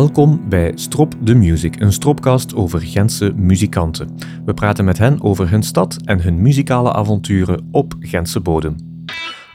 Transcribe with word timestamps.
Welkom 0.00 0.48
bij 0.48 0.72
Strop 0.74 1.14
the 1.24 1.34
Music, 1.34 1.80
een 1.80 1.92
stropcast 1.92 2.54
over 2.54 2.80
Gentse 2.80 3.32
muzikanten. 3.36 4.16
We 4.44 4.54
praten 4.54 4.84
met 4.84 4.98
hen 4.98 5.22
over 5.22 5.50
hun 5.50 5.62
stad 5.62 5.96
en 6.04 6.22
hun 6.22 6.42
muzikale 6.42 6.92
avonturen 6.92 7.68
op 7.72 7.94
Gentse 7.98 8.40
bodem. 8.40 8.76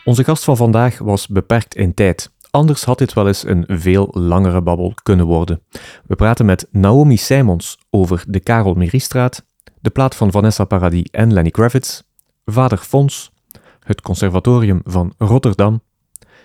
Onze 0.03 0.23
gast 0.23 0.43
van 0.43 0.57
vandaag 0.57 0.97
was 0.97 1.27
beperkt 1.27 1.75
in 1.75 1.93
tijd. 1.93 2.31
Anders 2.51 2.83
had 2.83 2.97
dit 2.97 3.13
wel 3.13 3.27
eens 3.27 3.45
een 3.45 3.65
veel 3.67 4.07
langere 4.11 4.61
babbel 4.61 4.93
kunnen 5.03 5.25
worden. 5.25 5.61
We 6.07 6.15
praten 6.15 6.45
met 6.45 6.67
Naomi 6.71 7.17
Simons 7.17 7.77
over 7.89 8.23
de 8.27 8.39
Karel 8.39 8.73
Meriestraat, 8.73 9.45
de 9.81 9.89
plaat 9.89 10.15
van 10.15 10.31
Vanessa 10.31 10.63
Paradis 10.65 11.07
en 11.11 11.33
Lenny 11.33 11.51
Kravitz, 11.51 12.01
Vader 12.45 12.77
Fons, 12.77 13.31
het 13.79 14.01
Conservatorium 14.01 14.81
van 14.83 15.13
Rotterdam, 15.17 15.81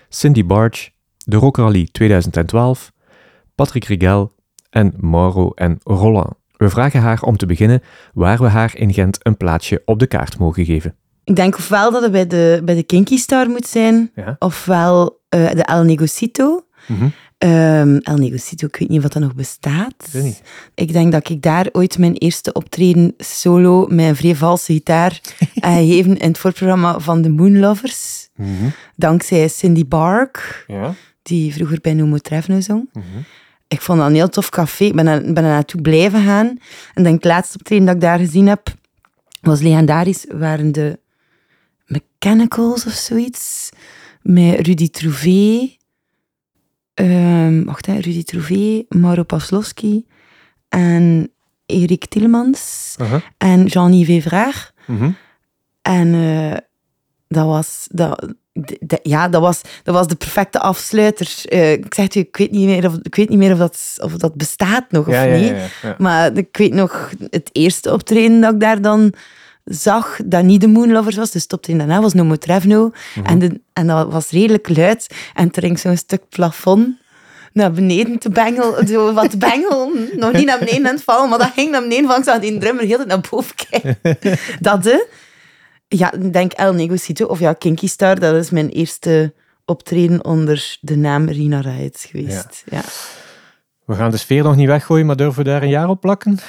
Cindy 0.09 0.45
Barge, 0.45 0.89
de 1.17 1.37
Rock 1.37 1.57
Rally 1.57 1.87
2012, 1.91 2.91
Patrick 3.61 3.85
Rigel 3.85 4.31
en 4.69 4.93
Mauro 4.99 5.49
en 5.49 5.77
Roland. 5.83 6.33
We 6.57 6.69
vragen 6.69 7.01
haar 7.01 7.21
om 7.21 7.37
te 7.37 7.45
beginnen 7.45 7.81
waar 8.13 8.37
we 8.37 8.47
haar 8.47 8.71
in 8.75 8.93
Gent 8.93 9.17
een 9.21 9.37
plaatsje 9.37 9.81
op 9.85 9.99
de 9.99 10.07
kaart 10.07 10.37
mogen 10.37 10.65
geven. 10.65 10.95
Ik 11.23 11.35
denk 11.35 11.57
ofwel 11.57 11.91
dat 11.91 12.01
het 12.01 12.11
bij 12.11 12.27
de, 12.27 12.61
bij 12.65 12.75
de 12.75 12.83
Kinky 12.83 13.17
Star 13.17 13.49
moet 13.49 13.67
zijn, 13.67 14.11
Ja. 14.15 14.35
ofwel 14.39 15.21
eh, 15.29 15.51
de 15.51 15.63
El 15.63 15.83
Negocito. 15.83 16.65
Mhm. 16.87 17.07
Ehm, 17.37 17.95
El 17.97 18.15
Negocito, 18.17 18.67
ik 18.67 18.75
weet 18.75 18.89
niet 18.89 19.03
of 19.03 19.09
dat 19.11 19.21
nog 19.23 19.35
bestaat. 19.35 19.93
Ik 20.05 20.11
weet 20.11 20.23
niet. 20.23 20.41
Ik 20.75 20.93
denk 20.93 21.11
dat 21.11 21.29
ik 21.29 21.41
daar 21.41 21.67
ooit 21.71 21.97
mijn 21.97 22.13
eerste 22.15 22.53
optreden 22.53 23.13
solo 23.17 23.87
met 23.89 24.05
een 24.07 24.15
vrij 24.15 24.35
valse 24.35 24.73
gitaar 24.73 25.11
heb 25.37 25.63
gegeven 25.63 26.17
in 26.17 26.27
het 26.27 26.37
voorprogramma 26.37 26.99
van 26.99 27.21
de 27.21 27.29
Moonlovers. 27.29 28.29
Mhm. 28.35 28.49
Dankzij 28.95 29.47
Cindy 29.47 29.85
Bark, 29.87 30.63
Ja. 30.67 30.93
die 31.21 31.53
vroeger 31.53 31.79
bij 31.81 31.93
Nomo 31.93 32.17
Trefno 32.17 32.59
zong. 32.61 32.89
Mhm. 32.93 33.05
Ik 33.71 33.81
vond 33.81 33.99
dat 33.99 34.07
een 34.07 34.13
heel 34.13 34.29
tof 34.29 34.49
café. 34.49 34.83
Ik 34.83 34.95
ben 34.95 35.07
er, 35.07 35.21
ben 35.21 35.43
er 35.43 35.49
naartoe 35.49 35.81
blijven 35.81 36.23
gaan. 36.23 36.57
En 36.93 37.03
denk 37.03 37.15
het 37.15 37.31
laatste 37.31 37.57
optreden 37.57 37.85
dat 37.85 37.95
ik 37.95 38.01
daar 38.01 38.19
gezien 38.19 38.47
heb, 38.47 38.73
was 39.41 39.61
legendarisch. 39.61 40.25
Waren 40.29 40.71
de 40.71 40.99
Mechanicals 41.85 42.85
of 42.85 42.91
zoiets. 42.91 43.69
Met 44.21 44.67
Rudy 44.67 44.89
Trouvé. 44.89 45.75
Ehm, 46.93 47.63
wacht, 47.63 47.85
hè, 47.85 47.93
Rudy 47.93 48.23
Trouvé, 48.23 48.83
Mauro 48.89 49.23
Pavlovski 49.23 50.05
en 50.69 51.31
Erik 51.65 52.05
Tillemans 52.05 52.95
Aha. 52.97 53.21
en 53.37 53.65
Jean-Yves 53.65 54.23
Vraag. 54.23 54.71
Mhm. 54.87 55.11
En 55.81 56.13
eh, 56.13 56.57
dat 57.27 57.45
was... 57.45 57.87
Dat, 57.91 58.33
ja, 59.03 59.29
dat 59.29 59.41
was, 59.41 59.61
dat 59.83 59.95
was 59.95 60.07
de 60.07 60.15
perfecte 60.15 60.59
afsluiter. 60.59 61.41
Eh, 61.45 61.71
ik 61.71 61.93
zeg 61.93 62.15
u, 62.15 62.19
ik 62.19 62.37
weet 62.37 62.51
niet 62.51 62.65
meer 62.65 62.87
of, 62.87 62.97
ik 63.01 63.15
weet 63.15 63.29
niet 63.29 63.37
meer 63.37 63.51
of, 63.51 63.57
dat, 63.57 63.97
of 64.01 64.13
dat 64.13 64.35
bestaat 64.35 64.85
nog 64.89 65.07
of 65.07 65.13
ja, 65.13 65.25
niet. 65.25 65.53
ja. 65.81 65.95
Maar 65.97 66.37
ik 66.37 66.57
weet 66.57 66.73
nog, 66.73 67.11
het 67.29 67.49
eerste 67.51 67.93
optreden 67.93 68.41
dat 68.41 68.53
ik 68.53 68.59
daar 68.59 68.81
dan 68.81 69.13
zag, 69.65 70.19
dat 70.25 70.43
niet 70.43 70.61
de 70.61 70.67
Moonlovers 70.67 71.15
was, 71.15 71.31
dus 71.31 71.43
het 71.43 71.53
optreden 71.53 71.87
daarna 71.87 72.01
was 72.01 72.13
Nomo 72.13 72.35
Trevno. 72.35 72.91
Mhm. 73.15 73.25
en, 73.25 73.39
de, 73.39 73.61
en 73.73 73.87
dat 73.87 74.11
was 74.11 74.29
redelijk 74.29 74.77
luid. 74.77 75.07
En 75.33 75.49
er 75.51 75.61
ging 75.61 75.79
zo'n 75.79 75.97
stuk 75.97 76.21
plafond 76.29 76.99
naar 77.53 77.71
beneden 77.71 78.19
te 78.19 78.29
bengelen, 78.29 78.87
zo 78.87 79.13
wat 79.13 79.39
bengelen. 79.39 80.09
Nog 80.19 80.31
niet 80.31 80.45
naar 80.45 80.59
beneden 80.59 80.87
aan 80.87 80.93
het 80.93 81.03
vallen, 81.03 81.29
maar 81.29 81.37
dat 81.37 81.51
ging 81.55 81.71
naar 81.71 81.81
beneden 81.81 82.09
van. 82.09 82.17
Ik 82.17 82.23
zag 82.23 82.39
die 82.39 82.57
drummer 82.57 82.85
heel 82.85 83.05
naar 83.05 83.27
boven 83.29 83.55
kijken. 83.69 83.97
dat 84.59 84.83
de... 84.83 85.07
Ja, 85.97 86.11
ik 86.11 86.33
denk 86.33 86.51
El 86.51 86.73
Negocito, 86.73 87.25
of 87.25 87.39
ja, 87.39 87.53
Kinky 87.53 87.87
Star, 87.87 88.19
dat 88.19 88.35
is 88.35 88.49
mijn 88.49 88.69
eerste 88.69 89.33
optreden 89.65 90.25
onder 90.25 90.77
de 90.81 90.97
naam 90.97 91.29
Rina 91.29 91.59
Riot 91.59 92.05
geweest. 92.09 92.63
Ja. 92.65 92.81
We 93.85 93.95
gaan 93.95 94.11
de 94.11 94.17
sfeer 94.17 94.43
nog 94.43 94.55
niet 94.55 94.67
weggooien, 94.67 95.05
maar 95.05 95.15
durven 95.15 95.43
we 95.43 95.49
daar 95.49 95.63
een 95.63 95.69
jaar 95.69 95.89
op 95.89 96.01
plakken? 96.01 96.39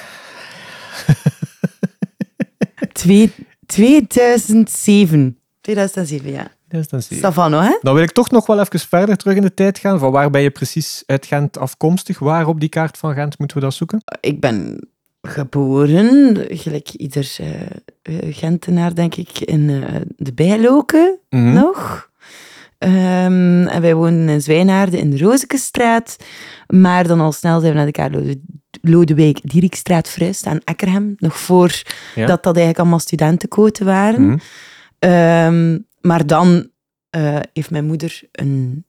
Twee, 2.91 3.33
2007. 3.65 5.39
2007, 5.61 6.31
ja. 6.31 6.51
Dat 6.67 6.81
is 6.81 6.87
dan 6.87 7.01
zeker. 7.01 7.23
Savano, 7.23 7.59
hè? 7.59 7.77
Dan 7.81 7.93
wil 7.93 8.03
ik 8.03 8.11
toch 8.11 8.31
nog 8.31 8.45
wel 8.45 8.59
even 8.59 8.79
verder 8.79 9.17
terug 9.17 9.35
in 9.35 9.41
de 9.41 9.53
tijd 9.53 9.79
gaan. 9.79 9.99
Van 9.99 10.11
waar 10.11 10.29
ben 10.29 10.41
je 10.41 10.51
precies 10.51 11.03
uit 11.05 11.25
Gent 11.25 11.57
afkomstig? 11.57 12.19
Waar 12.19 12.47
op 12.47 12.59
die 12.59 12.69
kaart 12.69 12.97
van 12.97 13.13
Gent 13.13 13.39
moeten 13.39 13.57
we 13.57 13.63
dat 13.63 13.73
zoeken? 13.73 14.03
Ik 14.19 14.39
ben 14.39 14.87
geboren, 15.27 16.37
gelijk 16.49 16.89
ieder 16.89 17.35
eh, 17.39 18.15
Gentenaar, 18.33 18.95
denk 18.95 19.15
ik, 19.15 19.39
in 19.39 19.69
eh, 19.69 20.01
de 20.17 20.33
Bijloken 20.33 21.19
Mhm. 21.29 21.53
nog. 21.53 22.11
Ehm, 22.77 23.67
en 23.67 23.81
wij 23.81 23.95
woonden 23.95 24.29
in 24.29 24.41
Zwijnaarden 24.41 24.99
in 24.99 25.09
de 25.09 25.17
Rozekestraat. 25.17 26.17
Maar 26.67 27.07
dan 27.07 27.19
al 27.19 27.31
snel 27.31 27.59
zijn 27.59 27.71
we 27.71 27.77
naar 27.77 27.85
de 27.85 27.91
Karel 27.91 28.33
Lodewijk 28.81 29.39
Dierikstraat 29.49 30.09
verhuisd 30.09 30.45
aan 30.45 30.59
Eckerhem. 30.63 31.13
Nog 31.17 31.37
voor 31.39 31.81
Ja. 32.15 32.25
dat 32.25 32.43
dat 32.43 32.55
eigenlijk 32.55 32.79
allemaal 32.79 32.99
studentenkoten 32.99 33.85
waren. 33.85 34.25
Mhm. 34.27 34.37
Ehm, 34.99 35.79
maar 36.01 36.25
dan 36.27 36.67
heeft 37.53 37.71
mijn 37.71 37.85
moeder 37.85 38.21
een 38.31 38.85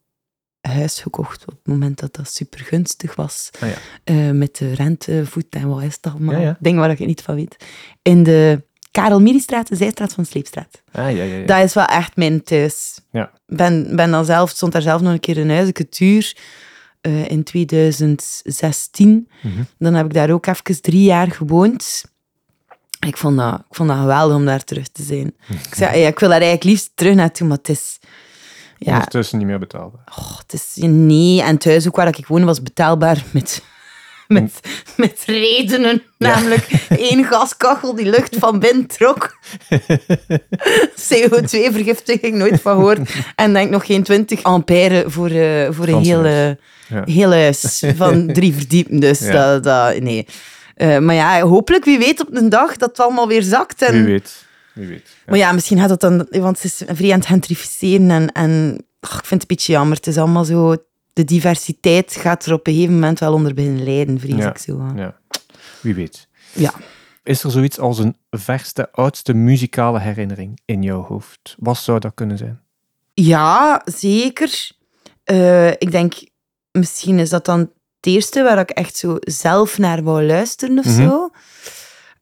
huis 0.69 1.01
gekocht 1.01 1.43
op 1.43 1.55
het 1.55 1.67
moment 1.67 2.01
dat 2.01 2.15
dat 2.15 2.31
super 2.31 2.61
gunstig 2.61 3.15
was. 3.15 3.51
Ah, 3.61 3.69
ja. 3.69 3.75
Eh, 4.05 4.31
met 4.31 4.57
de 4.57 4.75
rentevoet 4.75 5.47
en 5.51 5.69
wat 5.69 5.83
is 5.83 5.95
het 5.95 6.07
allemaal. 6.07 6.35
Ja, 6.35 6.41
ja. 6.41 6.57
Dingen 6.61 6.81
waar 6.81 6.91
ik 6.91 6.99
niet 6.99 7.23
van 7.23 7.35
weet. 7.35 7.57
In 8.03 8.23
de 8.23 8.63
Karel 8.91 9.21
Mieriestraat, 9.21 9.69
de 9.69 9.77
zijstraat 9.77 10.13
van 10.13 10.25
Sleepstraat. 10.27 10.83
Ah, 10.93 11.17
ja, 11.17 11.23
ja, 11.23 11.37
ja. 11.37 11.47
Dat 11.47 11.63
is 11.63 11.75
wel 11.75 11.85
echt 11.85 12.17
mijn 12.17 12.43
thuis. 12.43 13.01
Ja. 13.11 13.31
Ben, 13.47 13.97
ben 13.97 14.11
dan 14.11 14.25
zelf, 14.25 14.51
stond 14.51 14.73
daar 14.73 14.83
zelf 14.83 15.01
nog 15.01 15.13
een 15.13 15.21
keer 15.21 15.37
in 15.37 15.51
huizencultuur 15.51 16.37
eh 17.01 17.29
in 17.29 17.43
2016. 17.43 19.29
Mhm. 19.43 19.63
Dan 19.79 19.95
heb 19.95 20.07
ik 20.07 20.15
daar 20.15 20.31
ook 20.31 20.47
even 20.47 20.81
drie 20.83 21.03
jaar 21.03 21.31
gewoond. 21.31 22.05
Ik 23.07 23.17
vond 23.17 23.37
dat, 23.37 23.59
ik 23.59 23.77
vond 23.77 23.89
dat 23.89 23.99
geweldig 23.99 24.37
om 24.37 24.45
daar 24.45 24.65
terug 24.65 24.89
te 24.89 25.03
zijn. 25.03 25.35
Ik 25.49 25.75
zei, 25.75 25.99
ja, 26.01 26.09
ik 26.09 26.19
wil 26.19 26.29
daar 26.29 26.41
eigenlijk 26.41 26.71
liefst 26.71 26.91
terug 26.95 27.15
naartoe, 27.15 27.47
maar 27.47 27.57
het 27.57 27.69
is... 27.69 27.99
Ja, 28.79 28.93
Ondertussen 28.95 29.39
niet 29.39 29.47
meer 29.47 29.59
betaalbaar. 29.59 30.05
oh, 30.19 30.39
het 30.39 30.53
is... 30.53 30.73
Nee, 30.85 31.43
en 31.43 31.59
thuis 31.59 31.87
ook 31.87 31.97
waar 31.97 32.19
ik 32.19 32.27
woonde 32.27 32.47
was 32.47 32.63
betaalbaar 32.63 33.25
met... 33.31 33.63
Met, 34.29 34.61
met 34.97 35.23
redenen, 35.27 36.03
namelijk 36.19 36.67
één 36.89 37.25
gaskachel 37.25 37.95
die 37.95 38.11
lucht 38.11 38.37
van 38.39 38.59
binnen 38.59 38.87
trok. 38.87 39.37
CO2-vergiftiging, 41.15 42.35
nooit 42.35 42.61
van 42.61 42.75
gehoord. 42.75 42.99
En 43.37 43.53
denk 43.53 43.71
nog 43.71 43.87
geen 43.87 44.03
20 44.03 44.43
ampère 44.43 45.05
voor, 45.07 45.31
eh, 45.31 45.67
voor 45.71 45.85
een 45.87 45.91
Frans 45.91 46.07
hele, 46.09 46.29
huis. 46.29 46.57
Ja. 46.89 47.03
heel 47.05 47.31
huis 47.31 47.83
van 47.97 48.33
drie 48.33 48.55
verdiepen. 48.55 49.01
Dus 49.01 49.21
Ja. 49.21 49.33
dat, 49.33 49.65
dat, 49.65 50.01
nee. 50.03 50.27
Eh, 50.75 50.99
maar 50.99 51.15
ja, 51.15 51.41
hopelijk, 51.41 51.85
wie 51.85 51.99
weet 51.99 52.21
op 52.21 52.29
een 52.31 52.49
dag 52.49 52.77
dat 52.77 52.89
het 52.89 53.01
allemaal 53.01 53.29
weer 53.29 53.43
zakt. 53.43 53.83
En, 53.83 53.93
Wie 53.93 54.05
weet. 54.05 54.44
Wie 54.75 54.87
weet. 54.87 55.07
Ja. 55.09 55.23
Maar 55.27 55.39
ja, 55.39 55.53
misschien 55.53 55.79
gaat 55.79 55.89
dat 55.89 56.01
dan... 56.01 56.27
Want 56.31 56.63
het 56.63 56.65
is 56.65 56.83
vrij 56.87 57.13
aan 57.13 57.19
het 57.19 57.27
gentrificeren 57.29 58.11
en... 58.11 58.33
en 58.33 58.85
ach, 59.01 59.19
ik 59.19 59.25
vind 59.25 59.41
het 59.43 59.51
een 59.51 59.57
beetje 59.57 59.73
jammer. 59.73 59.97
Het 59.97 60.07
is 60.07 60.17
allemaal 60.19 60.45
zo... 60.45 60.77
De 61.13 61.25
diversiteit 61.25 62.17
gaat 62.17 62.47
er 62.47 62.53
op 62.53 62.67
een 62.67 62.73
gegeven 62.75 62.95
moment 62.95 63.19
wel 63.19 63.33
onder 63.33 63.55
beginnen 63.55 63.85
lijden, 63.85 64.21
vrees 64.21 64.35
Ja. 64.37 64.51
ik 64.51 64.59
zo. 64.59 64.93
Ja. 64.97 65.17
Wie 65.81 65.95
weet. 65.95 66.29
Ja. 66.53 66.73
Is 67.23 67.43
er 67.43 67.51
zoiets 67.51 67.79
als 67.79 67.99
een 67.99 68.17
verste, 68.31 68.93
oudste 68.93 69.35
muzikale 69.35 70.01
herinnering 70.01 70.61
in 70.65 70.83
jouw 70.83 71.03
hoofd? 71.03 71.55
Wat 71.59 71.77
zou 71.77 71.99
dat 71.99 72.13
kunnen 72.15 72.39
zijn? 72.39 72.61
Ja, 73.15 73.83
zeker. 73.85 74.71
Eh, 75.25 75.71
ik 75.71 75.91
denk, 75.91 76.15
misschien 76.73 77.19
is 77.19 77.31
dat 77.31 77.45
dan 77.45 77.59
het 77.61 77.69
eerste 78.01 78.43
waar 78.43 78.59
ik 78.59 78.71
echt 78.71 78.97
zo 78.97 79.17
zelf 79.21 79.79
naar 79.79 80.03
wou 80.03 80.27
luisteren 80.27 80.79
of 80.79 80.85
Mhm. 80.85 80.95
zo. 81.09 81.31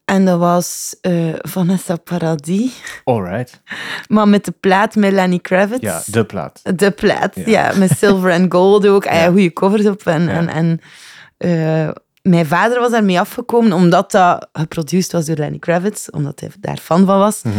En 0.05 0.25
dat 0.25 0.39
was 0.39 0.97
eh, 1.01 1.15
Vanessa 1.39 1.97
Paradis. 1.97 2.73
Alright. 3.05 3.62
Maar 4.09 4.29
met 4.29 4.44
de 4.44 4.55
plaat 4.61 4.94
met 4.94 5.12
Lenny 5.12 5.38
Kravitz. 5.38 5.82
Ja, 5.82 6.03
de 6.06 6.25
plaat. 6.25 6.61
De 6.76 6.91
plaat, 6.91 7.35
Ja. 7.35 7.43
ja. 7.47 7.73
met 7.79 7.91
Silver 7.99 8.32
and 8.32 8.53
Gold 8.53 8.87
ook. 8.87 9.06
Ah, 9.06 9.15
Ja. 9.15 9.26
goede 9.26 9.53
covers 9.53 9.87
op. 9.87 10.06
En, 10.06 10.23
Ja. 10.23 10.31
en, 10.31 10.49
en 10.49 10.81
eh, 11.37 11.88
mijn 12.23 12.47
vader 12.47 12.81
was 12.81 12.91
daarmee 12.91 13.21
afgekomen, 13.21 13.73
omdat 13.73 14.11
dat 14.11 14.49
geproduceerd 14.53 15.12
was 15.12 15.25
door 15.26 15.37
Lenny 15.37 15.59
Kravitz, 15.59 16.09
omdat 16.09 16.41
hij 16.41 16.50
daar 16.61 16.79
fan 16.79 17.06
van 17.06 17.19
was. 17.19 17.43
Mhm. 17.43 17.59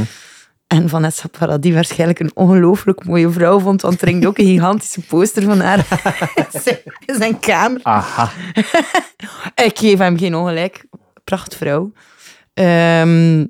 En 0.68 0.90
Vanessa 0.90 1.28
Paradis 1.40 1.74
waarschijnlijk 1.74 2.20
een 2.20 2.32
ongelooflijk 2.34 3.06
mooie 3.06 3.30
vrouw 3.30 3.60
vond, 3.60 3.82
want 3.82 4.02
er 4.02 4.08
hing 4.08 4.26
ook 4.26 4.38
een 4.38 4.46
gigantische 4.46 5.02
poster 5.02 5.44
van 5.44 5.60
haar 5.60 5.78
in 6.36 6.62
zijn- 6.64 6.80
in 7.06 7.16
zijn 7.16 7.40
kamer. 7.40 7.80
Aha. 7.84 8.30
Ik 9.66 9.78
geef 9.80 9.98
hem 9.98 10.18
geen 10.18 10.36
ongelijk. 10.36 10.86
Prachtvrouw. 11.24 11.92
Ehm, 12.54 13.46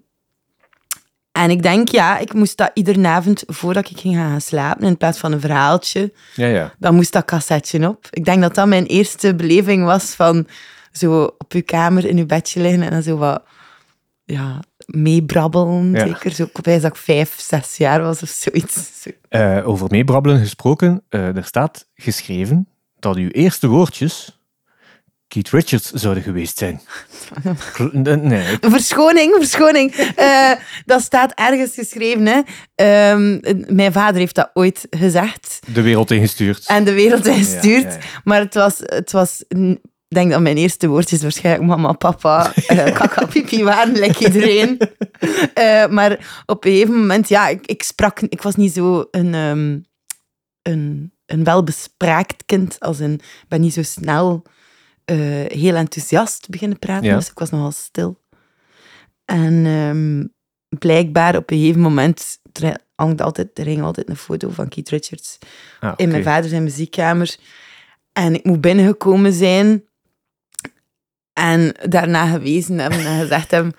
en 1.31 1.49
ik 1.49 1.61
denk, 1.63 1.89
ja, 1.89 2.17
ik 2.17 2.33
moest 2.33 2.57
dat 2.57 2.71
iedere 2.73 3.07
avond, 3.07 3.43
voordat 3.47 3.89
ik 3.89 3.99
ging 3.99 4.15
gaan 4.15 4.41
slapen, 4.41 4.87
in 4.87 4.97
plaats 4.97 5.19
van 5.19 5.31
een 5.31 5.39
verhaaltje, 5.39 6.13
Ja, 6.35 6.47
ja. 6.47 6.73
dan 6.79 6.95
moest 6.95 7.13
dat 7.13 7.25
cassetje 7.25 7.87
op. 7.87 8.07
Ik 8.09 8.25
denk 8.25 8.41
dat 8.41 8.55
dat 8.55 8.67
mijn 8.67 8.85
eerste 8.85 9.35
beleving 9.35 9.85
was 9.85 10.15
van 10.15 10.47
zo 10.91 11.23
op 11.23 11.53
uw 11.53 11.63
kamer 11.65 12.05
in 12.05 12.17
uw 12.17 12.25
bedje 12.25 12.61
liggen 12.61 12.81
en 12.81 12.89
dan 12.89 13.03
zo 13.03 13.17
wat 13.17 13.43
ja, 14.25 14.59
meebrabbelen. 14.85 15.91
Ja. 15.91 16.07
Zeker 16.07 16.31
zo, 16.31 16.43
ik 16.43 16.63
dat 16.63 16.83
ik 16.83 16.95
vijf, 16.95 17.39
zes 17.39 17.77
jaar 17.77 18.01
was 18.01 18.21
of 18.21 18.29
zoiets. 18.29 19.01
Zo. 19.01 19.09
Eh, 19.29 19.67
over 19.67 19.87
meebrabbelen 19.89 20.39
gesproken, 20.39 21.03
eh, 21.09 21.35
er 21.35 21.45
staat 21.45 21.87
geschreven 21.95 22.67
dat 22.99 23.15
uw 23.15 23.29
eerste 23.29 23.67
woordjes 23.67 24.42
Keith 25.33 25.49
Richards 25.49 25.91
zouden 25.91 26.23
geweest 26.23 26.57
zijn. 26.57 26.81
nee. 28.21 28.57
Verschoning, 28.61 29.35
verschoning. 29.35 29.91
Eh, 30.15 30.51
dat 30.85 31.01
staat 31.01 31.31
ergens 31.35 31.73
geschreven. 31.73 32.25
Hè. 32.25 32.41
Ehm, 32.75 33.39
mijn 33.75 33.91
vader 33.91 34.19
heeft 34.19 34.35
dat 34.35 34.49
ooit 34.53 34.87
gezegd. 34.89 35.59
De 35.73 35.81
wereld 35.81 36.11
ingestuurd. 36.11 36.65
En 36.67 36.83
de 36.83 36.93
wereld 36.93 37.25
ingestuurd. 37.25 37.83
Ja, 37.83 37.89
ja, 37.89 37.95
ja. 37.95 38.21
Maar 38.23 38.39
het 38.39 38.53
was, 38.53 38.77
het 38.79 39.11
was 39.11 39.43
ik 39.47 40.19
denk 40.19 40.31
dat 40.31 40.41
mijn 40.41 40.57
eerste 40.57 40.87
woordjes 40.87 41.21
waarschijnlijk 41.21 41.67
mama, 41.67 41.91
papa, 41.91 42.53
uh, 42.71 42.83
kaka, 42.83 43.25
pipi 43.25 43.63
waren, 43.63 43.93
like 43.93 44.25
iedereen. 44.25 44.77
Uh, 45.59 45.87
maar 45.87 46.43
op 46.45 46.65
een 46.65 46.71
gegeven 46.71 46.95
moment, 46.95 47.29
ja, 47.29 47.47
ik, 47.47 47.65
ik 47.65 47.83
sprak, 47.83 48.19
ik 48.19 48.41
was 48.41 48.55
niet 48.55 48.73
zo 48.73 49.07
een, 49.11 49.33
um, 49.33 49.85
een, 50.61 51.13
een 51.25 51.43
welbespraakt 51.43 52.43
kind, 52.45 52.79
als 52.79 52.99
een, 52.99 53.13
ik 53.13 53.45
ben 53.47 53.61
niet 53.61 53.73
zo 53.73 53.83
snel 53.83 54.43
uh, 55.05 55.45
heel 55.47 55.75
enthousiast 55.75 56.49
beginnen 56.49 56.79
praten, 56.79 57.07
ja. 57.07 57.15
dus 57.15 57.29
ik 57.29 57.39
was 57.39 57.49
nogal 57.49 57.71
stil. 57.71 58.21
En 59.25 59.65
um, 59.65 60.33
blijkbaar 60.79 61.35
op 61.35 61.51
een 61.51 61.57
gegeven 61.57 61.81
moment, 61.81 62.39
er 62.51 62.77
hangt 62.95 63.21
altijd, 63.21 63.59
er 63.59 63.65
hing 63.65 63.81
altijd 63.81 64.09
een 64.09 64.15
foto 64.15 64.49
van 64.49 64.69
Keith 64.69 64.89
Richards 64.89 65.37
ah, 65.79 65.91
okay. 65.91 66.05
in 66.05 66.11
mijn 66.11 66.23
vader 66.23 66.49
zijn 66.49 66.63
muziekkamer. 66.63 67.35
En 68.13 68.33
ik 68.33 68.43
moet 68.43 68.61
binnengekomen 68.61 69.33
zijn 69.33 69.83
en 71.33 71.75
daarna 71.89 72.27
gewezen 72.27 72.79
hebben 72.79 73.05
en 73.05 73.19
gezegd 73.19 73.51
hebben... 73.51 73.73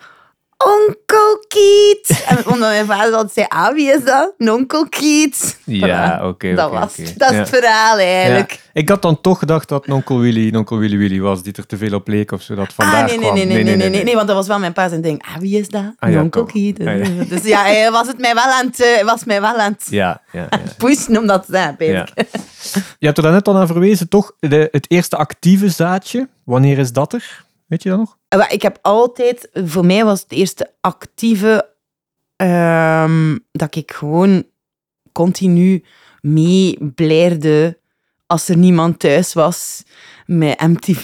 Onkel 0.65 1.45
Kiet. 1.47 2.23
En 2.27 2.37
omdat 2.37 2.69
mijn 2.69 2.85
vader 2.85 3.13
altijd 3.13 3.33
zei, 3.33 3.45
ah, 3.49 3.73
wie 3.73 3.91
is 3.91 4.03
dat? 4.03 4.33
Onkel 4.37 4.89
Kiet. 4.89 5.59
Ja, 5.65 6.15
oké. 6.15 6.25
Okay, 6.27 6.53
dat 6.53 6.67
okay, 6.67 6.79
was 6.79 6.97
okay. 6.99 7.13
dat 7.17 7.31
is 7.31 7.37
het 7.37 7.49
verhaal 7.49 7.97
eigenlijk. 7.97 8.51
Ja. 8.51 8.57
Ik 8.73 8.89
had 8.89 9.01
dan 9.01 9.21
toch 9.21 9.39
gedacht 9.39 9.69
dat 9.69 9.87
onkel 9.87 10.19
Willy, 10.19 10.55
onkel 10.55 10.77
Willy 10.77 10.97
Willy 10.97 11.19
was, 11.19 11.43
die 11.43 11.53
er 11.53 11.65
te 11.65 11.77
veel 11.77 11.93
op 11.93 12.07
leek 12.07 12.31
of 12.31 12.41
zo, 12.41 12.55
dat 12.55 12.73
ah, 12.75 12.93
nee, 12.93 13.03
nee, 13.03 13.17
kwam. 13.17 13.33
Nee 13.33 13.45
nee 13.45 13.63
nee, 13.63 13.75
nee, 13.75 13.89
nee, 13.89 14.03
nee, 14.03 14.15
want 14.15 14.27
dat 14.27 14.35
was 14.35 14.47
wel 14.47 14.59
mijn 14.59 14.73
pa 14.73 14.89
zijn 14.89 15.01
ding. 15.01 15.25
Ah, 15.27 15.37
wie 15.37 15.59
is 15.59 15.67
dat? 15.67 15.93
Ah, 15.99 16.11
ja, 16.11 16.27
Kiet. 16.45 16.79
Ah. 16.79 17.05
Dus 17.29 17.43
ja, 17.43 17.61
hij 17.61 17.91
was 17.91 18.07
het 18.07 18.19
mij 18.19 18.33
wel 18.33 18.43
aan 18.43 18.65
het, 18.65 18.79
uh, 18.79 19.03
was 19.03 19.23
mij 19.23 19.41
wel 19.41 19.55
aan 19.55 19.71
het 19.71 19.87
ja, 19.89 20.21
ja, 20.31 20.47
ja. 20.49 20.59
pushen 20.77 21.17
om 21.17 21.27
dat 21.27 21.45
te 21.45 21.51
zijn, 21.51 21.75
ja. 21.77 22.07
Je 22.99 23.05
hebt 23.05 23.17
er 23.17 23.31
net 23.31 23.47
al 23.47 23.57
aan 23.57 23.67
verwezen, 23.67 24.09
toch? 24.09 24.31
De, 24.39 24.67
het 24.71 24.85
eerste 24.87 25.15
actieve 25.17 25.69
zaadje, 25.69 26.29
wanneer 26.43 26.77
is 26.77 26.91
dat 26.91 27.13
er? 27.13 27.43
Weet 27.75 27.83
je 27.83 27.89
dat 27.89 27.99
nog? 27.99 28.17
Ik 28.51 28.61
heb 28.61 28.79
altijd, 28.81 29.49
voor 29.53 29.85
mij 29.85 30.05
was 30.05 30.21
het 30.21 30.31
eerste 30.31 30.71
actieve 30.81 31.69
um, 32.37 33.39
dat 33.51 33.75
ik 33.75 33.91
gewoon 33.91 34.43
continu 35.11 35.83
mee 36.21 36.77
blijerde 36.95 37.79
als 38.27 38.49
er 38.49 38.57
niemand 38.57 38.99
thuis 38.99 39.33
was 39.33 39.83
met 40.25 40.61
MTV 40.61 41.03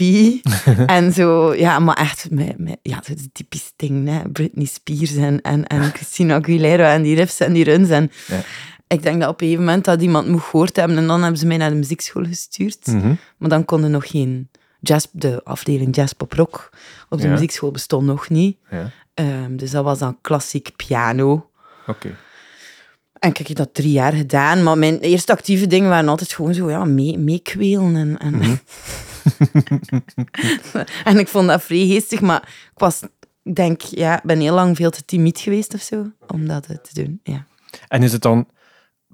en 0.86 1.14
zo. 1.14 1.54
Ja, 1.54 1.80
maar 1.80 1.96
echt, 1.96 2.28
met, 2.30 2.58
met, 2.58 2.78
ja, 2.82 3.02
zo 3.04 3.14
de 3.14 3.32
typische 3.32 3.72
ding, 3.76 4.08
hè. 4.08 4.30
Britney 4.30 4.66
Spears 4.66 5.16
en, 5.16 5.42
en, 5.42 5.68
en 5.68 5.84
Christina 5.96 6.36
Aguilera 6.36 6.94
en 6.94 7.02
die 7.02 7.16
riffs 7.16 7.40
en 7.40 7.54
die 7.54 7.64
runs. 7.64 7.90
En 7.90 8.12
ja. 8.28 8.42
ik 8.88 9.04
denk 9.04 9.20
dat 9.20 9.30
op 9.30 9.42
een 9.42 9.48
gegeven 9.48 9.66
moment 9.66 9.86
dat 9.86 10.02
iemand 10.02 10.28
moet 10.28 10.42
gehoord 10.42 10.76
hebben 10.76 10.98
en 10.98 11.08
dan 11.08 11.22
hebben 11.22 11.40
ze 11.40 11.48
mij 11.48 11.58
naar 11.58 11.70
de 11.70 11.76
muziekschool 11.76 12.26
gestuurd. 12.26 12.88
Mm 12.88 13.02
-hmm. 13.02 13.18
Maar 13.38 13.50
dan 13.50 13.66
kon 13.66 13.84
er 13.84 13.90
nog 13.90 14.10
geen 14.10 14.50
jazz, 14.82 15.06
de 15.12 15.42
afdeling 15.44 15.96
jazz 15.96 16.12
pop 16.14 16.34
rock 16.34 16.70
op 17.10 17.18
de 17.20 17.26
Ja. 17.28 17.32
muziekschool 17.34 17.72
bestond 17.72 18.06
nog 18.06 18.30
niet. 18.30 18.58
Ja. 18.70 18.90
Ehm, 19.14 19.56
dus 19.56 19.72
dat 19.72 19.84
was 19.84 20.00
dan 20.00 20.18
klassiek 20.22 20.72
piano. 20.76 21.50
Oké. 21.88 22.16
En 23.20 23.30
ik 23.30 23.38
heb 23.48 23.58
dat 23.58 23.74
drie 23.74 23.92
jaar 23.92 24.14
gedaan, 24.14 24.64
maar 24.64 24.78
mijn 24.78 25.00
eerste 25.00 25.32
actieve 25.32 25.68
dingen 25.68 25.90
waren 25.90 26.10
altijd 26.10 26.34
gewoon 26.34 26.54
zo, 26.54 26.70
ja, 26.70 26.84
mee, 26.86 27.18
meekwelen. 27.18 27.96
En, 27.96 28.18
en, 28.18 28.36
Mhm. 28.38 28.56
en 31.04 31.18
ik 31.20 31.28
vond 31.28 31.48
dat 31.48 31.64
vrij 31.64 31.86
geestig, 31.88 32.22
maar 32.22 32.42
ik 32.74 32.80
was, 32.80 33.02
denk, 33.54 33.82
ja, 33.82 34.18
ik 34.18 34.24
ben 34.24 34.40
heel 34.40 34.54
lang 34.54 34.76
veel 34.76 34.90
te 34.90 35.06
timid 35.06 35.40
geweest 35.40 35.74
of 35.74 35.82
zo, 35.82 36.12
om 36.28 36.48
dat 36.48 36.64
te 36.68 37.04
doen, 37.04 37.20
ja. 37.24 37.46
En 37.88 38.04
is 38.04 38.12
het 38.12 38.22
dan 38.22 38.48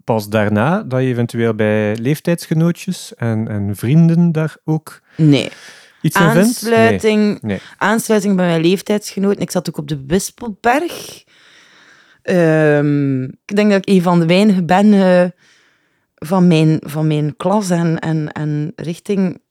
pas 0.03 0.29
daarna 0.29 0.83
dat 0.83 1.01
je 1.01 1.07
eventueel 1.07 1.53
bij 1.53 1.95
leeftijdsgenootjes 1.97 3.15
en, 3.15 3.47
en 3.47 3.75
vrienden 3.75 4.31
daar 4.31 4.55
ook 4.65 5.01
Nee. 5.17 5.49
iets? 6.01 6.15
Aansluiting, 6.15 7.41
Nee. 7.41 7.59
aansluiting 7.77 8.35
bij 8.35 8.45
mijn 8.45 8.61
leeftijdsgenoten. 8.61 9.41
Ik 9.41 9.51
zat 9.51 9.69
ook 9.69 9.77
op 9.77 9.87
de 9.87 10.03
Wispelberg. 10.07 11.23
Ehm, 12.21 13.23
ik 13.23 13.55
denk 13.55 13.71
dat 13.71 13.77
ik 13.87 13.89
een 13.95 14.01
van 14.01 14.19
de 14.19 14.25
weinigen 14.25 14.65
ben 14.65 14.93
eh, 14.93 15.25
van, 16.15 16.47
mijn, 16.47 16.79
van 16.85 17.07
mijn 17.07 17.35
klas 17.37 17.69
en, 17.69 17.99
en, 17.99 18.31
en 18.31 18.71
richting 18.75 19.41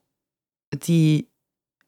die 0.69 1.29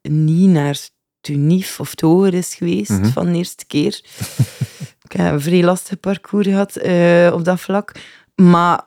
niet 0.01 0.49
naar 0.49 0.77
Tunif 1.21 1.79
of 1.79 1.95
Toger 1.95 2.33
is 2.33 2.55
geweest 2.55 2.89
Mhm. 2.89 3.05
van 3.09 3.25
de 3.31 3.37
eerste 3.37 3.65
keer. 3.65 4.01
ik 5.09 5.11
heb 5.11 5.33
een 5.33 5.41
vrij 5.41 5.63
lastig 5.63 5.99
parcours 5.99 6.47
gehad 6.47 6.75
eh, 6.75 7.31
op 7.33 7.45
dat 7.45 7.59
vlak. 7.59 7.91
Maar 8.35 8.83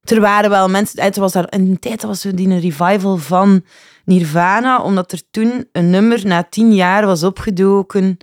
er 0.00 0.20
waren 0.20 0.50
wel 0.50 0.68
mensen... 0.68 1.02
Het 1.02 1.16
was 1.16 1.32
daar, 1.32 1.52
in 1.52 1.60
een 1.70 1.78
tijd 1.78 2.02
was 2.02 2.24
er 2.24 2.36
die 2.36 2.48
een 2.48 2.60
revival 2.60 3.16
van 3.16 3.64
Nirvana, 4.04 4.82
omdat 4.82 5.12
er 5.12 5.20
toen 5.30 5.68
een 5.72 5.90
nummer 5.90 6.26
na 6.26 6.46
tien 6.50 6.74
jaar 6.74 7.06
was 7.06 7.22
opgedoken 7.22 8.16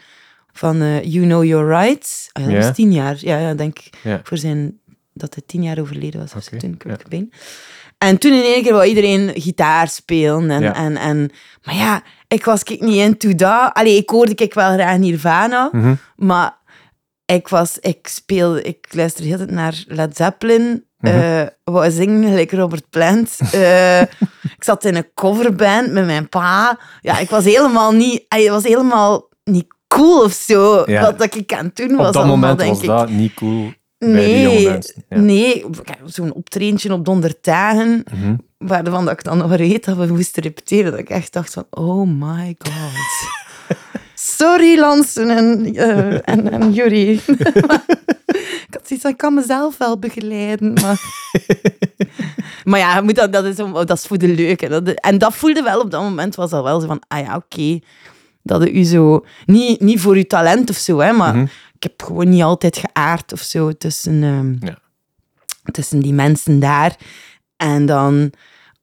van 0.52 0.82
eh, 0.82 1.04
You 1.04 1.26
Know 1.26 1.44
Your 1.44 1.68
Rights. 1.68 2.30
Ah, 2.32 2.44
ja, 2.44 2.52
dat 2.52 2.64
was 2.66 2.76
tien 2.76 2.92
jaar. 2.94 3.18
Ja, 3.20 3.38
ja 3.38 3.54
denk. 3.54 3.78
Voor 4.24 4.38
zijn... 4.38 4.80
Dat 5.14 5.34
hij 5.34 5.44
tien 5.46 5.64
jaar 5.64 5.80
overleden 5.80 6.28
was. 6.34 6.50
toen 6.58 6.78
Kurt. 6.78 7.04
Cobain. 7.04 7.34
En 7.98 8.18
toen 8.18 8.34
in 8.34 8.44
één 8.44 8.64
keer 8.64 8.74
wou 8.74 8.86
iedereen 8.86 9.32
gitaar 9.34 9.88
spelen. 9.88 10.50
En, 10.52 10.62
Ja. 10.62 10.76
en, 10.76 10.98
en, 10.98 11.30
maar 11.64 11.76
ja, 11.76 12.04
ik 12.28 12.46
was 12.46 12.64
ik 12.64 12.82
niet 12.82 12.96
into 12.96 13.36
dat. 13.36 13.74
Allee, 13.74 13.98
ik 13.98 14.10
hoorde 14.10 14.34
ik 14.36 14.54
wel 14.54 14.74
graag 14.74 14.98
Nirvana. 14.98 15.70
Mhm. 15.72 15.94
Maar 16.16 16.58
ik 17.26 17.48
was, 17.48 17.80
ik 17.80 18.08
speelde, 18.08 18.62
ik 18.62 18.88
luisterde 18.90 19.28
heel 19.30 19.38
tijd 19.38 19.52
naar 19.52 19.84
Led 19.88 20.16
Zeppelin. 20.16 20.86
Mhm. 21.02 21.14
eh 21.16 21.48
wou 21.64 21.92
zingen 21.92 22.30
gelijk 22.30 22.52
Robert 22.52 22.90
Plant. 22.90 23.38
Eh, 23.52 24.02
ik 24.58 24.64
zat 24.64 24.86
in 24.86 24.96
een 24.96 25.14
coverband 25.16 25.92
met 25.92 26.06
mijn 26.06 26.30
pa. 26.30 26.80
Ja, 27.02 27.20
ik 27.20 27.30
was 27.30 27.44
helemaal 27.44 27.92
niet, 27.92 28.26
het 28.28 28.48
was 28.48 28.64
helemaal 28.64 29.30
niet 29.44 29.68
cool 29.88 30.24
of 30.24 30.32
zo. 30.34 30.84
Ja. 30.86 31.02
Wat 31.02 31.20
dat 31.20 31.36
ik 31.36 31.54
aan 31.54 31.66
het 31.66 31.76
doen 31.76 31.96
was. 31.96 32.08
Op 32.08 32.14
dat 32.14 32.16
allemaal, 32.16 32.36
moment 32.38 32.60
denk 32.60 32.72
was 32.72 32.82
ik. 32.82 32.88
dat 32.88 33.10
niet 33.10 33.34
cool 33.34 33.72
Nee. 33.98 34.62
Ja. 34.62 34.78
nee. 35.10 35.66
Zo'n 36.06 36.34
optreintje 36.34 36.94
op 36.94 37.06
Donderdagen, 37.06 38.04
Mhm. 38.14 38.36
waarvan 38.58 39.06
dat 39.06 39.14
ik 39.14 39.24
dan 39.24 39.38
nog 39.38 39.56
weet 39.58 39.86
dat 39.86 39.98
we 39.98 40.06
moesten 40.08 40.44
repeteren, 40.44 40.92
dat 40.92 41.00
ik 41.00 41.10
echt 41.10 41.34
dacht 41.34 41.54
van, 41.54 41.66
oh 41.70 42.08
my 42.08 42.56
god. 42.58 43.30
Sorry, 44.38 44.80
Lansen 44.80 45.30
en, 45.30 45.76
eh, 45.76 46.14
en, 46.30 46.52
en 46.52 46.74
Jury. 46.74 47.20
zoiets 48.88 49.02
van, 49.06 49.12
ik 49.12 49.18
kan 49.18 49.34
mezelf 49.34 49.78
wel 49.78 50.00
begeleiden, 50.00 50.74
maar... 50.74 51.02
maar 52.64 52.80
ja, 52.80 53.02
moet 53.02 53.16
dat, 53.16 53.34
dat, 53.34 53.46
is, 53.46 53.60
om- 53.60 53.74
dat 53.74 53.92
is 53.92 54.06
voor 54.06 54.18
de 54.18 54.28
leuke. 54.28 54.68
Dat, 54.68 54.88
en 54.90 55.18
dat 55.18 55.34
voelde 55.36 55.62
wel 55.62 55.80
op 55.82 55.92
dat 55.92 56.02
moment, 56.02 56.36
was 56.36 56.50
dat 56.50 56.64
wel 56.64 56.80
zo 56.80 56.88
van, 56.88 57.02
ah 57.08 57.20
ja, 57.20 57.36
oké. 57.36 57.80
Dat 58.44 58.60
het 58.62 58.70
u 58.70 58.84
zo... 58.84 59.26
Niet, 59.46 59.80
niet 59.82 60.00
voor 60.02 60.16
uw 60.16 60.24
talent 60.24 60.70
of 60.70 60.76
zo, 60.76 61.00
hè, 61.00 61.12
maar 61.12 61.36
Mhm. 61.36 61.44
ik 61.76 61.84
heb 61.84 62.02
gewoon 62.04 62.30
niet 62.30 62.42
altijd 62.44 62.78
geaard 62.78 63.34
of 63.34 63.40
zo 63.42 63.72
tussen, 63.72 64.24
ehm, 64.24 64.66
Ja. 64.68 64.78
tussen 65.72 66.00
die 66.00 66.14
mensen 66.14 66.60
daar. 66.60 66.96
En 67.58 67.86
dan 67.86 68.32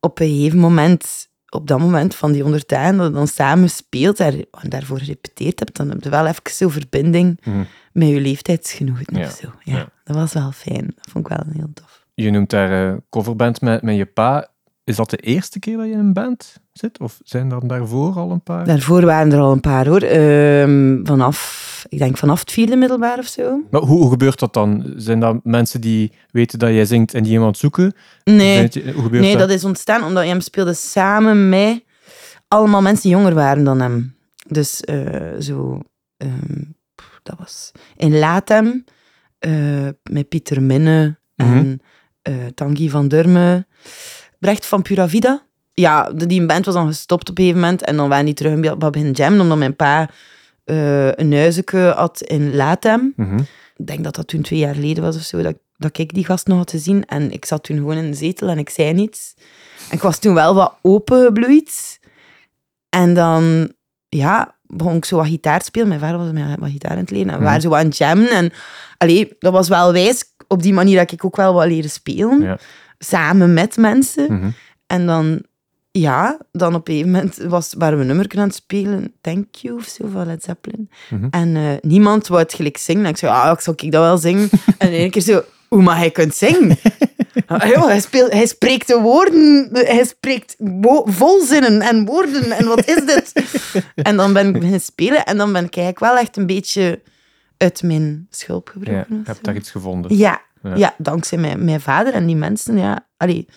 op 0.01 0.21
een 0.21 0.29
gegeven 0.29 0.59
moment, 0.59 1.28
op 1.51 1.67
dat 1.67 1.79
moment 1.79 2.15
van 2.15 2.33
die 2.33 2.43
honderd 2.43 2.69
dagen, 2.69 2.97
dat 2.97 3.07
je 3.07 3.13
dan 3.13 3.27
samen 3.29 3.71
speelt 3.71 4.17
daar, 4.17 4.33
en 4.33 4.69
daarvoor 4.69 4.99
gerepeteerd 4.99 5.59
hebt, 5.59 5.77
dan 5.77 5.89
heb 5.89 6.03
je 6.05 6.11
wel 6.11 6.27
even 6.27 6.43
zo'n 6.45 6.71
verbinding 6.71 7.41
Mhm. 7.45 7.63
met 7.93 8.09
je 8.09 8.21
leeftijdsgenoten 8.21 9.17
Ja. 9.19 9.27
of 9.27 9.31
zo. 9.43 9.49
Ja, 9.65 9.77
Ja. 9.77 9.89
dat 10.05 10.17
was 10.17 10.33
wel 10.33 10.53
fijn. 10.53 10.87
Dat 10.97 11.07
vond 11.11 11.29
ik 11.31 11.37
wel 11.37 11.47
heel 11.53 11.71
tof. 11.75 12.07
Je 12.15 12.31
noemt 12.31 12.51
daar 12.51 12.89
eh, 12.93 12.97
coverband 13.11 13.61
met, 13.61 13.83
met 13.83 13.97
je 13.97 14.07
pa. 14.07 14.49
Is 14.85 14.97
dat 14.97 15.11
de 15.11 15.17
eerste 15.17 15.59
keer 15.59 15.77
dat 15.77 15.87
je 15.87 15.93
in 15.93 15.99
een 15.99 16.13
band 16.13 16.57
zit? 16.79 17.01
Of 17.01 17.21
zijn 17.25 17.51
er 17.51 17.69
daarvoor 17.69 18.15
al 18.15 18.31
een 18.31 18.43
paar? 18.43 18.65
Daarvoor 18.65 19.05
waren 19.05 19.33
er 19.33 19.39
al 19.39 19.53
een 19.53 19.61
paar 19.61 19.87
hoor. 19.87 20.01
Ehm, 20.01 21.05
vanaf, 21.05 21.87
ik 21.89 21.99
denk 21.99 22.17
vanaf 22.17 22.41
het 22.41 22.53
vierde 22.53 22.77
middelbaar 22.77 23.19
of 23.19 23.27
zo. 23.27 23.61
Maar 23.71 23.81
hoe, 23.81 23.99
hoe 23.99 24.11
gebeurt 24.11 24.39
dat 24.39 24.53
dan? 24.55 24.93
Zijn 24.97 25.21
dat 25.21 25.45
mensen 25.45 25.81
die 25.81 26.13
weten 26.31 26.59
dat 26.59 26.71
jij 26.71 26.85
zingt 26.85 27.15
en 27.15 27.23
die 27.23 27.33
iemand 27.33 27.59
zoeken? 27.59 27.95
Nee, 28.25 28.71
hoe 28.95 29.11
nee 29.11 29.31
dat? 29.31 29.49
dat 29.49 29.51
is 29.51 29.65
ontstaan 29.65 30.03
omdat 30.05 30.23
hij 30.23 30.33
hem 30.33 30.41
speelde 30.41 30.75
samen 30.75 31.49
met 31.49 31.85
allemaal 32.49 32.83
mensen 32.83 33.03
die 33.03 33.19
jonger 33.19 33.35
waren 33.35 33.65
dan 33.65 33.81
hem. 33.81 34.17
Dus 34.47 34.85
eh, 34.85 35.35
zo, 35.39 35.81
ehm, 36.17 36.63
pff, 36.95 37.21
dat 37.23 37.39
was 37.39 37.73
in 37.97 38.19
Latem 38.19 38.85
eh, 39.39 39.89
met 40.11 40.29
Pieter 40.29 40.63
Minne 40.63 41.19
en 41.37 41.81
eh, 42.23 42.47
Tanguy 42.55 42.91
van 42.91 43.09
Durme, 43.09 43.67
Brecht 44.39 44.67
van 44.67 44.83
Pura 44.83 45.09
Vida. 45.09 45.48
Ja, 45.81 46.11
die 46.13 46.47
band 46.47 46.65
was 46.65 46.75
dan 46.75 46.87
gestopt 46.87 47.31
op 47.31 47.39
een 47.39 47.45
gegeven 47.45 47.63
moment 47.65 47.83
en 47.85 47.97
dan 47.97 48.09
waren 48.09 48.25
die 48.25 48.35
terug 48.35 48.61
beetje 48.61 48.77
beginnen 48.77 49.13
jammen 49.13 49.41
omdat 49.41 49.59
mijn 49.59 49.77
pa 49.77 50.09
eh, 50.65 51.13
een 51.13 51.33
huisje 51.33 51.93
had 51.97 52.21
in 52.23 52.55
Latem 52.57 53.13
Mhm. 53.17 53.39
ik 53.77 53.87
denk 53.87 54.05
dat 54.05 54.15
dat 54.15 54.27
toen 54.29 54.43
twee 54.43 54.59
jaar 54.59 54.75
geleden 54.75 55.03
was 55.03 55.17
of 55.17 55.23
zo, 55.23 55.43
dat, 55.43 55.55
dat 55.77 55.99
ik 55.99 56.15
die 56.15 56.25
gast 56.25 56.47
nog 56.47 56.59
had 56.59 56.67
te 56.67 56.79
zien. 56.79 57.05
En 57.07 57.33
ik 57.33 57.45
zat 57.45 57.63
toen 57.65 57.77
gewoon 57.77 57.97
in 57.97 58.11
de 58.11 58.17
zetel 58.17 58.49
en 58.49 58.59
ik 58.59 58.71
zei 58.71 58.93
niets. 58.93 59.35
En 59.91 59.97
ik 59.97 60.03
was 60.03 60.19
toen 60.19 60.35
wel 60.35 60.55
wat 60.55 60.75
opengebloeid. 60.83 61.99
En 62.89 63.15
dan, 63.15 63.73
ja, 64.09 64.55
begon 64.67 64.97
ik 64.97 65.05
zo 65.05 65.17
wat 65.17 65.27
gitaar 65.27 65.59
te 65.59 65.65
spelen. 65.65 65.89
Mijn 65.89 66.01
vader 66.01 66.19
was 66.19 66.33
mij 66.33 66.57
wat 66.59 66.71
gitaar 66.71 66.91
aan 66.91 66.97
het 66.99 67.11
leren. 67.11 67.27
En 67.27 67.33
we 67.33 67.37
Mhm. 67.37 67.45
waren 67.47 67.61
zo 67.61 67.75
aan 67.75 67.85
het 67.87 67.97
jammen. 67.97 68.31
En 68.31 68.53
allee, 68.99 69.37
dat 69.39 69.53
was 69.53 69.69
wel 69.69 69.93
wijs 69.93 70.25
op 70.49 70.63
die 70.63 70.73
manier 70.73 70.97
dat 70.99 71.13
ik 71.13 71.25
ook 71.25 71.37
wel 71.37 71.55
wat 71.55 71.67
leren 71.67 71.91
spelen. 71.91 72.41
Ja. 72.43 72.59
Samen 72.99 73.55
met 73.55 73.77
mensen. 73.77 74.33
Mhm. 74.33 74.51
En 74.87 75.07
dan, 75.07 75.43
ja, 75.91 76.39
dan 76.53 76.75
op 76.75 76.89
een 76.89 76.95
gegeven 76.95 77.13
moment 77.13 77.37
was, 77.37 77.75
waren 77.79 77.95
we 77.97 78.01
een 78.01 78.07
nummer 78.07 78.33
aan 78.37 78.43
het 78.47 78.55
spelen. 78.55 79.13
Thank 79.21 79.55
You 79.55 79.77
of 79.77 79.85
zo 79.85 80.09
van 80.13 80.27
Led 80.27 80.43
Zeppelin. 80.43 80.91
Mhm. 81.11 81.27
En 81.31 81.57
eh, 81.57 81.63
niemand 81.81 82.27
wou 82.27 82.43
het 82.43 82.55
gelijk 82.55 82.77
zingen. 82.77 83.05
En 83.05 83.11
ik 83.11 83.17
zei, 83.17 83.33
ah, 83.33 83.53
ik 83.53 83.61
zal 83.61 83.75
ik 83.77 83.93
dat 83.93 84.03
wel 84.03 84.19
zingen. 84.19 84.49
en 84.79 84.89
in 84.93 84.99
één 84.99 85.11
keer 85.11 85.23
zo, 85.23 85.43
hoe 85.69 85.83
maar 85.83 85.97
hij 85.97 86.11
kunt 86.11 86.35
zingen? 86.35 86.77
Ah, 87.47 87.61
hij, 87.87 88.01
speelt, 88.01 88.33
hij 88.33 88.47
spreekt 88.47 88.87
de 88.87 89.01
woorden, 89.01 89.69
hij 89.73 90.05
spreekt 90.05 90.57
volzinnen 91.05 91.81
en 91.81 92.05
woorden. 92.05 92.51
En 92.51 92.67
wat 92.67 92.87
is 92.89 93.05
dit? 93.05 93.33
en 93.95 94.17
dan 94.17 94.33
ben 94.33 94.47
ik 94.47 94.53
beginnen 94.53 94.81
spelen. 94.81 95.25
En 95.25 95.37
dan 95.37 95.53
ben 95.53 95.65
ik 95.65 95.77
eigenlijk 95.77 96.13
wel 96.13 96.17
echt 96.23 96.37
een 96.37 96.47
beetje 96.47 97.01
uit 97.57 97.83
mijn 97.83 98.27
schulp 98.31 98.67
Ja, 98.67 98.73
gebroken. 98.73 99.23
hebt 99.25 99.37
zo. 99.37 99.43
daar 99.43 99.55
iets 99.57 99.71
gevonden. 99.71 100.17
Ja, 100.17 100.41
Ja. 100.63 100.77
ja. 100.77 100.95
dankzij 100.99 101.39
mijn, 101.39 101.65
mijn 101.65 101.81
vader 101.81 102.13
en 102.13 102.27
die 102.27 102.37
mensen. 102.37 102.79
Ja, 102.79 103.07
allee, 103.17 103.49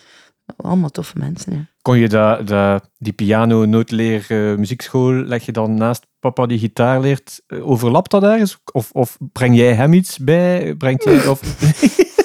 allemaal 0.56 0.90
toffe 0.90 1.18
mensen. 1.18 1.52
Ja. 1.52 1.66
Kon 1.82 1.98
je 1.98 2.08
dat, 2.08 2.46
dat, 2.46 2.90
die 2.98 3.12
piano 3.12 3.64
noodleer 3.64 4.26
eh, 4.28 4.56
muziekschool, 4.58 5.12
leg 5.12 5.46
je 5.46 5.52
dan 5.52 5.74
naast 5.74 6.06
papa 6.20 6.46
die 6.46 6.58
gitaar 6.58 7.00
leert, 7.00 7.40
eh, 7.46 7.68
overlapt 7.70 8.10
dat 8.10 8.22
ergens? 8.22 8.58
Of, 8.72 8.90
of 8.92 9.18
breng 9.32 9.56
jij 9.56 9.74
hem 9.74 9.92
iets 9.92 10.18
bij? 10.18 10.74
Brengt 10.74 11.04
jij, 11.04 11.26
of, 11.26 11.40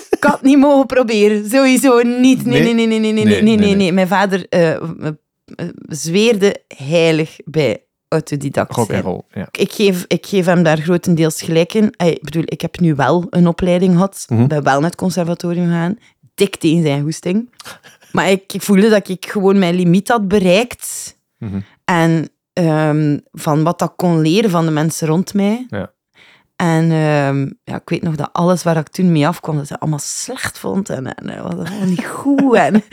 Ik 0.10 0.24
had 0.24 0.34
het 0.34 0.42
niet 0.42 0.58
mogen 0.58 0.86
proberen. 0.86 1.50
Sowieso 1.50 2.02
niet. 2.02 2.46
Nee, 2.46 2.64
Nee? 2.64 2.74
nee, 2.74 2.88
nee, 2.88 3.00
nee, 3.00 3.00
nee, 3.00 3.14
nee, 3.14 3.26
Nee, 3.26 3.34
nee, 3.34 3.42
nee, 3.44 3.56
nee, 3.58 3.66
nee. 3.68 3.76
nee. 3.76 3.92
Mijn 3.92 4.08
vader 4.08 4.46
eh, 4.50 4.82
zweerde 5.88 6.56
heilig 6.78 7.38
bij 7.46 7.82
autodidact 8.08 8.76
rock 8.76 8.90
zijn. 8.90 9.02
roll? 9.02 9.22
Ja. 9.34 9.48
Ik 9.52 9.72
geef, 9.72 10.06
ik 10.08 10.26
geef 10.26 10.46
hem 10.46 10.64
daar 10.64 10.78
grotendeels 10.78 11.42
gelijk 11.42 11.74
in. 11.74 11.94
Ik 11.98 12.22
bedoel, 12.24 12.44
ik 12.46 12.62
heb 12.62 12.80
nu 12.80 12.96
wel 12.96 13.28
een 13.30 13.48
opleiding 13.48 13.94
gehad. 13.94 14.26
Mhm. 14.30 14.48
Ben 14.48 14.64
wel 14.64 14.80
naar 14.80 14.90
het 14.90 15.00
conservatorium 15.00 15.66
gegaan. 15.66 15.98
Dik 16.36 16.56
tegen 16.56 16.82
zijn 16.82 17.02
goesting. 17.04 17.50
Maar 18.18 18.30
ik, 18.30 18.54
ik 18.54 18.62
voelde 18.62 18.90
dat 18.90 19.10
ik 19.10 19.26
gewoon 19.26 19.60
mijn 19.60 19.76
limiet 19.76 20.08
had 20.08 20.28
bereikt. 20.28 21.18
Mhm. 21.38 21.60
En 21.86 22.30
ehm, 22.54 23.18
van 23.32 23.64
wat 23.64 23.80
dat 23.80 23.94
kon 23.96 24.22
leren 24.22 24.50
van 24.50 24.66
de 24.66 24.72
mensen 24.72 25.08
rond 25.08 25.34
mij. 25.34 25.66
Ja. 25.70 25.92
En 26.56 26.92
ehm, 26.92 27.50
ja, 27.64 27.76
ik 27.76 27.90
weet 27.90 28.02
nog 28.02 28.16
dat 28.16 28.30
alles 28.32 28.64
waar 28.64 28.78
ik 28.78 28.88
toen 28.88 29.12
mee 29.12 29.28
afkwam, 29.28 29.58
dat 29.58 29.68
ze 29.68 29.80
allemaal 29.80 30.00
slecht 30.00 30.60
vond. 30.60 30.90
En, 30.90 31.16
en 31.16 31.28
dat 31.28 31.54
was 31.54 31.70
allemaal 31.70 31.88
niet 31.88 32.06
goed. 32.06 32.54
En 32.54 32.84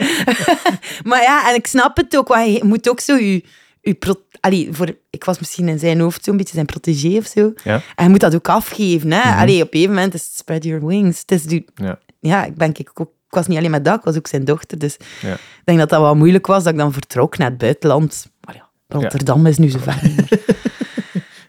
maar 1.09 1.21
ja, 1.21 1.49
en 1.49 1.55
ik 1.55 1.67
snap 1.67 1.97
het 1.97 2.17
ook. 2.17 2.27
Want 2.27 2.55
je 2.55 2.63
moet 2.63 2.89
ook 2.89 2.99
zo 2.99 3.15
je... 3.15 3.43
je 3.81 4.23
Allee, 4.39 4.67
voor, 4.71 4.97
ik 5.09 5.23
was 5.23 5.39
misschien 5.39 5.67
in 5.67 5.79
zijn 5.79 5.99
hoofd 5.99 6.23
zo'n 6.23 6.37
beetje 6.37 6.53
zijn 6.53 6.65
protégé 6.65 7.17
of 7.17 7.25
zo. 7.25 7.53
Ja. 7.63 7.81
En 7.95 8.03
je 8.03 8.09
moet 8.09 8.19
dat 8.19 8.35
ook 8.35 8.49
afgeven. 8.49 9.11
Hè? 9.11 9.29
Mhm. 9.29 9.39
Allee, 9.39 9.61
op 9.61 9.73
een 9.73 9.79
gegeven 9.79 9.95
moment 9.95 10.13
is 10.13 10.25
het 10.25 10.37
spread 10.37 10.63
your 10.63 10.85
wings. 10.85 11.19
Het 11.19 11.31
is 11.31 11.43
die, 11.43 11.65
Ja. 11.75 11.99
ja, 12.19 12.45
ik 12.45 12.55
ben 12.55 12.69
ik 12.73 12.91
ook... 12.93 13.13
Ik 13.35 13.41
was 13.41 13.47
niet 13.49 13.57
alleen 13.57 13.71
met 13.71 13.85
dat, 13.85 13.97
ik 13.97 14.03
was 14.03 14.17
ook 14.17 14.27
zijn 14.27 14.45
dochter. 14.45 14.77
Dus 14.79 14.97
Ja. 15.21 15.33
ik 15.33 15.61
denk 15.63 15.79
dat 15.79 15.89
dat 15.89 16.01
wat 16.01 16.15
moeilijk 16.15 16.47
was, 16.47 16.63
dat 16.63 16.73
ik 16.73 16.79
dan 16.79 16.93
vertrok 16.93 17.37
naar 17.37 17.49
het 17.49 17.57
buitenland. 17.57 18.31
Maar 18.41 18.55
ja, 18.55 18.69
Rotterdam 18.87 19.45
is 19.45 19.57
nu 19.57 19.69
zo 19.69 19.79
ver. 19.79 19.99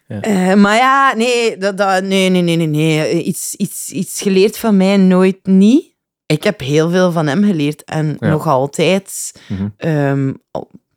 Ja. 0.09 0.21
Eh, 0.21 0.55
maar 0.55 0.77
ja, 0.77 1.15
nee, 1.17 1.57
dat, 1.57 1.79
dat, 1.79 2.03
nee, 2.03 2.29
nee, 2.31 2.43
nee, 2.43 2.57
nee, 2.57 2.67
nee. 2.67 3.23
Iets, 3.23 3.55
iets, 3.55 3.91
iets 3.91 4.23
geleerd 4.23 4.59
van 4.59 4.77
mij 4.77 4.97
nooit 4.97 5.47
niet. 5.47 5.95
Ik 6.27 6.45
heb 6.45 6.61
heel 6.61 6.91
veel 6.91 7.13
van 7.13 7.27
hem 7.27 7.45
geleerd. 7.45 7.85
En 7.85 8.17
Ja. 8.21 8.29
nog 8.29 8.47
altijd, 8.47 9.33
Mhm. 9.49 9.69
ehm, 9.77 10.33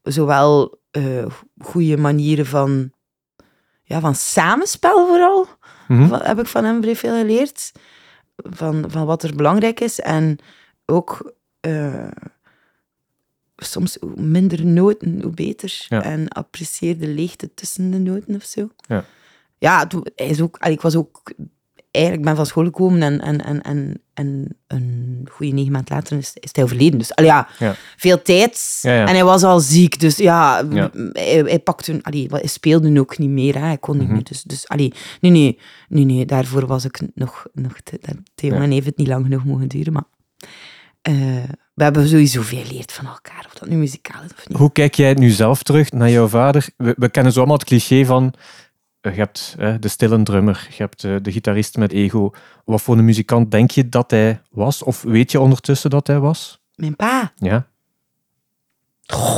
zowel 0.04 0.80
eh 0.92 1.26
goede 1.60 1.98
manieren 1.98 2.46
van, 2.46 2.92
ja, 3.84 4.00
van 4.00 4.16
samenspel 4.16 5.08
vooral, 5.08 5.48
Mhm. 5.88 6.14
heb 6.14 6.40
ik 6.40 6.48
van 6.48 6.64
hem 6.64 6.82
vrij 6.82 6.96
veel 6.96 7.18
geleerd. 7.18 7.72
Van, 8.36 8.84
van 8.88 9.06
wat 9.06 9.24
er 9.24 9.36
belangrijk 9.36 9.80
is. 9.80 10.00
En 10.00 10.38
ook 10.90 11.34
eh, 11.60 12.08
soms 13.58 13.98
hoe 14.00 14.22
minder 14.22 14.66
noten, 14.66 15.22
hoe 15.22 15.32
beter. 15.34 15.86
Ja. 15.90 16.04
En 16.04 16.28
apprecieer 16.28 16.98
de 17.00 17.08
leegte 17.08 17.54
tussen 17.54 17.92
de 17.92 17.98
noten 18.00 18.36
of 18.36 18.44
zo. 18.44 18.70
Ja. 18.88 19.06
Ja, 19.58 19.88
toen- 19.88 20.06
hij 20.16 20.28
is 20.28 20.42
ook, 20.42 20.58
ik 20.66 20.82
was 20.82 20.96
ook... 20.96 21.34
Eigenlijk 21.92 22.26
ben 22.26 22.36
van 22.36 22.46
school 22.46 22.64
gekomen 22.64 23.02
en, 23.02 23.22
en, 23.22 23.44
en, 23.44 23.62
en, 23.64 24.02
en 24.14 24.58
een 24.68 25.28
goede 25.32 25.52
negen 25.54 25.72
maanden 25.72 25.94
later 25.96 26.18
is, 26.18 26.32
is 26.34 26.50
hij 26.54 26.64
overleden. 26.64 27.00
Dus 27.00 27.16
allee, 27.16 27.30
ja, 27.30 27.48
Ja. 27.60 27.76
veel 27.98 28.22
tijd. 28.22 28.80
Ja, 28.82 28.94
ja. 28.94 29.02
En 29.08 29.14
hij 29.14 29.24
was 29.24 29.44
al 29.44 29.60
ziek, 29.60 30.00
dus 30.00 30.18
ja. 30.18 30.68
Hij, 31.14 31.40
hij 31.46 31.60
pakte... 31.60 32.00
Allee, 32.02 32.28
hij 32.30 32.48
speelde 32.48 33.00
ook 33.00 33.18
niet 33.18 33.30
meer, 33.30 33.54
hè. 33.54 33.60
hij 33.66 33.78
kon 33.78 33.98
niet 33.98 34.06
Mhm. 34.06 34.14
meer. 34.16 34.24
Dus, 34.24 34.44
dus 34.44 34.68
allee, 34.68 34.94
nee, 35.22 35.32
nee, 35.32 35.60
nee, 35.90 36.06
nee, 36.06 36.26
daarvoor 36.26 36.66
was 36.68 36.86
ik 36.86 37.00
nog, 37.16 37.46
nog 37.54 37.80
te, 37.84 38.00
te 38.36 38.48
jong 38.48 38.62
en 38.62 38.72
heeft 38.72 38.86
het 38.86 38.98
niet 38.98 39.08
lang 39.08 39.24
genoeg 39.24 39.46
mogen 39.46 39.68
duren. 39.68 39.94
Maar 39.94 40.04
eh, 41.02 41.14
we 41.74 41.84
hebben 41.84 42.08
sowieso 42.08 42.42
veel 42.42 42.64
geleerd 42.64 42.92
van 42.92 43.06
elkaar, 43.08 43.44
of 43.48 43.54
dat 43.54 43.70
nu 43.70 43.76
muzikaal 43.76 44.24
is 44.24 44.32
of 44.38 44.48
niet. 44.48 44.58
Hoe 44.58 44.72
kijk 44.72 44.96
jij 44.96 45.14
nu 45.14 45.30
zelf 45.30 45.64
terug 45.64 45.92
naar 45.92 46.10
jouw 46.10 46.28
vader? 46.28 46.68
We, 46.78 46.94
we 46.98 47.10
kennen 47.10 47.32
zo 47.32 47.40
allemaal 47.40 47.58
het 47.58 47.68
cliché 47.68 48.06
van... 48.06 48.34
eh, 49.02 49.12
Je 49.14 49.20
hebt 49.20 49.56
eh, 49.60 49.76
de 49.80 49.88
stille 49.88 50.24
drummer, 50.24 50.68
je 50.70 50.76
hebt 50.84 51.04
eh, 51.04 51.16
de 51.22 51.32
gitarist 51.32 51.78
met 51.78 51.92
ego. 51.92 52.32
Wat 52.66 52.82
voor 52.82 52.98
een 52.98 53.06
muzikant 53.06 53.52
denk 53.52 53.72
je 53.72 53.90
dat 53.90 54.12
hij 54.12 54.42
was? 54.50 54.84
Of 54.84 55.02
weet 55.02 55.32
je 55.32 55.40
ondertussen 55.40 55.90
dat 55.90 56.08
hij 56.08 56.20
was? 56.20 56.60
Mijn 56.76 56.96
pa, 56.96 57.32
Ja. 57.36 57.68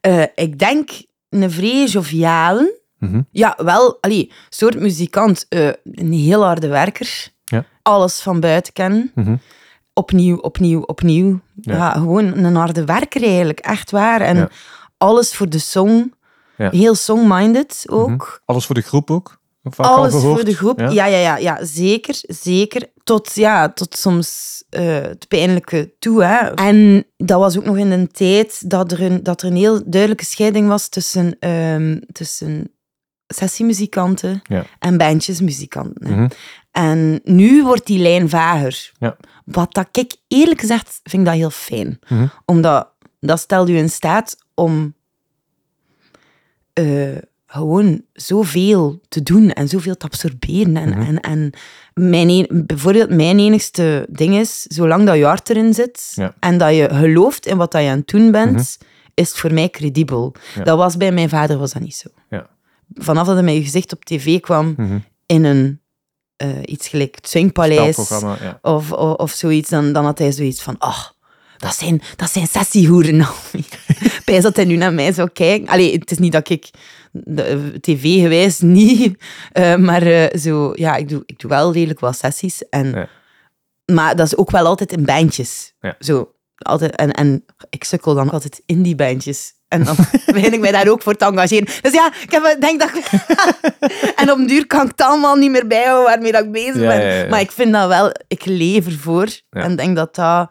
eh, 0.00 0.22
ik 0.34 0.58
denk 0.58 0.90
een 1.28 1.50
vrij 1.50 1.86
joviale, 1.86 2.80
Mhm. 2.98 3.20
ja, 3.30 3.54
wel, 3.62 3.98
allee, 4.00 4.32
soort 4.48 4.80
muzikant, 4.80 5.46
een 5.48 6.12
heel 6.12 6.42
harde 6.44 6.68
werker. 6.68 7.28
Ja. 7.44 7.64
Alles 7.82 8.20
van 8.20 8.40
buiten 8.40 8.72
kennen. 8.72 9.10
Mhm. 9.14 9.36
Opnieuw, 9.94 10.36
opnieuw, 10.36 10.80
opnieuw. 10.80 11.40
Ja. 11.60 11.76
Ja. 11.76 11.90
gewoon 11.90 12.36
een 12.36 12.54
harde 12.54 12.84
werker 12.84 13.22
eigenlijk, 13.22 13.60
echt 13.60 13.90
waar. 13.90 14.20
En 14.20 14.36
Ja. 14.36 14.48
alles 14.98 15.34
voor 15.34 15.48
de 15.48 15.58
song. 15.58 16.12
Ja. 16.56 16.70
Heel 16.70 16.94
song-minded 16.94 17.84
ook. 17.90 18.08
Mhm. 18.08 18.20
Alles 18.44 18.66
voor 18.66 18.74
de 18.74 18.80
groep 18.80 19.10
ook? 19.10 19.40
Alles 19.76 20.14
voor 20.14 20.44
de 20.44 20.54
groep. 20.54 20.80
Ja? 20.80 20.90
Ja, 20.90 21.04
ja, 21.04 21.18
ja, 21.18 21.36
ja, 21.36 21.64
zeker, 21.64 22.14
zeker. 22.20 22.90
Tot, 23.04 23.34
ja, 23.34 23.68
tot 23.72 23.96
soms 23.96 24.62
eh, 24.70 24.84
het 24.84 25.28
pijnlijke 25.28 25.94
toe. 25.98 26.24
Hè. 26.24 26.36
En 26.54 27.04
dat 27.16 27.38
was 27.38 27.58
ook 27.58 27.64
nog 27.64 27.76
in 27.76 27.90
een 27.90 28.08
tijd 28.12 28.70
dat 28.70 28.92
er 28.92 29.02
een, 29.02 29.22
dat 29.22 29.42
er 29.42 29.48
een 29.48 29.56
heel 29.56 29.80
duidelijke 29.86 30.24
scheiding 30.24 30.68
was 30.68 30.88
tussen, 30.88 31.36
ehm, 31.38 31.98
tussen 32.12 32.70
sessiemuzikanten 33.26 34.40
Ja. 34.44 34.64
en 34.78 34.96
bandjesmuzikanten. 34.98 36.10
Mhm. 36.10 36.28
En 36.70 37.20
nu 37.24 37.64
wordt 37.64 37.86
die 37.86 37.98
lijn 37.98 38.28
vager. 38.28 38.92
Ja. 38.98 39.16
Wat 39.44 39.74
dat 39.74 39.88
ik 39.96 40.16
eerlijk 40.28 40.60
gezegd 40.60 41.00
vind 41.02 41.22
ik 41.22 41.28
dat 41.28 41.34
heel 41.38 41.50
fijn. 41.50 41.98
Mhm. 42.08 42.26
Omdat 42.44 42.88
dat 43.20 43.40
stelt 43.40 43.68
u 43.68 43.76
in 43.76 43.90
staat 43.90 44.36
om 44.54 44.94
eh, 46.72 47.16
gewoon 47.46 48.02
zoveel 48.12 49.00
te 49.08 49.22
doen 49.22 49.50
en 49.50 49.68
zoveel 49.68 49.96
te 49.96 50.06
absorberen. 50.06 50.76
En, 50.76 50.88
Mhm. 50.88 51.00
en, 51.00 51.20
en 51.20 51.50
mijn 51.94 52.28
een- 52.28 52.66
bijvoorbeeld 52.66 53.10
mijn 53.10 53.38
enigste 53.38 54.06
ding 54.10 54.34
is, 54.34 54.62
zolang 54.62 55.06
dat 55.06 55.16
je 55.16 55.24
hart 55.24 55.50
erin 55.50 55.74
zit 55.74 56.12
Ja. 56.14 56.34
en 56.40 56.58
dat 56.58 56.74
je 56.74 56.88
gelooft 56.92 57.46
in 57.46 57.56
wat 57.56 57.72
dat 57.72 57.82
je 57.82 57.88
aan 57.88 57.98
het 57.98 58.08
doen 58.08 58.30
bent, 58.30 58.78
is 59.14 59.28
het 59.28 59.38
voor 59.38 59.52
mij 59.52 59.68
credibel. 59.70 60.34
Dat 60.64 60.76
was 60.78 60.96
bij 60.96 61.12
mijn 61.12 61.28
vader 61.28 61.58
was 61.58 61.72
dat 61.72 61.82
niet 61.82 61.94
zo. 61.96 62.08
Ja. 62.30 62.50
Vanaf 62.94 63.26
dat 63.26 63.34
hij 63.34 63.44
met 63.44 63.54
je 63.54 63.62
gezicht 63.62 63.92
op 63.92 64.04
tv 64.04 64.40
kwam, 64.40 64.74
Mhm. 64.76 64.98
in 65.26 65.44
een 65.44 65.80
eh, 66.36 66.48
iets 66.64 66.88
gelijk 66.88 67.14
het 67.14 67.28
ja. 68.40 68.58
of, 68.62 68.92
of, 68.92 69.16
of 69.16 69.30
zoiets, 69.32 69.68
dan, 69.70 69.92
dan 69.92 70.04
had 70.04 70.18
hij 70.18 70.32
zoiets 70.32 70.62
van, 70.62 70.78
ach, 70.78 71.14
dat 71.56 71.74
zijn, 71.74 72.02
dat 72.16 72.30
zijn 72.30 72.46
sessiehoeren. 72.46 73.16
Naomi." 73.22 73.64
Pijs 74.24 74.42
dat 74.42 74.56
hij 74.56 74.64
nu 74.64 74.76
naar 74.76 74.92
mij 74.92 75.12
zou 75.12 75.28
kijken. 75.32 75.68
Allee, 75.68 75.92
het 75.98 76.10
is 76.10 76.18
niet 76.18 76.32
dat 76.32 76.48
ik 76.48 76.70
de- 77.12 77.78
tv-gewijs 77.80 78.58
niet, 78.78 79.22
eh, 79.52 79.76
maar 79.76 80.02
eh, 80.02 80.38
zo, 80.38 80.72
ja, 80.74 80.96
ik 80.96 81.08
doe, 81.08 81.22
ik 81.26 81.38
doe 81.38 81.50
wel 81.50 81.72
redelijk 81.72 82.00
wel 82.00 82.12
sessies. 82.12 82.68
En, 82.68 82.86
Ja. 82.90 83.08
Maar 83.92 84.16
dat 84.16 84.26
is 84.26 84.36
ook 84.36 84.50
wel 84.50 84.66
altijd 84.66 84.92
in 84.92 85.04
bandjes. 85.04 85.74
Ja. 85.80 85.96
Zo, 85.98 86.32
altijd, 86.56 86.96
en, 86.96 87.10
en 87.12 87.44
ik 87.70 87.84
sukkel 87.84 88.14
dan 88.14 88.30
altijd 88.30 88.62
in 88.66 88.82
die 88.82 88.94
bandjes. 88.94 89.52
En 89.72 89.84
dan 89.84 89.96
begin 90.34 90.52
ik 90.52 90.60
mij 90.60 90.72
daar 90.72 90.88
ook 90.88 91.02
voor 91.02 91.16
te 91.16 91.24
engageren. 91.24 91.66
Dus 91.80 91.92
ja, 91.92 92.12
ik 92.22 92.30
heb, 92.30 92.56
denk 92.60 92.80
dat 92.80 92.90
ik... 92.94 93.06
en 94.20 94.30
op 94.30 94.48
duur 94.48 94.66
kan 94.66 94.82
ik 94.82 94.90
het 94.90 95.00
allemaal 95.00 95.36
niet 95.36 95.50
meer 95.50 95.66
bijhouden 95.66 96.04
waarmee 96.04 96.32
dat 96.32 96.44
ik 96.44 96.52
bezig 96.52 96.74
ben. 96.74 97.00
ja, 97.00 97.12
ja. 97.12 97.28
Maar 97.28 97.40
ik 97.40 97.52
vind 97.52 97.72
dat 97.72 97.88
wel... 97.88 98.12
Ik 98.28 98.44
leef 98.44 98.86
ervoor. 98.86 99.28
En 99.50 99.76
denk 99.76 99.96
dat 99.96 100.14
dat, 100.14 100.50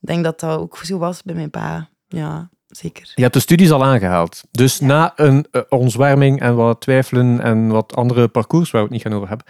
denk 0.00 0.24
dat 0.24 0.40
dat 0.40 0.58
ook 0.58 0.78
zo 0.82 0.98
was 0.98 1.22
bij 1.22 1.34
mijn 1.34 1.50
pa. 1.50 1.88
Ja, 2.08 2.48
zeker. 2.68 3.12
Je 3.14 3.22
hebt 3.22 3.34
de 3.34 3.40
studies 3.40 3.70
al 3.70 3.84
aangehaald. 3.84 4.42
Dus 4.50 4.80
na 4.80 5.12
een 5.16 5.46
onzwerming 5.68 6.40
en 6.40 6.54
wat 6.54 6.80
twijfelen 6.80 7.40
en 7.40 7.68
wat 7.68 7.96
andere 7.96 8.28
parcours 8.28 8.70
waar 8.70 8.80
we 8.80 8.86
het 8.86 8.96
niet 8.96 9.06
gaan 9.06 9.14
over 9.14 9.28
hebben, 9.28 9.46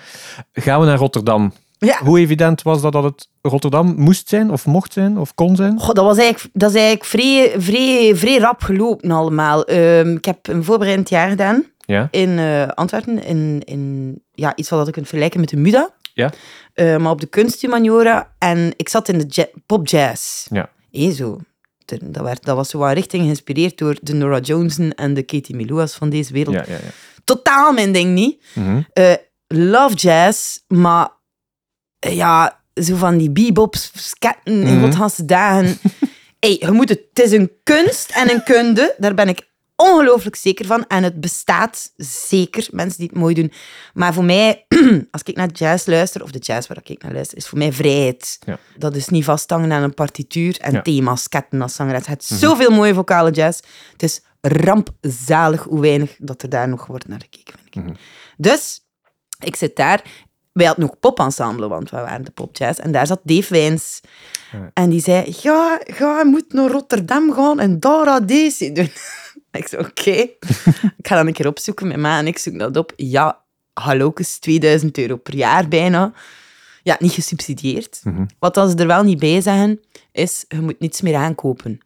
gaan 0.53 0.81
we 0.81 0.87
naar 0.87 0.99
Rotterdam. 0.99 1.53
Ja. 1.78 1.99
Hoe 2.04 2.18
evident 2.18 2.62
was 2.62 2.80
dat 2.80 2.92
dat 2.92 3.04
het 3.04 3.28
Rotterdam 3.42 3.94
moest 3.97 4.28
zijn, 4.28 4.50
of 4.50 4.66
mocht 4.66 4.92
zijn, 4.92 5.18
of 5.18 5.35
kon 5.35 5.56
zijn? 5.56 5.78
Goh, 5.78 5.94
dat, 5.94 6.04
was 6.04 6.18
eigenlijk, 6.18 6.54
dat 6.54 6.70
is 6.70 6.76
eigenlijk 6.76 7.04
vrij, 7.04 7.54
vrij, 7.61 8.16
vrij 8.16 8.38
rap 8.38 8.62
gelopen 8.62 9.11
allemaal. 9.11 9.64
Ehm, 9.64 10.12
ik 10.16 10.25
heb 10.25 10.49
een 10.49 10.64
voorbereidend 10.64 11.08
jaar 11.08 11.28
gedaan 11.28 11.64
Ja. 11.78 12.08
in 12.11 12.38
eh, 12.38 12.68
Antwerpen. 12.68 13.25
In, 13.25 13.62
in 13.64 14.14
ja, 14.32 14.56
iets 14.56 14.68
wat 14.68 14.87
je 14.87 14.92
kunt 14.92 15.06
vergelijken 15.06 15.40
met 15.40 15.49
de 15.49 15.56
MUDA. 15.56 15.90
Ja. 16.14 16.32
Eh, 16.75 16.97
maar 16.97 17.11
op 17.12 17.20
de 17.20 17.26
kunsthumaniora. 17.26 18.32
En 18.38 18.73
ik 18.76 18.88
zat 18.88 19.08
in 19.08 19.18
de 19.18 19.25
ja 19.28 19.47
popjazz. 19.66 20.47
Ja. 20.50 20.70
Hé, 20.90 21.12
zo. 21.12 21.38
Dat, 21.85 22.23
werd, 22.23 22.44
dat 22.44 22.56
was 22.56 22.68
zo 22.70 22.78
wat 22.78 22.92
richting 22.92 23.23
geïnspireerd 23.23 23.78
door 23.78 23.97
de 24.02 24.14
Nora 24.14 24.38
Jonessen 24.38 24.94
en 24.94 25.14
de 25.14 25.23
Katie 25.23 25.56
Milouas 25.56 25.94
van 25.94 26.11
deze 26.11 26.32
wereld. 26.32 26.54
Ja, 26.54 26.64
ja, 26.66 26.73
ja. 26.73 26.90
Totaal 27.25 27.73
mijn 27.73 27.92
ding 27.92 28.14
niet. 28.14 28.42
Mhm. 28.54 28.80
Eh, 28.92 29.12
love 29.47 29.94
jazz, 29.94 30.58
maar 30.66 31.02
eh, 31.04 31.11
ja, 31.99 32.61
zo 32.75 32.97
van 32.97 33.19
die 33.19 33.31
bebops, 33.31 33.90
sketten 33.95 34.52
in 34.62 34.75
Mhm. 34.76 34.81
godganse 34.85 35.25
dagen. 35.25 35.78
hey, 36.40 36.57
je 36.61 36.71
moet 36.71 36.88
het, 36.88 37.00
het 37.14 37.25
is 37.26 37.33
een 37.33 37.50
kunst 37.62 38.11
en 38.11 38.31
een 38.31 38.43
kunde, 38.43 38.95
daar 38.99 39.14
ben 39.14 39.28
ik 39.28 39.47
ongelooflijk 39.76 40.37
zeker 40.37 40.67
van. 40.67 40.87
En 40.87 41.02
het 41.02 41.21
bestaat 41.21 41.93
zeker, 41.97 42.69
mensen 42.71 42.99
die 42.99 43.09
het 43.09 43.17
mooi 43.19 43.35
doen. 43.35 43.52
Maar 43.95 44.14
voor 44.14 44.25
mij, 44.25 44.67
als 45.11 45.23
ik 45.25 45.37
naar 45.37 45.49
jazz 45.50 45.87
luister, 45.87 46.23
of 46.23 46.31
de 46.31 46.38
jazz 46.38 46.69
waar 46.69 46.78
ik 46.83 47.02
naar 47.02 47.12
luister, 47.12 47.37
is 47.38 47.47
voor 47.47 47.59
mij 47.59 47.73
vrijheid. 47.73 48.38
Ja. 48.47 48.59
Dat 48.76 48.97
is 48.97 49.09
niet 49.09 49.25
vasthangen 49.25 49.73
aan 49.73 49.83
een 49.83 49.95
partituur 49.95 50.59
en 50.61 50.73
Ja. 50.73 50.83
thema's, 50.83 51.23
sketten 51.23 51.62
als 51.62 51.75
zangeres. 51.75 52.07
Het 52.07 52.23
is 52.31 52.38
zoveel 52.38 52.71
mooie 52.71 52.95
vocale 52.95 53.31
jazz. 53.31 53.61
Het 53.93 54.02
is 54.02 54.21
rampzalig 54.40 55.62
hoe 55.62 55.81
weinig 55.81 56.17
dat 56.19 56.43
er 56.43 56.49
daar 56.49 56.69
nog 56.69 56.87
wordt 56.87 57.09
naar 57.09 57.21
gekeken, 57.31 57.55
vind 57.71 57.88
ik. 57.90 57.97
Dus, 58.37 58.81
ik 59.45 59.57
zit 59.57 59.76
daar. 59.76 60.02
Wij 60.59 60.67
hadden 60.67 60.85
ook 60.85 61.00
popensemble, 61.00 61.69
want 61.69 61.91
we 61.91 61.97
waren 61.97 62.25
de 62.25 62.31
popjazz. 62.31 62.79
En 62.79 62.93
daar 62.93 63.07
zat 63.07 63.21
Dave 63.23 63.53
Wijns. 63.55 64.00
Ja. 64.53 64.71
En 64.75 64.91
die 64.91 65.00
zei, 65.00 65.35
ja, 65.41 65.81
je 65.87 66.23
moet 66.25 66.53
naar 66.53 66.71
Rotterdam 66.71 67.33
gaan 67.33 67.61
en 67.61 67.81
daar 67.81 68.07
auditie 68.07 68.73
doen. 68.73 68.91
ik 69.61 69.69
zei, 69.69 69.83
oké. 69.83 70.11
ik 71.00 71.07
ga 71.07 71.17
dat 71.17 71.27
een 71.27 71.33
keer 71.33 71.47
opzoeken 71.47 71.87
met 71.88 71.97
ma 71.97 72.19
en 72.19 72.27
ik 72.27 72.38
zoek 72.38 72.59
dat 72.59 72.77
op. 72.77 72.93
Ja, 72.97 73.41
hallo, 73.73 74.12
is 74.15 74.38
2000 74.38 74.99
euro 74.99 75.17
per 75.17 75.35
jaar 75.35 75.69
bijna. 75.69 76.12
Ja, 76.83 76.97
niet 76.99 77.12
gesubsidieerd. 77.12 78.00
Mhm. 78.05 78.27
Wat 78.38 78.55
dan 78.55 78.71
ze 78.71 78.77
er 78.77 78.87
wel 78.87 79.03
niet 79.03 79.19
bij 79.19 79.41
zeggen, 79.41 79.81
is, 80.12 80.45
je 80.49 80.61
moet 80.61 80.81
niets 80.81 81.00
meer 81.00 81.17
aankopen. 81.17 81.81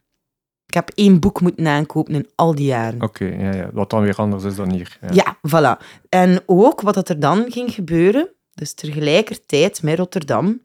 Ik 0.65 0.73
heb 0.73 0.91
één 0.95 1.19
boek 1.19 1.41
moeten 1.41 1.67
aankopen 1.67 2.13
in 2.13 2.29
al 2.35 2.55
die 2.55 2.65
jaren. 2.65 3.01
Oké, 3.01 3.25
ja, 3.25 3.53
ja. 3.53 3.69
wat 3.73 3.89
dan 3.89 4.01
weer 4.01 4.15
anders 4.15 4.43
is 4.43 4.55
dan 4.55 4.71
hier. 4.71 4.97
Ja. 5.01 5.09
Ja, 5.11 5.37
voilà. 5.47 5.85
En 6.09 6.43
ook 6.45 6.81
wat 6.81 7.09
er 7.09 7.19
dan 7.19 7.45
ging 7.51 7.73
gebeuren, 7.73 8.29
dus 8.53 8.73
tegelijkertijd 8.73 9.81
met 9.81 9.97
Rotterdam, 9.97 10.61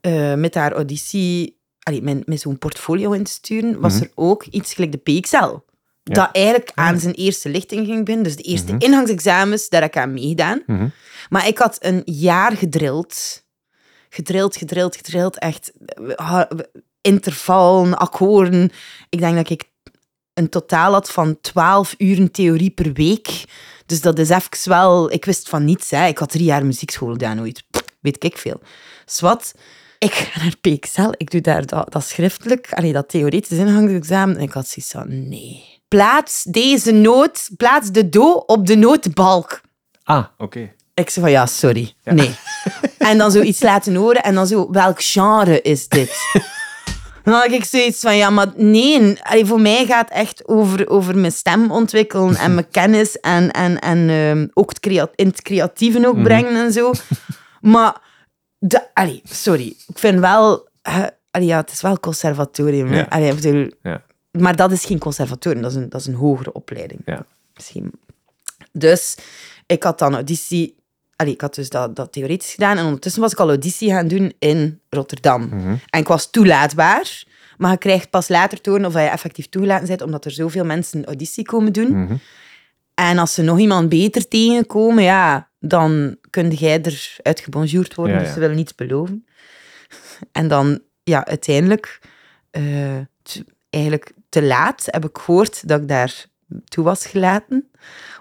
eh, 0.00 0.34
met 0.34 0.54
haar 0.54 0.72
auditie, 0.72 1.60
allee, 1.82 2.02
met, 2.02 2.26
met 2.26 2.40
zo'n 2.40 2.58
portfolio 2.58 3.12
in 3.12 3.24
te 3.24 3.30
sturen, 3.30 3.80
was 3.80 3.94
Mhm. 3.94 4.02
er 4.02 4.10
ook 4.14 4.44
iets 4.44 4.74
gelijk 4.74 4.92
de 4.92 4.98
PXL. 4.98 5.54
Dat 6.02 6.28
eigenlijk 6.32 6.70
aan 6.74 7.00
zijn 7.00 7.14
eerste 7.14 7.48
lichting 7.48 7.86
ging 7.86 8.04
binnen. 8.04 8.24
Dus 8.24 8.36
de 8.36 8.42
eerste 8.42 8.72
Mhm. 8.72 8.82
ingangsexamens, 8.84 9.68
daar 9.68 9.80
heb 9.82 9.90
ik 9.90 9.96
aan 10.02 10.12
meegedaan. 10.14 10.62
Mhm. 10.66 10.88
Maar 11.28 11.46
ik 11.46 11.58
had 11.58 11.76
een 11.80 12.02
jaar 12.04 12.52
gedrild. 12.56 13.44
Gedrild, 14.08 14.56
gedrild, 14.56 14.96
gedrild. 14.96 15.38
Echt 15.38 15.72
intervallen, 17.00 17.98
akkoorden. 17.98 18.70
Ik 19.08 19.18
denk 19.18 19.36
dat 19.36 19.50
ik 19.50 19.64
een 20.34 20.48
totaal 20.48 20.92
had 20.92 21.10
van 21.10 21.40
12 21.40 21.94
uren 21.98 22.30
theorie 22.30 22.70
per 22.70 22.92
week. 22.92 23.44
Dus 23.86 24.00
dat 24.00 24.18
is 24.18 24.28
even 24.28 24.68
wel... 24.68 25.12
Ik 25.12 25.24
wist 25.24 25.48
van 25.48 25.64
niets. 25.64 25.90
Hè. 25.90 26.06
Ik 26.06 26.18
had 26.18 26.30
drie 26.30 26.44
jaar 26.44 26.66
muziekschool 26.66 27.12
gedaan 27.12 27.40
ooit. 27.40 27.64
Weet 28.00 28.24
ik 28.24 28.38
veel. 28.38 28.60
Swat. 29.04 29.54
Ik 29.98 30.12
ga 30.12 30.42
naar 30.42 30.56
PXL. 30.60 31.10
Ik 31.16 31.30
doe 31.30 31.40
daar 31.40 31.66
dat, 31.66 31.92
dat 31.92 32.04
schriftelijk, 32.04 32.72
allee, 32.72 32.92
dat 32.92 33.08
theoretisch 33.08 33.58
ingangsexamen. 33.58 34.36
En 34.36 34.42
ik 34.42 34.52
had 34.52 34.68
zoiets 34.68 34.92
van, 34.92 35.28
nee. 35.28 35.64
Plaats 35.88 36.42
deze 36.42 36.92
noot, 36.92 37.48
plaats 37.56 37.90
de 37.90 38.08
do 38.08 38.32
op 38.32 38.66
de 38.66 38.76
notenbalk. 38.76 39.60
Ah, 40.02 40.24
oké. 40.38 40.72
Ik 40.94 41.10
zei 41.10 41.24
van, 41.24 41.34
ja, 41.34 41.46
sorry. 41.46 41.94
Nee. 42.04 42.34
En 42.98 43.18
dan 43.18 43.30
zoiets 43.30 43.62
laten 43.62 43.94
horen 43.94 44.22
en 44.22 44.34
dan 44.34 44.46
zo, 44.46 44.70
welk 44.70 45.02
genre 45.02 45.62
is 45.62 45.88
dit? 45.88 46.16
Dan 47.26 47.34
had 47.34 47.50
ik 47.50 47.64
zoiets 47.64 48.00
van, 48.00 48.16
ja, 48.16 48.30
maar 48.30 48.46
nee. 48.56 49.18
Allee, 49.22 49.46
voor 49.46 49.60
mij 49.60 49.86
gaat 49.86 50.08
het 50.08 50.18
echt 50.18 50.48
over, 50.48 50.88
over 50.88 51.16
mijn 51.18 51.32
stem 51.32 51.70
ontwikkelen 51.70 52.34
en 52.36 52.54
mijn 52.54 52.70
kennis 52.70 53.20
en, 53.20 53.50
en, 53.50 53.78
en 53.80 54.08
ehm, 54.08 54.46
ook 54.54 54.68
het 54.68 54.80
crea- 54.80 55.10
in 55.14 55.26
het 55.26 55.42
creatieve 55.42 56.06
ook 56.06 56.22
brengen 56.22 56.54
en 56.64 56.72
zo. 56.72 56.92
Maar, 57.60 58.00
de, 58.58 58.88
allee, 58.94 59.20
sorry. 59.24 59.76
Ik 59.86 59.98
vind 59.98 60.18
wel... 60.20 60.68
allee, 61.30 61.46
ja, 61.48 61.56
het 61.56 61.70
is 61.72 61.80
wel 61.80 62.00
conservatorium. 62.00 62.92
Ja. 62.94 63.06
Allee, 63.08 63.34
bedoel, 63.34 63.70
Ja. 63.82 64.02
maar 64.30 64.56
dat 64.56 64.72
is 64.72 64.84
geen 64.84 64.98
conservatorium, 64.98 65.62
dat 65.62 65.70
is 65.70 65.76
een, 65.76 65.88
dat 65.88 66.00
is 66.00 66.06
een 66.06 66.14
hogere 66.14 66.52
opleiding. 66.52 67.00
Ja. 67.04 67.26
Misschien. 67.54 67.92
Dus 68.72 69.16
ik 69.66 69.82
had 69.82 69.98
dan 69.98 70.14
auditie... 70.14 70.76
Allee, 71.16 71.32
ik 71.32 71.40
had 71.40 71.54
dus 71.54 71.70
dat, 71.70 71.96
dat 71.96 72.12
theoretisch 72.12 72.52
gedaan 72.52 72.78
en 72.78 72.84
ondertussen 72.84 73.22
was 73.22 73.32
ik 73.32 73.40
al 73.40 73.48
auditie 73.48 73.90
gaan 73.90 74.08
doen 74.08 74.32
in 74.38 74.80
Rotterdam. 74.90 75.50
En 75.90 76.00
ik 76.00 76.08
was 76.08 76.30
toelaatbaar, 76.30 77.24
maar 77.56 77.70
je 77.70 77.78
krijgt 77.78 78.10
pas 78.10 78.28
later 78.28 78.60
te 78.60 78.70
horen 78.70 78.86
of 78.86 78.92
je 78.92 78.98
effectief 78.98 79.48
toegelaten 79.48 79.86
bent, 79.86 80.02
omdat 80.02 80.24
er 80.24 80.30
zoveel 80.30 80.64
mensen 80.64 81.04
auditie 81.04 81.44
komen 81.44 81.72
doen. 81.72 82.02
Mhm. 82.02 82.14
En 82.94 83.18
als 83.18 83.34
ze 83.34 83.42
nog 83.42 83.58
iemand 83.58 83.88
beter 83.88 84.28
tegenkomen, 84.28 85.02
ja, 85.02 85.50
dan 85.58 86.16
kun 86.30 86.50
jij 86.50 86.82
er 86.82 87.16
uitgebonjourd 87.22 87.94
worden, 87.94 88.14
Ja, 88.14 88.20
dus 88.20 88.28
ja. 88.28 88.34
ze 88.34 88.40
willen 88.40 88.56
niets 88.56 88.74
beloven. 88.74 89.26
En 90.32 90.48
dan, 90.48 90.80
ja, 91.02 91.26
uiteindelijk, 91.26 92.00
eh, 92.50 92.96
eigenlijk 93.70 94.12
te 94.28 94.42
laat 94.42 94.84
heb 94.86 95.04
ik 95.04 95.18
gehoord 95.18 95.68
dat 95.68 95.80
ik 95.80 95.88
daar 95.88 96.26
toe 96.64 96.84
was 96.84 97.06
gelaten, 97.06 97.70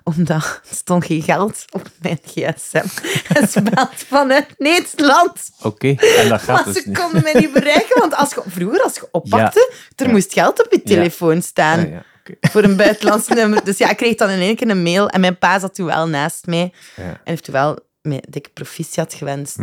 omdat 0.06 0.44
er 0.44 0.62
stond 0.72 1.06
geen 1.06 1.22
geld 1.22 1.65
op 1.72 1.89
mijn 2.02 2.20
gsm. 2.26 2.86
En 3.34 3.48
ze 3.48 3.62
belt 3.62 3.89
vanuit 3.96 4.46
Nederland. 4.58 5.50
Oké, 5.62 5.88
en 6.18 6.30
dat 6.30 6.41
gaat 6.41 6.56
Maar 6.56 6.74
dus 6.74 6.84
ze 6.84 6.89
niet. 6.89 6.98
konden 7.00 7.24
mij 7.24 7.34
niet 7.34 7.54
bereiken, 7.54 8.00
want 8.00 8.15
als 8.15 8.34
je, 8.34 8.41
vroeger, 8.48 8.82
als 8.84 8.96
je 8.96 9.08
oppakte, 9.12 9.74
er 9.96 10.06
Ja. 10.06 10.12
moest 10.12 10.34
geld 10.34 10.65
op 10.65 10.72
je 10.72 10.82
telefoon 10.84 11.41
staan 11.41 11.80
Ja, 11.80 12.04
ja, 12.26 12.50
voor 12.50 12.63
een 12.63 12.76
buitenlands 12.78 13.28
nummer. 13.28 13.63
Dus 13.63 13.78
ja, 13.78 13.89
ik 13.89 13.98
kreeg 13.98 14.15
dan 14.15 14.30
in 14.30 14.39
één 14.39 14.56
keer 14.56 14.70
een 14.70 14.84
mail 14.84 15.10
en 15.10 15.20
mijn 15.22 15.38
pa 15.38 15.60
zat 15.60 15.76
toen 15.76 15.86
wel 15.86 16.08
naast 16.08 16.46
mij 16.46 16.74
en 16.96 17.20
heeft 17.24 17.44
toen 17.44 17.54
wel 17.54 17.80
mij 18.02 18.24
dikke 18.30 18.50
proficiat 18.50 19.13
gewenst. 19.13 19.58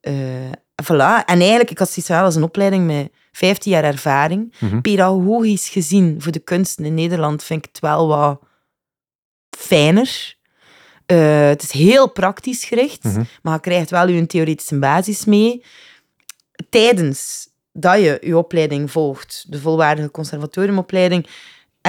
Eh, 0.00 0.12
voilà. 0.84 1.24
En 1.24 1.40
eigenlijk, 1.40 1.70
ik 1.70 1.78
had 1.78 1.88
zoiets 1.90 2.08
wel 2.08 2.22
als 2.24 2.34
een 2.34 2.42
opleiding 2.42 2.86
met 2.86 3.08
15 3.32 3.72
jaar 3.72 3.84
ervaring. 3.84 4.54
Mhm. 4.58 4.80
Pedagogisch 4.80 5.68
gezien, 5.68 6.16
voor 6.22 6.32
de 6.32 6.38
kunsten 6.38 6.84
in 6.84 6.94
Nederland, 6.94 7.44
vind 7.44 7.64
ik 7.64 7.68
het 7.72 7.80
wel 7.80 8.08
wat 8.08 8.40
fijner. 9.56 10.34
Eh, 11.06 11.46
het 11.48 11.62
is 11.62 11.70
heel 11.72 12.10
praktisch 12.10 12.64
gericht, 12.64 13.04
Mhm. 13.04 13.22
maar 13.42 13.54
je 13.54 13.60
krijgt 13.60 13.90
wel 13.90 14.08
je 14.08 14.26
theoretische 14.26 14.78
basis 14.78 15.24
mee. 15.24 15.64
Tijdens 16.70 17.48
dat 17.72 18.00
je 18.00 18.18
je 18.22 18.36
opleiding 18.38 18.90
volgt, 18.90 19.44
de 19.48 19.60
volwaardige 19.60 20.10
conservatoriumopleiding, 20.10 21.26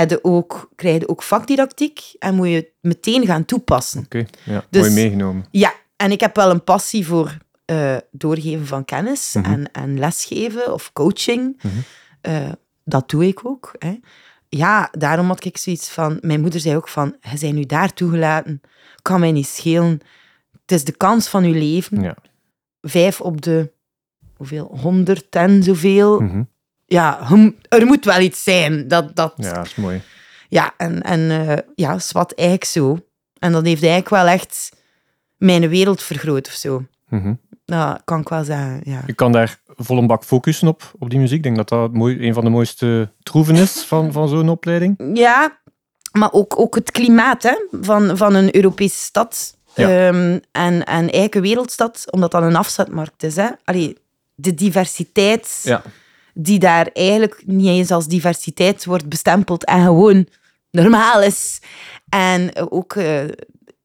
je 0.08 0.20
ook, 0.24 0.70
krijg 0.76 1.00
je 1.00 1.08
ook 1.08 1.24
vakdidactiek 1.24 2.00
en 2.20 2.36
moet 2.36 2.48
je 2.48 2.56
het 2.56 2.70
meteen 2.82 3.26
gaan 3.26 3.46
toepassen. 3.46 4.04
Oké, 4.04 4.26
ja. 4.44 4.66
Dus- 4.70 4.82
mooi 4.82 4.94
meegenomen. 4.94 5.46
Ja, 5.52 5.74
en 5.96 6.12
ik 6.12 6.20
heb 6.20 6.36
wel 6.36 6.50
een 6.50 6.64
passie 6.64 7.06
voor 7.08 7.38
eh, 7.66 7.98
doorgeven 8.12 8.68
van 8.68 8.86
kennis 8.86 9.34
Mhm. 9.34 9.52
en, 9.52 9.72
en 9.72 10.00
lesgeven 10.00 10.74
of 10.74 10.94
coaching. 10.94 11.60
Mhm. 11.62 11.76
Eh, 12.22 12.52
dat 12.84 13.10
doe 13.10 13.28
ik 13.28 13.40
ook. 13.46 13.72
Hè. 13.80 14.00
Ja, 14.50 14.90
daarom 14.92 15.28
had 15.28 15.46
ik 15.46 15.58
zoiets 15.58 15.90
van... 15.90 16.18
Mijn 16.22 16.42
moeder 16.42 16.60
zei 16.60 16.76
ook 16.76 16.88
van, 16.88 17.16
je 17.22 17.40
bent 17.40 17.54
nu 17.54 17.66
daar 17.66 17.94
toegelaten. 17.94 18.62
Kan 19.02 19.20
mij 19.20 19.32
niet 19.32 19.48
schelen. 19.48 20.02
Het 20.62 20.72
is 20.72 20.84
de 20.84 20.92
kans 20.92 21.28
van 21.28 21.44
je 21.44 21.54
leven. 21.54 22.02
Ja. 22.02 22.16
Vijf 22.82 23.22
op 23.22 23.42
de... 23.42 23.72
Hoeveel? 24.36 24.78
Honderd 24.82 25.36
en 25.36 25.64
zoveel. 25.64 26.20
Mhm. 26.20 26.44
Ja, 26.86 27.30
er 27.70 27.86
moet 27.86 28.06
wel 28.06 28.20
iets 28.20 28.44
zijn. 28.44 28.88
Dat, 28.88 29.16
dat, 29.16 29.34
ja, 29.38 29.54
dat 29.54 29.66
is 29.66 29.76
mooi. 29.76 30.02
ja, 30.50 30.74
en, 30.78 31.02
en 31.02 31.48
eh, 31.48 31.58
ja, 31.76 32.00
zwart 32.00 32.36
eigenlijk 32.36 32.70
zo. 32.70 32.98
En 33.40 33.52
dat 33.52 33.66
heeft 33.66 33.82
eigenlijk 33.82 34.10
wel 34.10 34.28
echt 34.28 34.72
mijn 35.38 35.70
wereld 35.70 36.04
vergroot 36.04 36.48
of 36.48 36.54
zo. 36.54 36.86
Mhm. 37.10 37.34
Dat 37.68 38.02
kan 38.06 38.20
ik 38.20 38.30
wel 38.30 38.44
zeggen, 38.44 38.82
ja. 38.84 39.04
Je 39.06 39.14
kan 39.14 39.32
daar 39.32 39.60
vol 39.76 39.98
een 39.98 40.08
bak 40.08 40.24
focussen 40.24 40.68
op, 40.68 40.92
op 41.00 41.10
die 41.10 41.20
muziek. 41.20 41.38
Ik 41.38 41.44
denk 41.44 41.56
dat 41.56 41.70
dat 41.70 41.94
mooi, 41.94 42.28
een 42.28 42.34
van 42.34 42.44
de 42.44 42.50
mooiste 42.50 43.12
troeven 43.24 43.56
is 43.56 43.84
van, 43.84 44.12
van 44.12 44.28
zo'n 44.28 44.50
opleiding. 44.50 45.12
Ja, 45.14 45.58
maar 46.12 46.32
ook, 46.32 46.60
ook 46.60 46.76
het 46.76 46.92
klimaat 46.92 47.44
hè, 47.44 47.56
van, 47.82 48.18
van 48.18 48.34
een 48.34 48.56
Europese 48.56 48.98
stad. 49.00 49.58
Ja. 49.76 50.08
Ehm, 50.08 50.40
en, 50.52 50.84
en 50.84 50.86
eigenlijk 50.86 51.36
een 51.36 51.42
wereldstad, 51.42 52.12
omdat 52.12 52.32
dat 52.32 52.42
een 52.44 52.56
afzetmarkt 52.56 53.24
is. 53.24 53.36
Hè. 53.36 53.48
Allee, 53.64 53.98
de 54.36 54.54
diversiteit 54.54 55.62
Ja. 55.64 55.82
die 56.34 56.60
daar 56.60 56.90
eigenlijk 56.94 57.44
niet 57.46 57.68
eens 57.68 57.92
als 57.92 58.08
diversiteit 58.08 58.86
wordt 58.86 59.10
bestempeld 59.10 59.66
en 59.66 59.84
gewoon 59.84 60.28
normaal 60.72 61.22
is. 61.22 61.62
En 62.10 62.70
ook, 62.70 62.96
eh, 62.96 63.24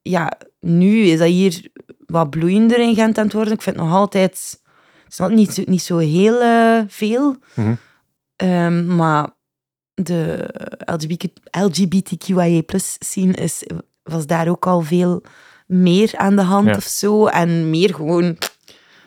ja, 0.01 0.31
nu 0.59 1.03
is 1.03 1.19
dat 1.19 1.27
hier 1.27 1.71
wat 2.05 2.29
bloeiender 2.29 2.79
in 2.79 2.95
Gent 2.95 3.17
aan 3.17 3.23
het 3.23 3.33
worden. 3.33 3.53
Ik 3.53 3.61
vind 3.61 3.75
het 3.75 3.85
nog 3.85 3.93
altijd... 3.95 4.59
Het 5.03 5.11
is 5.11 5.17
nog 5.17 5.29
niet, 5.29 5.53
zo- 5.53 5.63
niet 5.65 5.81
zo 5.81 5.97
heel 5.97 6.41
eh, 6.41 6.79
veel. 6.87 7.35
Mhm. 7.53 7.73
Ehm, 8.35 8.95
maar 8.95 9.29
de 9.93 10.49
LGBT, 10.85 11.25
LGBTQIA 11.51 12.61
scene 12.99 13.33
is, 13.33 13.63
was 14.03 14.25
daar 14.25 14.47
ook 14.47 14.67
al 14.67 14.81
veel 14.81 15.21
meer 15.67 16.11
aan 16.15 16.35
de 16.35 16.41
hand 16.41 16.67
Ja. 16.67 16.75
of 16.75 16.83
zo. 16.83 17.25
En 17.27 17.69
meer 17.69 17.93
gewoon... 17.95 18.37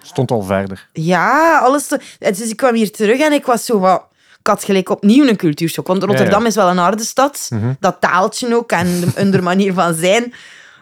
Stond 0.02 0.30
al 0.30 0.42
verder. 0.42 0.88
Ja, 0.92 1.58
alles. 1.58 1.86
Te... 1.86 2.00
Dus 2.18 2.40
ik 2.50 2.56
kwam 2.56 2.74
hier 2.74 2.92
terug 2.92 3.20
en 3.20 3.32
ik 3.32 3.46
was 3.46 3.64
zo 3.64 3.78
wat... 3.78 4.06
Ik 4.38 4.46
had 4.52 4.64
gelijk 4.64 4.88
opnieuw 4.88 5.26
een 5.28 5.36
cultuurshock. 5.36 5.86
Want 5.86 6.02
Rotterdam 6.02 6.40
ja. 6.40 6.46
is 6.46 6.54
wel 6.54 6.68
een 6.68 6.76
harde 6.76 7.02
stad. 7.04 7.46
Mhm. 7.50 7.72
Dat 7.80 8.00
taaltje 8.00 8.56
ook 8.56 8.72
en 8.72 9.00
de, 9.00 9.06
en 9.14 9.30
de 9.30 9.42
manier 9.42 9.72
van 9.72 9.94
zijn. 9.94 10.32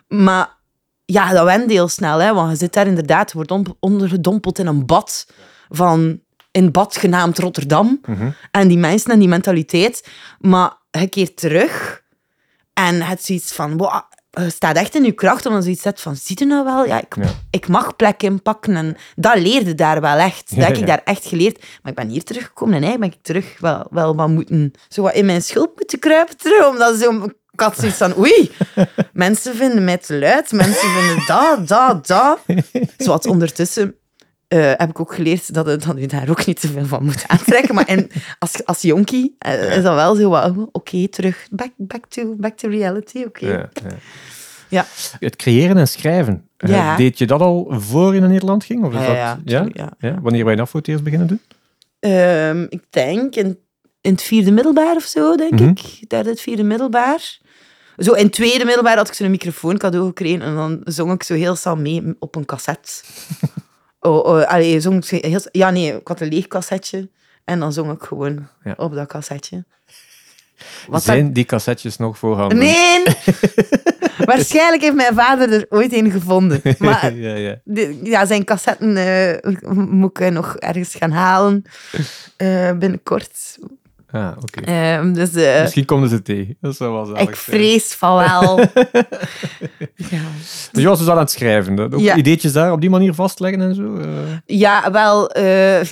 Maar 0.09 0.49
ja, 1.05 1.33
dat 1.33 1.45
went 1.45 1.71
heel 1.71 1.89
snel. 1.89 2.19
Hè, 2.19 2.35
want 2.35 2.51
je 2.51 2.57
zit 2.57 2.73
daar 2.73 2.87
inderdaad, 2.87 3.29
je 3.31 3.37
wordt 3.37 3.51
on- 3.51 3.77
ondergedompeld 3.81 4.59
in 4.59 4.67
een 4.67 4.87
bad 4.87 5.27
van... 5.69 6.23
Een 6.53 6.71
bad 6.73 6.97
genaamd 6.97 7.39
Rotterdam. 7.39 8.01
Mhm. 8.07 8.31
En 8.51 8.69
die 8.69 8.79
mensen 8.79 9.11
en 9.11 9.19
die 9.19 9.29
mentaliteit. 9.29 10.09
Maar 10.39 10.73
je 10.91 11.09
keert 11.09 11.37
terug 11.37 12.03
en 12.73 13.03
het 13.03 13.25
zoiets 13.25 13.53
van... 13.53 13.77
Wow, 13.77 14.03
je 14.31 14.51
staat 14.51 14.77
echt 14.77 14.95
in 14.95 15.05
je 15.05 15.13
kracht, 15.13 15.47
omdat 15.47 15.61
je 15.61 15.65
zoiets 15.65 15.83
zet 15.83 16.01
van... 16.01 16.17
Ziet 16.17 16.39
je 16.39 16.45
nou 16.45 16.65
wel? 16.65 16.85
Ja, 16.87 17.01
ik, 17.01 17.17
Ja. 17.17 17.29
ik 17.51 17.69
mag 17.69 17.97
plek 17.97 18.23
inpakken. 18.23 18.77
En 18.77 18.97
dat 19.17 19.39
leerde 19.39 19.75
daar 19.75 20.01
wel 20.01 20.17
echt. 20.17 20.49
Dat 20.51 20.59
Ja, 20.59 20.65
heb 20.65 20.73
ik 20.75 20.81
ja. 20.81 20.87
daar 20.87 21.01
echt 21.05 21.27
geleerd. 21.27 21.59
Maar 21.83 21.93
ik 21.93 21.99
ben 21.99 22.09
hier 22.09 22.25
teruggekomen 22.25 22.75
en 22.75 22.83
eigenlijk 22.83 23.11
ben 23.13 23.21
ik 23.21 23.27
terug 23.27 23.61
wel, 23.61 23.87
wel 23.91 24.17
wat 24.17 24.29
moeten... 24.29 24.73
Zo 24.89 25.03
wat 25.03 25.15
in 25.15 25.27
mijn 25.27 25.43
schulp 25.43 25.73
moeten 25.77 25.99
kruipen 25.99 26.37
terug. 26.37 26.69
Omdat 26.69 26.97
zo... 26.99 27.29
Ik 27.55 27.61
had 27.61 27.77
zoiets 27.79 27.97
van... 27.97 28.19
Oei, 28.19 28.51
mensen 29.13 29.55
vinden 29.57 29.85
mij 29.85 29.99
te 29.99 30.19
luid. 30.19 30.53
Mensen 30.53 30.89
vinden 30.89 31.27
dat, 31.27 31.69
dat, 31.69 32.07
dat. 32.07 32.39
Zoals 32.97 33.27
ondertussen... 33.27 33.95
eh, 34.49 34.73
heb 34.77 34.89
ik 34.91 35.01
ook 35.01 35.15
geleerd 35.15 35.55
dat, 35.55 35.67
het- 35.67 35.83
dat 35.85 35.99
je 35.99 36.07
daar 36.07 36.29
ook 36.31 36.47
niet 36.47 36.61
te 36.61 36.69
veel 36.69 36.87
van 36.87 37.05
moet 37.05 37.25
aantrekken. 37.27 37.75
Maar 37.75 37.87
en 37.87 38.09
als, 38.39 38.65
als 38.65 38.83
jonkie 38.83 39.35
eh, 39.39 39.77
is 39.77 39.83
dat 39.83 39.95
wel 39.95 40.15
zo 40.15 40.29
wat... 40.29 40.53
Oké, 40.73 41.09
terug. 41.09 41.47
Back, 41.51 41.71
back, 41.77 42.07
to, 42.07 42.35
back 42.37 42.57
to 42.57 42.69
reality. 42.69 43.23
Oké. 43.27 43.47
Ja, 43.47 43.69
ja. 43.73 43.97
Ja. 44.69 44.87
Het 45.19 45.37
creëren 45.37 45.77
en 45.77 45.89
schrijven. 45.89 46.49
eh, 46.57 46.71
Ja. 46.71 46.97
deed 46.97 47.19
je 47.19 47.27
dat 47.27 47.41
al 47.41 47.67
voor 47.71 48.15
je 48.15 48.21
naar 48.21 48.29
Nederland 48.29 48.65
ging? 48.65 48.85
Of 48.85 48.95
is 48.95 49.01
Ja, 49.01 49.07
dat, 49.07 49.17
ja, 49.17 49.39
ja? 49.45 49.57
tuurlijk, 49.59 49.77
ja. 49.77 49.93
Ja? 49.99 50.21
Wanneer 50.21 50.43
ben 50.43 50.53
je 50.53 50.59
dat 50.59 50.69
voor 50.69 50.81
het 50.81 50.89
eerst 50.89 51.03
beginnen 51.05 51.29
doen? 51.29 51.41
Ehm, 52.01 52.67
ik 52.69 52.83
denk 52.91 53.35
in, 53.35 53.59
in 54.01 54.13
het 54.13 54.23
vierde 54.23 54.51
middelbaar 54.51 54.97
of 54.97 55.03
zo, 55.05 55.37
denk 55.37 55.53
Mhm. 55.53 55.69
ik. 55.69 56.09
Derde, 56.11 56.31
het 56.31 56.41
vierde 56.41 56.63
middelbaar. 56.63 57.39
Zo 57.97 58.13
in 58.13 58.31
tweede 58.31 58.65
middelbaar 58.65 58.97
had 58.97 59.09
ik 59.09 59.15
zo'n 59.15 59.31
microfoon 59.31 59.79
cadeau 59.79 60.07
gekregen 60.07 60.43
en 60.43 60.55
dan 60.55 60.81
zong 60.85 61.13
ik 61.13 61.23
zo 61.23 61.35
heel 61.35 61.57
snel 61.57 61.77
mee 61.77 62.15
op 62.19 62.37
een 62.37 62.45
cassette. 62.45 62.91
oh, 64.01 64.25
oh, 64.25 64.43
allee, 64.43 64.81
zong 64.81 65.05
ik 65.11 65.25
heel, 65.25 65.41
ja, 65.53 65.71
nee, 65.71 65.95
ik 65.97 66.09
had 66.09 66.21
een 66.21 66.29
leeg 66.29 66.47
cassetje 66.47 67.09
en 67.45 67.59
dan 67.61 67.73
zong 67.73 67.93
ik 67.93 68.03
gewoon 68.03 68.49
Ja. 68.65 68.75
op 68.77 68.95
dat 68.95 69.07
cassetje. 69.09 69.65
Wat 70.89 71.03
Zijn 71.03 71.33
die 71.33 71.45
cassettes 71.45 71.97
nog 71.97 72.19
voorhanden? 72.19 72.59
Nee! 72.59 73.03
Waarschijnlijk 74.25 74.83
heeft 74.83 74.95
mijn 74.95 75.15
vader 75.15 75.53
er 75.53 75.67
ooit 75.69 75.93
een 75.93 76.11
gevonden. 76.11 76.61
Maar 76.79 77.15
ja, 77.27 77.35
ja. 77.35 77.57
de- 77.65 78.01
ja, 78.03 78.27
zijn 78.27 78.45
cassetten 78.45 78.97
eh, 78.97 79.53
moet 79.75 80.21
ik 80.21 80.31
nog 80.33 80.57
ergens 80.57 80.95
gaan 80.95 81.11
halen 81.11 81.63
eh, 82.37 82.73
binnenkort. 82.73 83.59
Ah, 84.15 84.31
oké. 84.43 84.61
Ehm, 84.61 85.13
dus 85.13 85.35
eh, 85.35 85.61
Misschien 85.61 85.85
komen 85.85 86.09
ze 86.09 86.23
tegen. 86.23 86.57
Dat 86.61 86.77
zou 86.77 86.93
wel 86.93 87.05
zalig 87.05 87.21
ik 87.21 87.35
zijn. 87.35 87.59
vrees 87.59 87.95
van 87.95 88.17
wel. 88.17 88.59
ja. 90.11 90.21
Dus 90.73 90.83
je 90.83 90.89
was 90.89 90.99
dus 90.99 91.07
al 91.09 91.13
aan 91.15 91.19
het 91.19 91.31
schrijven. 91.31 91.79
Ook 91.79 92.01
Ja. 92.01 92.17
ideetjes 92.17 92.53
daar 92.53 92.73
op 92.73 92.81
die 92.81 92.91
manier 92.91 93.15
vastleggen 93.15 93.61
en 93.63 93.75
zo? 93.75 93.97
eh. 93.97 94.07
ja, 94.47 94.91
wel. 94.91 95.29
de, 95.29 95.83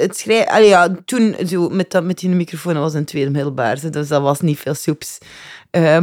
het 0.00 0.18
schrij... 0.18 0.48
Allee, 0.48 0.68
ja, 0.68 0.88
toen 1.04 1.36
zo, 1.46 1.68
met, 1.68 1.90
dat, 1.90 2.04
met 2.04 2.18
die 2.18 2.28
microfoon 2.30 2.78
was 2.78 2.92
in 2.92 2.98
het 2.98 3.06
tweede 3.08 3.30
middelbaar, 3.30 3.80
dus 3.80 4.08
dat 4.08 4.22
was 4.22 4.40
niet 4.40 4.58
veel 4.58 4.74
soeps. 4.74 5.18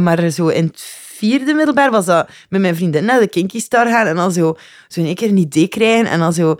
Maar 0.00 0.30
zo 0.30 0.48
in 0.48 0.64
het 0.64 0.98
vierde 1.16 1.54
middelbaar 1.54 1.90
was 1.90 2.04
dat 2.06 2.28
met 2.48 2.60
mijn 2.60 2.76
vriendin 2.76 3.04
naar 3.04 3.20
de 3.20 3.28
Kinky 3.28 3.60
Star 3.60 3.86
gaan 3.86 4.06
en 4.06 4.16
dan 4.16 4.32
zo, 4.32 4.56
zo 4.88 5.00
in 5.00 5.06
één 5.06 5.14
keer 5.14 5.28
een 5.28 5.36
idee 5.36 5.68
krijgen 5.68 6.06
en 6.10 6.18
dan 6.18 6.32
zo, 6.32 6.56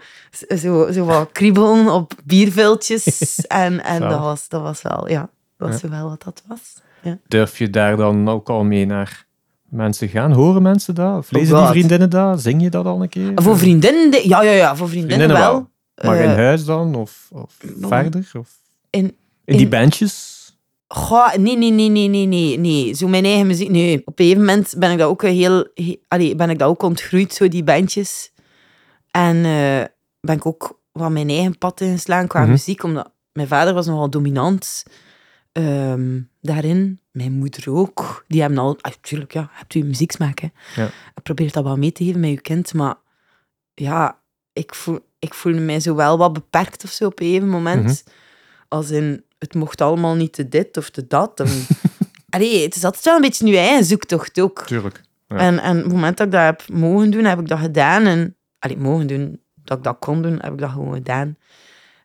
zo, 0.59 0.93
zo 0.93 1.05
wat 1.05 1.29
kriebelen 1.33 1.93
op 1.93 2.13
bierviltjes. 2.25 3.37
en 3.47 3.85
en 3.85 4.01
dat, 4.01 4.19
was, 4.19 4.49
dat 4.49 4.63
was 4.63 4.83
wel, 4.83 5.09
ja, 5.09 5.29
dat 5.59 5.69
was 5.69 5.81
wel 5.81 6.09
wat 6.09 6.23
dat 6.25 6.43
was. 6.47 6.61
Ja. 7.03 7.19
Durf 7.29 7.59
je 7.59 7.71
daar 7.71 7.97
dan 7.97 8.29
ook 8.29 8.49
al 8.49 8.65
mee 8.65 8.87
naar 8.87 9.27
mensen 9.69 10.09
gaan? 10.09 10.33
Horen 10.33 10.63
mensen 10.63 10.95
dat? 10.95 11.19
Of 11.19 11.31
lezen 11.31 11.57
die 11.57 11.67
vriendinnen 11.67 12.11
dat? 12.11 12.41
Zing 12.43 12.63
je 12.63 12.71
dat 12.71 12.85
al 12.87 13.03
een 13.03 13.09
keer? 13.09 13.33
Voor 13.35 13.59
vriendinnen, 13.59 14.29
ja, 14.29 14.43
ja, 14.43 14.51
ja, 14.53 14.77
voor 14.77 14.89
vriendinnen, 14.89 15.27
Vriendinnen 15.29 15.53
wel. 15.53 15.69
wel. 15.95 16.11
Maar 16.11 16.21
in 16.23 16.31
Eh, 16.31 16.37
huis 16.37 16.65
dan? 16.65 16.95
Of, 16.95 17.29
of 17.33 17.55
verder? 17.81 18.31
Of 18.39 18.49
in, 18.91 19.05
in 19.05 19.17
die 19.45 19.61
in- 19.61 19.69
bandjes? 19.69 20.35
Goh, 20.89 21.35
nee, 21.35 21.57
nee, 21.57 21.71
nee, 21.71 21.89
nee, 21.89 22.09
nee, 22.09 22.27
nee, 22.27 22.59
nee. 22.59 22.95
Zo 22.95 23.09
mijn 23.09 23.25
eigen 23.25 23.47
muziek, 23.47 23.69
nee. 23.71 24.03
Op 24.05 24.19
een 24.19 24.25
gegeven 24.25 24.45
moment 24.47 24.75
ben 24.79 24.91
ik 24.91 24.99
dat 24.99 25.09
ook 25.09 25.23
heel... 25.23 25.67
he- 25.75 25.99
allee, 26.09 26.35
ben 26.35 26.51
ik 26.51 26.59
dat 26.59 26.69
ook 26.69 26.83
ontgroeid, 26.83 27.33
zo 27.35 27.49
die 27.49 27.65
bandjes. 27.65 28.33
En 29.11 29.37
eh, 29.37 29.85
ben 30.21 30.37
ik 30.37 30.47
ook 30.47 30.81
wat 30.93 31.11
mijn 31.11 31.29
eigen 31.29 31.59
pad 31.59 31.81
ingeslaan 31.81 32.27
qua 32.27 32.41
Mhm. 32.41 32.51
muziek, 32.51 32.83
omdat 32.83 33.13
mijn 33.33 33.49
vader 33.49 33.75
was 33.75 33.87
nogal 33.87 34.11
dominant 34.11 34.83
ehm, 35.53 36.21
daarin. 36.41 37.01
Mijn 37.11 37.33
moeder 37.33 37.71
ook. 37.73 38.25
Die 38.29 38.41
hebben 38.41 38.59
al... 38.59 38.77
Ah, 38.81 38.93
tuurlijk, 39.01 39.33
ja, 39.33 39.49
hebt 39.53 39.75
u 39.75 39.83
muzieksmaak, 39.85 40.39
hè. 40.39 40.49
Ja. 40.77 40.85
Je 41.15 41.21
probeert 41.23 41.53
dat 41.55 41.65
wel 41.65 41.77
mee 41.77 41.93
te 41.93 42.05
geven 42.05 42.21
met 42.21 42.31
je 42.31 42.41
kind, 42.41 42.75
maar 42.75 42.95
ja, 43.75 44.21
ik, 44.53 44.75
voel, 44.75 44.99
ik 45.19 45.35
voelde 45.35 45.61
mij 45.61 45.81
zo 45.81 45.95
wel 45.95 46.19
wat 46.19 46.33
beperkt 46.33 46.85
of 46.85 46.91
zo 46.91 47.07
op 47.07 47.21
een 47.21 47.27
gegeven 47.27 47.49
moment. 47.49 47.85
Mhm. 47.85 48.15
Als 48.69 48.91
in, 48.91 49.25
het 49.39 49.55
mocht 49.55 49.81
allemaal 49.81 50.15
niet 50.15 50.33
te 50.33 50.49
dit 50.49 50.77
of 50.77 50.91
te 50.91 51.07
dat. 51.07 51.41
En, 51.41 51.49
Allee, 52.31 52.63
het 52.63 52.77
is 52.77 52.85
altijd 52.85 53.05
wel 53.05 53.15
een 53.15 53.21
beetje 53.21 53.45
nu 53.45 53.55
eigen 53.57 53.85
zoektocht 53.85 54.41
ook. 54.41 54.63
Tuurlijk. 54.67 55.01
Ja. 55.29 55.37
En, 55.37 55.59
en 55.59 55.77
op 55.77 55.83
het 55.85 55.93
moment 55.93 56.17
dat 56.17 56.27
ik 56.27 56.33
dat 56.33 56.43
heb 56.43 56.63
mogen 56.73 57.11
doen, 57.11 57.25
heb 57.25 57.39
ik 57.41 57.49
dat 57.49 57.59
gedaan. 57.59 58.07
En, 58.07 58.37
allee, 58.59 58.77
mogen 58.77 59.07
doen, 59.07 59.41
dat 59.55 59.79
ik 59.79 59.85
dat 59.85 59.97
kon 59.99 60.23
doen, 60.23 60.39
heb 60.41 60.53
ik 60.53 60.59
dat 60.59 60.71
gewoon 60.71 60.95
gedaan. 60.95 61.37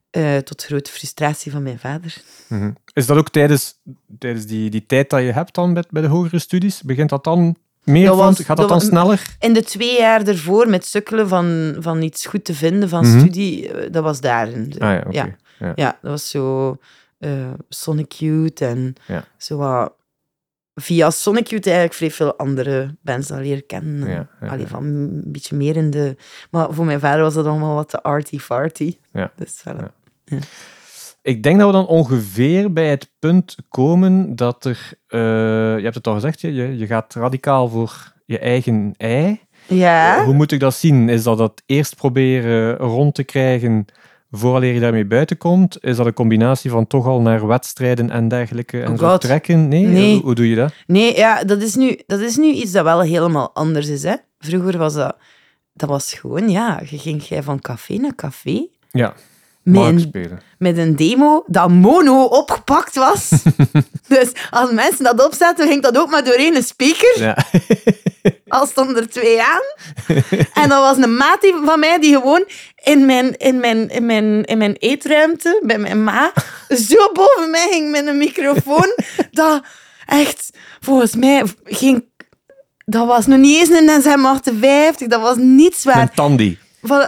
Eh, 0.09 0.37
tot 0.37 0.63
grote 0.63 0.91
frustratie 0.91 1.51
van 1.51 1.63
mijn 1.63 1.79
vader. 1.79 2.21
Mhm. 2.47 2.71
Is 2.93 3.05
dat 3.05 3.17
ook 3.17 3.29
tijdens, 3.29 3.73
tijdens 4.19 4.45
die, 4.45 4.69
die 4.69 4.85
tijd 4.85 5.09
dat 5.09 5.21
je 5.21 5.31
hebt 5.31 5.55
dan 5.55 5.73
bij, 5.73 5.83
bij 5.89 6.01
de 6.01 6.07
hogere 6.07 6.39
studies? 6.39 6.81
Begint 6.81 7.09
dat 7.09 7.23
dan 7.23 7.55
meer? 7.83 8.05
Dat 8.05 8.17
van- 8.17 8.35
gaat 8.35 8.47
dat 8.47 8.57
dat 8.57 8.69
dan 8.69 8.81
sneller? 8.81 9.35
In 9.39 9.53
de 9.53 9.63
twee 9.63 9.97
jaar 9.97 10.27
ervoor, 10.27 10.69
met 10.69 10.85
sukkelen 10.85 11.27
van, 11.27 11.75
van 11.79 12.01
iets 12.01 12.25
goed 12.25 12.45
te 12.45 12.53
vinden 12.53 12.89
van 12.89 13.07
Mhm. 13.07 13.19
studie, 13.19 13.71
eh, 13.73 13.91
dat 13.91 14.03
was 14.03 14.21
daarin. 14.21 14.73
Ah 14.79 14.89
ja, 14.91 14.97
oké. 15.07 15.11
Ja. 15.11 15.35
Ja. 15.59 15.71
Ja, 15.75 15.97
dat 16.01 16.11
was 16.11 16.29
zo 16.29 16.77
eh, 17.21 17.49
Sonic 17.69 18.11
Youth 18.11 18.61
en 18.61 18.93
Ja. 19.07 19.23
zo 19.37 19.57
wat... 19.57 19.93
Via 20.73 21.09
Sonic 21.09 21.47
Youth 21.47 21.65
eigenlijk 21.65 21.95
vrij 21.95 22.11
veel 22.11 22.35
andere 22.37 22.95
bands 23.01 23.31
al 23.31 23.37
leren 23.39 23.65
kennen. 23.65 24.09
Ja, 24.09 24.27
ja, 24.41 24.47
Allee, 24.47 24.59
ja. 24.61 24.67
van 24.67 24.83
een 24.83 25.23
beetje 25.25 25.55
meer 25.55 25.75
in 25.75 25.89
de... 25.89 26.15
Maar 26.51 26.73
voor 26.73 26.85
mijn 26.85 26.99
vader 26.99 27.21
was 27.21 27.33
dat 27.33 27.45
allemaal 27.45 27.75
wat 27.75 27.89
te 27.89 28.03
arty-farty. 28.03 28.97
Ja. 29.13 29.31
Dus 29.35 29.63
voilà. 29.67 29.85
Ja. 30.25 30.37
Ik 31.21 31.43
denk 31.43 31.57
dat 31.57 31.67
we 31.67 31.73
dan 31.73 31.87
ongeveer 31.87 32.73
bij 32.73 32.89
het 32.89 33.11
punt 33.19 33.55
komen 33.69 34.35
dat 34.35 34.65
er... 34.65 34.93
eh, 35.07 35.19
je 35.77 35.83
hebt 35.83 35.95
het 35.95 36.07
al 36.07 36.13
gezegd, 36.13 36.41
je, 36.41 36.77
je 36.77 36.85
gaat 36.87 37.13
radicaal 37.13 37.67
voor 37.67 38.13
je 38.25 38.39
eigen 38.39 38.93
ei. 38.97 39.39
Ja. 39.67 40.25
Hoe 40.25 40.33
moet 40.33 40.51
ik 40.51 40.59
dat 40.59 40.73
zien? 40.73 41.09
Is 41.09 41.23
dat 41.23 41.39
het 41.39 41.63
eerst 41.65 41.95
proberen 41.95 42.75
rond 42.77 43.15
te 43.15 43.23
krijgen 43.23 43.85
vooraleer 44.31 44.73
je 44.73 44.79
daarmee 44.79 45.05
buiten 45.05 45.37
komt? 45.37 45.83
Is 45.83 45.95
dat 45.95 46.05
een 46.05 46.13
combinatie 46.13 46.71
van 46.71 46.87
toch 46.87 47.05
al 47.05 47.21
naar 47.21 47.47
wedstrijden 47.47 48.09
en 48.09 48.27
dergelijke 48.27 48.81
en 48.81 48.91
Oh 48.91 48.97
zo 48.97 49.17
trekken? 49.17 49.67
Nee? 49.67 49.85
Nee. 49.85 50.13
Hoe, 50.13 50.21
hoe 50.21 50.35
doe 50.35 50.49
je 50.49 50.55
dat? 50.55 50.73
Nee, 50.87 51.17
ja, 51.17 51.43
dat 51.43 51.61
is, 51.61 51.75
nu, 51.75 51.99
dat 52.07 52.19
is 52.19 52.37
nu 52.37 52.51
iets 52.51 52.71
dat 52.71 52.83
wel 52.83 53.01
helemaal 53.01 53.51
anders 53.53 53.87
is. 53.87 54.03
Hè. 54.03 54.15
Vroeger 54.39 54.77
was 54.77 54.93
dat... 54.93 55.17
Dat 55.73 55.89
was 55.89 56.13
gewoon, 56.13 56.49
ja, 56.49 56.81
je 56.89 56.97
ging 56.97 57.23
jij 57.23 57.43
van 57.43 57.59
café 57.59 57.95
naar 57.95 58.15
café. 58.15 58.67
Ja, 58.89 59.13
Met 59.63 59.83
een, 59.83 60.39
met 60.57 60.77
een 60.77 60.95
demo 60.95 61.43
dat 61.47 61.69
mono 61.69 62.23
opgepakt 62.23 62.95
was. 62.95 63.29
dus 64.07 64.31
als 64.49 64.71
mensen 64.71 65.03
dat 65.03 65.25
opzetten, 65.25 65.67
ging 65.67 65.81
dat 65.81 65.97
ook 65.97 66.09
maar 66.09 66.23
doorheen 66.23 66.55
een 66.55 66.63
speaker. 66.63 67.19
Ja. 67.19 67.37
Al 68.47 68.65
stonden 68.65 68.95
er 68.95 69.09
twee 69.09 69.41
aan. 69.41 69.61
En 70.53 70.69
dat 70.69 70.79
was 70.81 70.97
een 70.97 71.15
maat 71.15 71.53
van 71.63 71.79
mij 71.79 71.99
die 71.99 72.13
gewoon 72.13 72.45
in 72.83 73.05
mijn, 73.05 73.37
in 73.37 73.59
mijn, 73.59 73.89
in 73.89 74.05
mijn, 74.05 74.43
in 74.43 74.57
mijn 74.57 74.73
eetruimte, 74.73 75.61
bij 75.65 75.77
mijn 75.77 76.03
ma, 76.03 76.31
zo 76.69 77.11
boven 77.13 77.49
mij 77.51 77.67
ging 77.71 77.91
met 77.91 78.07
een 78.07 78.17
microfoon. 78.17 78.95
Dat 79.31 79.63
echt, 80.05 80.49
volgens 80.79 81.15
mij, 81.15 81.43
ging... 81.63 82.09
Dat 82.85 83.07
was 83.07 83.25
nog 83.25 83.39
niet 83.39 83.59
eens 83.59 83.69
een 83.69 84.01
SM58, 84.01 85.07
dat 85.07 85.21
was 85.21 85.35
niets 85.37 85.83
waar. 85.83 86.01
Een 86.01 86.13
tandy. 86.13 86.57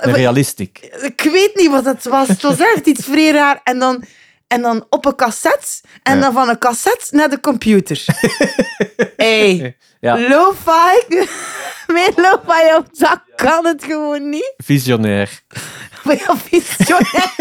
Realistic. 0.02 0.78
ik 1.02 1.22
weet 1.22 1.52
niet 1.56 1.70
wat 1.70 1.86
het 1.86 2.04
was. 2.04 2.28
Het 2.28 2.42
was 2.42 2.58
echt 2.60 2.86
iets 2.86 3.06
vrij 3.06 3.32
raar. 3.32 3.60
En 3.64 3.80
dan, 3.80 4.04
en 4.48 4.62
dan 4.62 4.86
op 4.90 5.06
een 5.06 5.16
cassette. 5.16 5.68
En 6.04 6.16
Ja. 6.16 6.22
dan 6.22 6.34
van 6.34 6.50
een 6.50 6.58
cassette 6.58 7.16
naar 7.16 7.30
de 7.30 7.40
computer. 7.40 8.06
hey, 9.18 9.78
Ja. 10.00 10.20
lo-fi. 10.30 11.06
Mijn 11.94 12.14
van 12.46 12.66
jouw 12.66 12.84
zak 12.92 13.24
kan 13.36 13.66
het 13.66 13.84
gewoon 13.84 14.30
niet. 14.30 14.54
Visionair. 14.58 15.30
Ja, 16.04 16.36
visionair. 16.38 17.34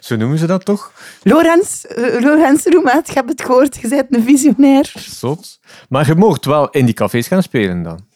Zo 0.00 0.16
noemen 0.16 0.38
ze 0.38 0.46
dat 0.46 0.64
toch? 0.64 0.92
Lorenz, 1.22 1.84
uh, 1.96 2.20
Lorenz 2.20 2.64
Roemaat, 2.66 3.06
je 3.06 3.12
hebt 3.12 3.28
het 3.28 3.42
gehoord, 3.42 3.76
je 3.80 3.88
bent 3.88 4.14
een 4.14 4.24
visionair. 4.24 4.92
Zot. 4.98 5.60
Maar 5.88 6.06
je 6.06 6.14
mocht 6.14 6.44
wel 6.44 6.70
in 6.70 6.84
die 6.84 6.94
cafés 6.94 7.26
gaan 7.26 7.42
spelen 7.42 7.82
dan. 7.82 8.06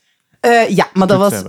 Uh, 0.40 0.68
ja, 0.68 0.88
maar 0.92 1.06
dat 1.06 1.18
was. 1.18 1.42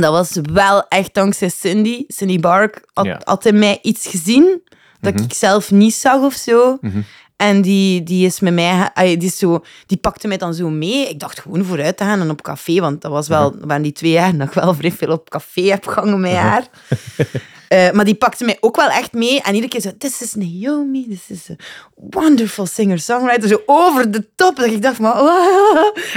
Dat 0.00 0.12
was 0.12 0.36
wel 0.52 0.88
echt 0.88 1.14
dankzij 1.14 1.48
Cindy. 1.48 2.04
Cindy 2.08 2.40
Bark 2.40 2.84
had, 2.92 3.04
Ja. 3.06 3.20
had 3.24 3.46
in 3.46 3.58
mij 3.58 3.78
iets 3.82 4.06
gezien 4.06 4.62
dat 5.00 5.14
Mhm. 5.14 5.22
ik 5.22 5.32
zelf 5.34 5.70
niet 5.70 5.94
zag 5.94 6.20
of 6.22 6.34
zo. 6.34 6.78
Mhm. 6.80 7.00
En 7.36 7.62
die, 7.62 8.02
die 8.02 8.26
is 8.26 8.40
met 8.40 8.54
mij, 8.54 8.90
die, 8.94 9.18
is 9.28 9.38
zo, 9.38 9.64
die 9.86 9.98
pakte 9.98 10.28
mij 10.28 10.36
dan 10.36 10.54
zo 10.54 10.68
mee. 10.70 11.08
Ik 11.08 11.18
dacht 11.20 11.40
gewoon 11.40 11.64
vooruit 11.64 11.96
te 11.96 12.04
gaan 12.04 12.20
en 12.20 12.30
op 12.30 12.42
café, 12.42 12.80
want 12.80 13.00
dat 13.02 13.10
was 13.10 13.28
wel, 13.28 13.50
dat 13.50 13.60
waren 13.64 13.82
die 13.82 13.92
twee 13.92 14.10
jaar 14.10 14.36
dat 14.36 14.46
ik 14.48 14.52
wel 14.54 14.74
vrij 14.74 14.92
veel 14.92 15.12
op 15.12 15.30
café 15.30 15.62
heb 15.62 15.86
gehangen 15.86 16.20
met 16.20 16.32
haar. 16.32 16.66
Eh, 17.70 17.90
maar 17.90 18.04
die 18.04 18.14
pakte 18.14 18.44
mij 18.44 18.56
ook 18.60 18.76
wel 18.76 18.88
echt 18.88 19.12
mee. 19.12 19.42
En 19.42 19.54
iedere 19.54 19.72
keer 19.72 19.80
zo, 19.80 19.90
this 19.98 20.20
is 20.22 20.34
Naomi, 20.34 21.06
this 21.08 21.38
is 21.38 21.50
a 21.50 21.54
wonderful 21.94 22.66
singer-songwriter. 22.66 23.48
Zo 23.48 23.62
over 23.66 24.10
de 24.10 24.28
top. 24.34 24.56
Dat 24.56 24.66
ik 24.66 24.82
dacht, 24.82 24.98
maar... 24.98 25.14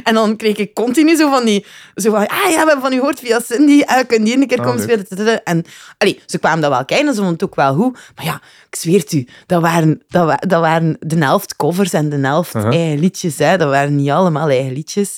En 0.04 0.14
dan 0.14 0.36
kreeg 0.36 0.58
ik 0.58 0.74
continu 0.74 1.16
zo 1.16 1.30
van 1.30 1.46
die... 1.46 1.66
Zo 1.96 2.12
van, 2.12 2.28
ah 2.28 2.38
ja, 2.50 2.50
we 2.50 2.56
hebben 2.68 2.82
van 2.82 2.94
u 2.94 2.96
gehoord 2.96 3.20
via 3.20 3.40
Cindy. 3.40 3.84
Kun 4.08 4.18
je 4.20 4.24
die 4.24 4.38
een 4.42 4.48
keer 4.48 4.58
Ah, 4.60 4.66
komen 4.66 4.86
leuk. 4.86 5.06
spelen? 5.06 5.44
En 5.44 5.64
allee, 5.98 6.22
ze 6.26 6.40
kwamen 6.40 6.62
dat 6.62 6.70
wel 6.72 6.86
kijken 6.86 7.08
en 7.08 7.14
ze 7.14 7.20
vonden 7.20 7.34
het 7.34 7.44
ook 7.44 7.56
wel 7.56 7.74
goed. 7.76 8.00
Maar 8.16 8.26
ja, 8.26 8.42
ik 8.70 8.76
zweer 8.76 9.00
het 9.00 9.12
u, 9.12 9.28
dat 9.46 9.62
waren, 9.62 10.02
dat, 10.08 10.26
wa- 10.26 10.42
dat 10.48 10.62
waren 10.62 10.98
de 11.00 11.16
helft 11.18 11.56
covers 11.56 11.94
en 11.94 12.10
de 12.10 12.18
helft 12.28 12.56
eigen 12.56 13.00
liedjes. 13.00 13.38
Hè. 13.38 13.58
Dat 13.58 13.70
waren 13.70 13.96
niet 13.96 14.10
allemaal 14.10 14.50
eigen 14.50 14.74
liedjes. 14.74 15.18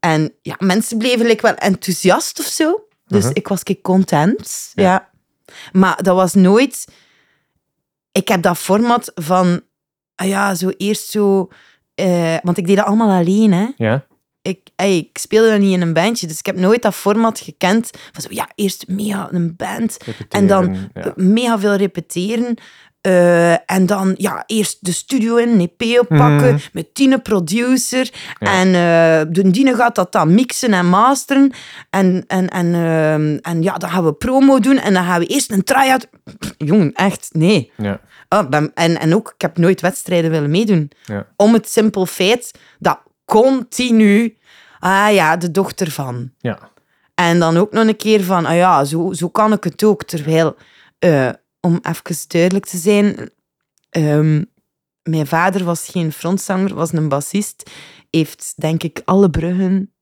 En 0.00 0.32
ja, 0.42 0.54
mensen 0.58 0.98
bleven 0.98 1.26
like, 1.26 1.42
wel 1.42 1.54
enthousiast 1.54 2.38
of 2.38 2.44
zo. 2.46 2.84
Dus 3.06 3.24
ik 3.32 3.48
was 3.48 3.62
kijk, 3.62 3.82
content. 3.82 4.70
Ja. 4.74 4.82
Ja. 4.82 5.12
Maar 5.72 6.02
dat 6.02 6.16
was 6.16 6.34
nooit... 6.34 6.84
Ik 8.12 8.28
heb 8.28 8.42
dat 8.42 8.58
format 8.58 9.12
van... 9.14 9.60
Ah 10.14 10.28
ja, 10.28 10.54
zo 10.54 10.68
eerst 10.76 11.08
zo... 11.10 11.48
eh, 11.94 12.36
want 12.42 12.58
ik 12.58 12.66
deed 12.66 12.76
dat 12.76 12.86
allemaal 12.86 13.18
alleen, 13.18 13.52
hè. 13.52 13.68
Ja? 13.76 14.06
Ik, 14.42 14.68
ey, 14.76 14.96
ik 14.96 15.18
speelde 15.18 15.50
dat 15.50 15.58
niet 15.58 15.72
in 15.72 15.80
een 15.80 15.92
bandje, 15.92 16.26
dus 16.26 16.38
ik 16.38 16.46
heb 16.46 16.56
nooit 16.56 16.82
dat 16.82 16.94
format 16.94 17.40
gekend. 17.40 17.90
Van 18.12 18.22
zo, 18.22 18.28
ja, 18.30 18.48
eerst 18.54 18.88
mega 18.88 19.28
een 19.32 19.56
band, 19.56 19.96
en 20.28 20.46
dan 20.46 20.76
ja. 20.94 21.12
mega 21.16 21.58
veel 21.58 21.74
repeteren. 21.74 22.56
Eh, 23.06 23.52
en 23.70 23.86
dan 23.86 24.14
ja, 24.16 24.42
eerst 24.46 24.78
de 24.80 24.92
studio 24.92 25.36
in, 25.36 25.48
een 25.48 25.60
EP 25.76 25.98
oppakken, 26.00 26.52
Mhm. 26.54 26.58
met 26.72 26.94
tien 26.94 27.22
producer. 27.22 28.10
Ja. 28.38 28.52
En 28.52 28.66
eh 28.66 29.32
de 29.34 29.50
Dine 29.50 29.74
gaat 29.74 29.94
dat 29.94 30.12
dan 30.12 30.34
mixen 30.34 30.72
en 30.72 30.86
masteren. 30.88 31.52
En, 31.90 32.24
en, 32.26 32.48
en, 32.48 32.74
ehm, 32.74 33.38
en 33.54 33.62
ja, 33.62 33.76
dan 33.78 33.90
gaan 33.90 34.04
we 34.04 34.12
promo 34.12 34.58
doen. 34.60 34.78
En 34.78 34.94
dan 34.94 35.04
gaan 35.04 35.20
we 35.20 35.26
eerst 35.26 35.50
een 35.50 35.64
try-out. 35.64 36.08
Jongen, 36.58 36.92
echt, 36.92 37.28
nee. 37.32 37.72
Ja. 37.76 38.00
Ben- 38.50 38.70
en, 38.74 39.00
en 39.00 39.14
ook, 39.14 39.32
ik 39.34 39.40
heb 39.40 39.58
nooit 39.58 39.80
wedstrijden 39.80 40.30
willen 40.30 40.50
meedoen. 40.50 40.90
Ja. 41.04 41.26
Om 41.36 41.52
het 41.52 41.70
simpel 41.70 42.06
feit 42.06 42.50
dat 42.78 42.98
continu... 43.24 44.36
Ah 44.78 45.12
ja, 45.12 45.36
de 45.36 45.50
dochter 45.50 45.90
van. 45.90 46.30
Ja. 46.38 46.58
En 47.14 47.38
dan 47.38 47.56
ook 47.56 47.72
nog 47.72 47.86
een 47.86 47.96
keer 47.96 48.22
van, 48.24 48.46
ah 48.46 48.56
ja, 48.56 48.84
zo, 48.84 49.12
zo 49.12 49.28
kan 49.28 49.52
ik 49.52 49.64
het 49.64 49.84
ook. 49.84 50.04
Terwijl, 50.04 50.56
eh, 50.98 51.28
om 51.64 51.78
even 51.82 52.16
duidelijk 52.28 52.66
te 52.66 52.76
zijn, 52.76 53.30
ehm, 53.90 54.42
mijn 55.02 55.26
vader 55.26 55.64
was 55.64 55.88
geen 55.88 56.12
frontzanger, 56.12 56.74
was 56.74 56.92
een 56.92 57.08
bassist. 57.08 57.70
Heeft, 58.10 58.52
denk 58.56 58.82
ik, 58.82 59.02
alle 59.04 59.30
bruggen 59.30 59.92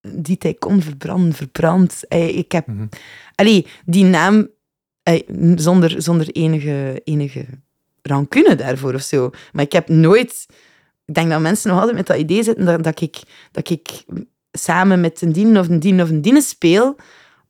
die 0.00 0.36
hij 0.38 0.54
kon 0.54 0.82
verbranden, 0.82 1.32
verbrand. 1.32 2.02
Ik 2.08 2.52
heb... 2.52 2.66
Mhm. 2.66 2.86
Allee, 3.34 3.66
die 3.84 4.04
naam, 4.04 4.48
zonder, 5.54 6.02
zonder 6.02 6.28
enige, 6.30 7.00
enige 7.04 7.44
rancune 8.02 8.54
daarvoor 8.54 8.94
of 8.94 9.02
zo. 9.02 9.30
Maar 9.52 9.64
ik 9.64 9.72
heb 9.72 9.88
nooit... 9.88 10.46
Ik 11.04 11.14
denk 11.14 11.30
dat 11.30 11.40
mensen 11.40 11.70
nog 11.70 11.78
altijd 11.78 11.96
met 11.96 12.06
dat 12.06 12.16
idee 12.16 12.42
zitten 12.42 12.64
dat, 12.64 12.82
dat, 12.84 13.00
ik, 13.00 13.16
dat 13.52 13.70
ik 13.70 14.04
samen 14.52 15.00
met 15.00 15.22
een 15.22 15.32
dien 15.32 15.58
of 15.58 15.68
een 15.68 15.80
dien 15.80 16.02
of 16.02 16.08
een 16.08 16.22
diene 16.22 16.40
speel, 16.40 16.96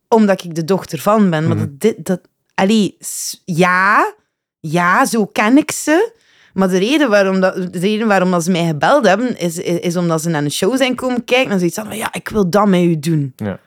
omdat 0.08 0.44
ik 0.44 0.54
de 0.54 0.64
dochter 0.64 0.98
van 0.98 1.30
ben. 1.30 1.48
Maar 1.48 1.56
Mhm. 1.56 1.66
dat, 1.78 1.94
dat... 1.98 2.20
Allee, 2.58 2.96
ja, 3.44 4.14
ja, 4.60 5.06
zo 5.06 5.26
ken 5.26 5.56
ik 5.56 5.70
ze. 5.70 6.12
Maar 6.54 6.68
de 6.68 6.78
reden 6.78 7.10
waarom, 7.10 7.40
dat, 7.40 7.72
de 7.72 7.78
reden 7.78 8.06
waarom 8.06 8.30
dat 8.30 8.44
ze 8.44 8.50
mij 8.50 8.66
gebeld 8.66 9.06
hebben, 9.06 9.38
is, 9.38 9.58
is, 9.58 9.78
is 9.78 9.96
omdat 9.96 10.22
ze 10.22 10.28
naar 10.28 10.42
een 10.42 10.50
show 10.50 10.76
zijn 10.76 10.94
komen 10.94 11.24
kijken 11.24 11.52
en 11.52 11.58
zoiets 11.58 11.76
hadden 11.76 11.94
van, 11.94 12.02
ja, 12.02 12.12
ik 12.12 12.28
wil 12.28 12.50
dat 12.50 12.68
met 12.68 12.80
u 12.80 12.98
doen. 12.98 13.32
Ja. 13.36 13.60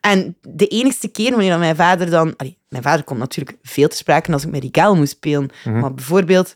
En 0.00 0.36
de 0.40 0.66
enigste 0.66 1.08
keer 1.08 1.30
wanneer 1.30 1.58
mijn 1.58 1.76
vader 1.76 2.10
dan... 2.10 2.34
allee, 2.36 2.58
mijn 2.68 2.82
vader 2.82 3.04
komt 3.04 3.18
natuurlijk 3.18 3.58
veel 3.62 3.88
te 3.88 3.96
sprake 3.96 4.32
als 4.32 4.44
ik 4.44 4.50
met 4.50 4.62
Rikel 4.62 4.96
moest 4.96 5.12
spelen. 5.12 5.50
Mhm. 5.64 5.78
Maar 5.78 5.94
bijvoorbeeld, 5.94 6.54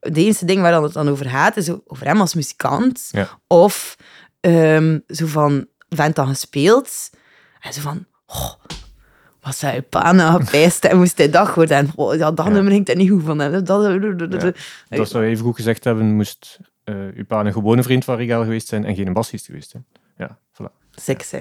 de 0.00 0.24
enige 0.24 0.44
ding 0.44 0.60
waar 0.60 0.82
het 0.82 0.92
dan 0.92 1.08
over 1.08 1.28
gaat, 1.28 1.56
is 1.56 1.70
over 1.86 2.06
hem 2.06 2.20
als 2.20 2.34
muzikant. 2.34 3.08
Ja. 3.10 3.38
Of 3.46 3.96
ehm, 4.40 4.98
zo 5.06 5.26
van, 5.26 5.66
vent 5.88 6.16
dan 6.16 6.28
gespeeld. 6.28 7.10
En 7.60 7.72
zo 7.72 7.80
van, 7.80 8.06
oh, 8.26 8.52
wat 9.44 9.56
zou 9.56 9.74
je 9.74 9.82
pa 9.82 10.12
nou 10.12 10.44
gepijst 10.44 10.84
en 10.84 10.96
moest 10.98 11.18
hij 11.18 11.30
dat 11.30 11.48
goed 11.48 11.70
en 11.70 11.90
oh, 11.94 12.14
ja, 12.16 12.30
dat 12.30 12.46
Ja. 12.46 12.52
nummer 12.52 12.72
ging 12.72 12.86
hij 12.86 12.96
niet 12.96 13.10
goed 13.10 13.22
van. 13.24 13.38
Dat, 13.38 13.66
dat, 13.66 14.54
Ja. 14.88 14.96
Dat 14.96 15.08
zou 15.08 15.24
even 15.24 15.44
goed 15.44 15.54
gezegd 15.56 15.84
hebben, 15.84 16.14
moest 16.14 16.58
eh 16.84 16.94
uw 17.14 17.24
pa 17.26 17.44
een 17.44 17.52
gewone 17.52 17.82
vriend 17.82 18.04
van 18.04 18.16
Rigal 18.16 18.42
geweest 18.42 18.68
zijn 18.68 18.84
en 18.84 18.94
geen 18.94 19.12
bassist 19.12 19.46
geweest 19.46 19.70
zijn. 19.70 19.86
Ja, 20.16 20.38
voilà. 20.52 20.90
Seks, 20.90 21.30
hè. 21.30 21.38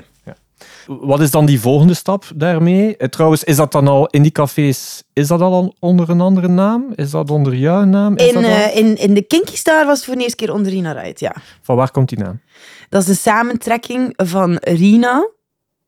Wat 0.88 1.20
is 1.22 1.32
dan 1.32 1.46
die 1.46 1.60
volgende 1.60 1.94
stap 1.94 2.26
daarmee? 2.36 2.98
Eh, 2.98 3.08
trouwens, 3.08 3.44
is 3.44 3.56
dat 3.56 3.72
dan 3.72 3.88
al 3.88 4.08
in 4.08 4.22
die 4.22 4.32
cafés, 4.32 5.04
is 5.14 5.28
dat 5.28 5.42
al 5.42 5.76
onder 5.80 6.10
een 6.10 6.22
andere 6.22 6.48
naam? 6.48 6.86
Is 6.96 7.12
dat 7.12 7.30
onder 7.32 7.56
jouw 7.56 7.84
naam? 7.84 8.18
Is 8.18 8.28
In, 8.28 8.34
dat 8.34 8.44
eh, 8.44 8.76
in, 8.76 8.98
in 8.98 9.14
de 9.14 9.22
Kinky 9.22 9.56
Star 9.56 9.86
was 9.86 9.96
het 9.98 10.06
voor 10.06 10.16
de 10.16 10.22
eerste 10.22 10.36
keer 10.36 10.54
onder 10.54 10.72
Rina 10.72 10.94
Wright, 10.96 11.20
ja. 11.20 11.36
Van 11.62 11.76
waar 11.76 11.92
komt 11.92 12.10
die 12.10 12.18
naam? 12.18 12.42
Dat 12.90 13.02
is 13.02 13.08
de 13.08 13.14
samentrekking 13.14 14.14
van 14.16 14.56
Rina, 14.56 15.30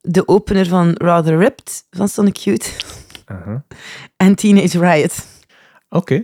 de 0.05 0.27
opener 0.27 0.67
van 0.67 0.91
Rather 0.93 1.37
Ripped 1.37 1.85
van 1.91 2.07
Sonic 2.07 2.33
Cute, 2.33 2.69
en 4.17 4.35
Teenage 4.35 4.79
Riot. 4.79 5.25
Oké. 5.89 6.19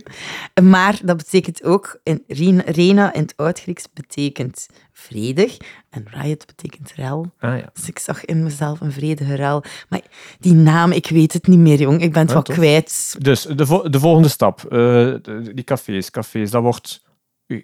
Maar 0.62 0.98
dat 1.04 1.16
betekent 1.16 1.62
ook, 1.64 2.00
in 2.02 2.22
Rena, 2.66 3.12
in 3.14 3.20
het 3.22 3.32
Oud-Grieks 3.36 3.84
betekent 3.92 4.66
vredig 4.92 5.56
en 5.90 6.04
Riot 6.10 6.46
betekent 6.46 6.92
rel. 6.96 7.32
Ah 7.38 7.58
ja. 7.58 7.70
Dus 7.74 7.88
ik 7.88 7.98
zag 7.98 8.24
in 8.24 8.42
mezelf 8.42 8.80
een 8.80 8.92
vredige 8.92 9.34
rel. 9.34 9.62
Maar 9.88 10.00
die 10.38 10.52
naam, 10.54 10.92
ik 10.92 11.06
weet 11.08 11.32
het 11.32 11.46
niet 11.46 11.58
meer, 11.58 11.78
jong. 11.80 12.00
Ik 12.02 12.12
ben 12.12 12.20
het 12.20 12.28
Ja, 12.28 12.34
wel 12.34 12.42
toch? 12.42 12.56
kwijt. 12.56 13.16
Dus 13.18 13.42
de, 13.42 13.66
vo- 13.66 13.88
de 13.88 14.00
volgende 14.00 14.28
stap, 14.28 14.64
eh, 14.64 15.14
die 15.54 15.64
cafés, 15.64 16.10
cafés, 16.10 16.50
dat 16.50 16.62
wordt 16.62 17.02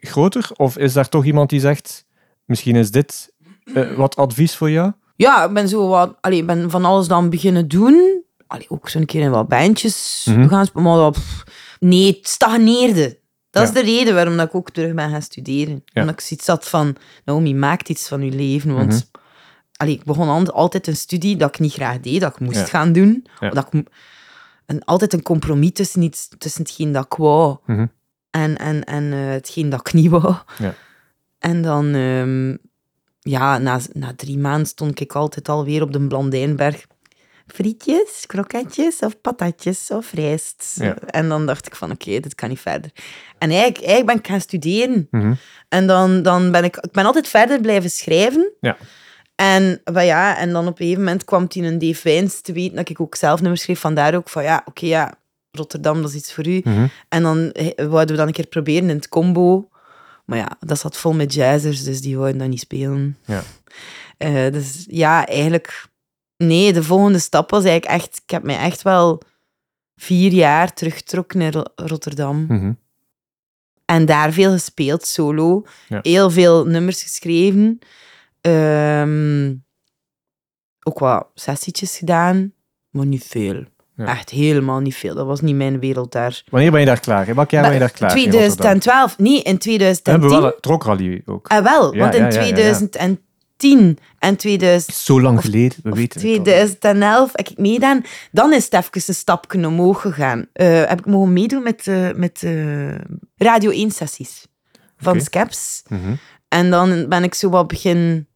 groter? 0.00 0.50
Of 0.56 0.76
is 0.78 0.92
daar 0.92 1.08
toch 1.08 1.24
iemand 1.24 1.50
die 1.50 1.60
zegt, 1.60 2.06
misschien 2.44 2.76
is 2.76 2.90
dit 2.90 3.32
eh, 3.74 3.94
wat 3.96 4.16
advies 4.16 4.56
voor 4.56 4.70
jou? 4.70 4.92
Ja, 5.18 5.44
ik 5.44 5.52
ben 5.52 5.68
zo 5.68 5.88
wat... 5.88 6.16
Allee, 6.20 6.38
ik 6.38 6.46
ben 6.46 6.70
van 6.70 6.84
alles 6.84 7.08
dan 7.08 7.30
beginnen 7.30 7.68
doen. 7.68 8.22
Allee, 8.46 8.66
ook 8.68 8.88
zo'n 8.88 9.04
keer 9.04 9.22
in 9.22 9.30
wat 9.30 9.48
bandjes 9.48 10.26
Mhm. 10.30 10.48
gaan 10.48 10.66
spelen. 10.66 10.84
Maar 10.84 10.96
dat, 10.96 11.12
pff, 11.12 11.44
nee, 11.80 12.06
het 12.16 12.28
stagneerde. 12.28 13.18
Dat 13.50 13.62
is 13.62 13.72
de 13.72 13.80
reden 13.80 14.14
waarom 14.14 14.36
dat 14.36 14.46
ik 14.46 14.54
ook 14.54 14.70
terug 14.70 14.94
ben 14.94 15.10
gaan 15.10 15.22
studeren. 15.22 15.82
Ja. 15.84 16.00
Omdat 16.00 16.14
ik 16.14 16.20
zoiets 16.20 16.46
had 16.46 16.68
van... 16.68 16.96
Naomi, 17.24 17.54
maak 17.54 17.88
iets 17.88 18.08
van 18.08 18.22
je 18.24 18.30
leven. 18.32 18.74
Want 18.74 18.92
Mhm. 18.92 19.02
allee, 19.76 19.94
ik 19.94 20.04
begon 20.04 20.28
al- 20.28 20.52
altijd 20.52 20.86
een 20.86 20.96
studie 20.96 21.36
dat 21.36 21.48
ik 21.48 21.58
niet 21.58 21.72
graag 21.72 22.00
deed. 22.00 22.20
Dat 22.20 22.32
ik 22.32 22.40
moest 22.40 22.58
Ja. 22.58 22.64
gaan 22.64 22.92
doen. 22.92 23.26
Dat 23.50 23.66
ik, 23.70 23.86
en 24.66 24.84
altijd 24.84 25.12
een 25.12 25.22
compromis 25.22 25.72
tussen, 25.72 26.02
iets, 26.02 26.28
tussen 26.38 26.62
hetgeen 26.62 26.92
dat 26.92 27.04
ik 27.04 27.14
wou. 27.14 27.56
Mhm. 27.66 27.86
En, 28.30 28.56
en, 28.58 28.84
en 28.84 29.12
eh, 29.12 29.18
hetgeen 29.28 29.68
dat 29.68 29.80
ik 29.80 29.92
niet 29.92 30.10
wou. 30.10 30.34
Ja. 30.58 30.74
En 31.38 31.62
dan... 31.62 31.94
ehm, 31.94 32.56
ja, 33.28 33.58
na, 33.58 33.80
na 33.92 34.12
drie 34.16 34.38
maanden 34.38 34.66
stond 34.66 35.00
ik 35.00 35.12
altijd 35.12 35.48
alweer 35.48 35.82
op 35.82 35.92
de 35.92 36.06
Blandijnberg. 36.06 36.86
Frietjes, 37.46 38.26
kroketjes 38.26 38.98
of 38.98 39.20
patatjes 39.20 39.90
of 39.90 40.12
rijst. 40.12 40.76
Ja. 40.80 40.96
En 40.96 41.28
dan 41.28 41.46
dacht 41.46 41.66
ik 41.66 41.76
van, 41.76 41.90
oké, 41.90 42.20
dit 42.20 42.34
kan 42.34 42.48
niet 42.48 42.60
verder. 42.60 42.90
En 43.38 43.50
eigenlijk, 43.50 43.78
eigenlijk 43.78 44.06
ben 44.06 44.16
ik 44.16 44.26
gaan 44.26 44.40
studeren. 44.40 45.08
Mhm. 45.10 45.34
En 45.68 45.86
dan, 45.86 46.22
dan 46.22 46.50
ben 46.50 46.64
ik... 46.64 46.76
Ik 46.76 46.92
ben 46.92 47.04
altijd 47.04 47.28
verder 47.28 47.60
blijven 47.60 47.90
schrijven. 47.90 48.52
Ja. 48.60 48.76
En, 49.34 49.80
ja, 49.94 50.38
en 50.38 50.52
dan 50.52 50.66
op 50.66 50.70
een 50.70 50.86
gegeven 50.86 51.04
moment 51.04 51.24
kwam 51.24 51.42
het 51.42 51.54
in 51.54 51.64
een 51.64 51.96
Wijns 52.02 52.40
te 52.40 52.52
weten 52.52 52.76
dat 52.76 52.88
ik 52.88 53.00
ook 53.00 53.14
zelf 53.14 53.40
nummers 53.40 53.62
schreef. 53.62 53.80
Vandaar 53.80 54.14
ook 54.14 54.28
van, 54.28 54.42
ja, 54.42 54.62
oké, 54.64 54.86
ja, 54.86 55.14
Rotterdam, 55.50 56.02
dat 56.02 56.10
is 56.10 56.16
iets 56.16 56.32
voor 56.32 56.46
u. 56.46 56.60
Mhm. 56.64 56.86
En 57.08 57.22
dan 57.22 57.52
eh, 57.52 57.86
wouden 57.86 58.08
we 58.08 58.16
dan 58.16 58.26
een 58.26 58.32
keer 58.32 58.46
proberen 58.46 58.88
in 58.88 58.96
het 58.96 59.08
combo. 59.08 59.68
Maar 60.28 60.38
ja, 60.38 60.56
dat 60.60 60.78
zat 60.78 60.96
vol 60.96 61.12
met 61.14 61.34
jazzers, 61.34 61.84
dus 61.84 62.00
die 62.00 62.16
wouden 62.16 62.38
dat 62.38 62.48
niet 62.48 62.60
spelen. 62.60 63.18
Ja. 63.24 63.42
Eh, 64.16 64.52
dus 64.52 64.84
ja, 64.88 65.26
eigenlijk... 65.26 65.86
Nee, 66.36 66.72
de 66.72 66.82
volgende 66.82 67.18
stap 67.18 67.50
was 67.50 67.64
eigenlijk 67.64 68.02
echt... 68.02 68.20
Ik 68.24 68.30
heb 68.30 68.42
mij 68.42 68.58
echt 68.58 68.82
wel 68.82 69.22
vier 69.96 70.32
jaar 70.32 70.72
teruggetrokken 70.74 71.38
naar 71.38 71.52
Ro- 71.52 71.72
Rotterdam. 71.76 72.44
Mhm. 72.48 72.72
En 73.84 74.06
daar 74.06 74.32
veel 74.32 74.50
gespeeld, 74.52 75.06
solo. 75.06 75.64
Ja. 75.88 75.98
Heel 76.02 76.30
veel 76.30 76.66
nummers 76.66 77.02
geschreven. 77.02 77.78
Ehm, 78.40 79.54
ook 80.82 80.98
wat 80.98 81.28
sessietjes 81.34 81.96
gedaan, 81.96 82.52
maar 82.90 83.06
niet 83.06 83.24
veel. 83.24 83.64
Ja. 83.98 84.06
Echt 84.06 84.30
helemaal 84.30 84.80
niet 84.80 84.94
veel. 84.94 85.14
Dat 85.14 85.26
was 85.26 85.40
niet 85.40 85.54
mijn 85.54 85.80
wereld 85.80 86.12
daar. 86.12 86.42
Wanneer 86.50 86.70
ben 86.70 86.80
je 86.80 86.86
daar 86.86 87.00
klaar? 87.00 87.28
In 87.28 87.34
welk 87.34 87.50
jaar 87.50 87.62
ben 87.62 87.72
je 87.72 87.78
daar 87.78 87.90
klaar? 87.90 88.16
in 88.16 88.22
Rotterdam? 88.24 88.50
2012, 88.56 89.18
nee, 89.18 89.42
in 89.42 89.52
We 89.52 89.58
2010. 89.58 90.12
hebben 90.12 90.30
wel 90.30 90.44
het 90.44 90.62
Trokrallye 90.62 91.22
ook. 91.26 91.48
Ah, 91.48 91.64
wel, 91.64 91.94
Ja, 91.94 92.00
want 92.00 92.14
in 92.14 92.20
ja, 92.22 92.28
ja, 92.28 92.34
ja, 92.34 92.40
ja. 92.40 92.42
2010 92.42 93.98
en 94.18 94.36
2000, 94.36 94.96
Zo 94.96 95.20
lang 95.20 95.40
geleden, 95.40 95.78
we 95.82 95.90
weten 95.90 96.20
het 96.20 96.38
al. 96.38 96.42
2011 96.44 97.30
heb 97.34 97.48
ik 97.48 97.58
meegedaan. 97.58 98.02
Dan 98.32 98.52
is 98.52 98.64
het 98.64 98.74
even 98.74 98.90
een 99.06 99.14
stapje 99.14 99.66
omhoog 99.66 100.00
gegaan. 100.00 100.46
Eh, 100.52 100.84
heb 100.84 100.98
ik 100.98 101.06
mogen 101.06 101.32
meedoen 101.32 101.62
met, 101.62 101.86
eh, 101.86 102.08
met 102.14 102.42
eh, 102.42 102.94
Radio 103.36 103.70
1-sessies 103.70 104.46
van. 104.98 105.20
Skeps. 105.20 105.82
Mhm. 105.88 106.14
En 106.48 106.70
dan 106.70 107.08
ben 107.08 107.22
ik 107.24 107.34
zo 107.34 107.50
wat 107.50 107.66
begin 107.68 108.26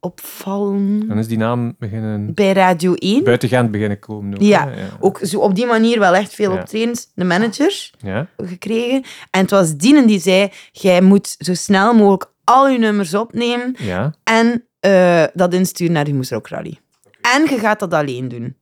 opvallen 0.00 1.08
Dan 1.08 1.18
is 1.18 1.26
die 1.26 1.38
naam 1.38 1.74
beginnen 1.78 2.34
bij 2.34 2.52
Radio 2.52 2.94
1. 2.94 3.24
buitengaand 3.24 3.70
beginnen 3.70 3.98
komen. 3.98 4.34
Ook, 4.34 4.40
Ja. 4.42 4.68
Ook 5.00 5.18
zo 5.22 5.38
op 5.40 5.54
die 5.54 5.66
manier 5.66 5.98
wel 5.98 6.14
echt 6.14 6.34
veel 6.34 6.52
Ja. 6.52 6.58
optredens. 6.60 7.10
De 7.14 7.24
manager 7.24 7.90
Ja? 7.98 8.26
gekregen. 8.36 9.02
En 9.30 9.40
het 9.40 9.50
was 9.50 9.76
Dienen 9.76 10.06
die 10.06 10.20
zei, 10.20 10.48
jij 10.72 11.00
moet 11.02 11.34
zo 11.38 11.54
snel 11.54 11.94
mogelijk 11.94 12.32
al 12.44 12.68
je 12.68 12.78
nummers 12.78 13.14
opnemen 13.14 13.74
Ja. 13.78 14.14
en 14.24 14.64
eh, 14.80 15.24
dat 15.34 15.54
insturen 15.54 15.92
naar 15.92 16.04
de 16.04 16.14
Moes 16.14 16.30
Rock 16.30 16.48
Rally. 16.48 16.78
En 17.20 17.42
je 17.42 17.58
gaat 17.58 17.80
dat 17.80 17.94
alleen 17.94 18.28
doen. 18.28 18.56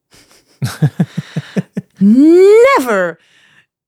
Never 1.98 3.20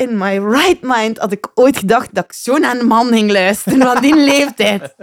in 0.01 0.19
my 0.19 0.39
right 0.39 0.83
mind 0.83 1.19
had 1.19 1.33
ik 1.33 1.51
ooit 1.55 1.79
gedacht 1.79 2.15
dat 2.15 2.25
ik 2.25 2.33
zo 2.33 2.59
naar 2.59 2.81
een 2.81 2.87
man 2.87 3.07
ging 3.07 3.31
luisteren 3.31 3.81
van 3.81 4.03
die 4.03 4.17
leeftijd. 4.31 4.95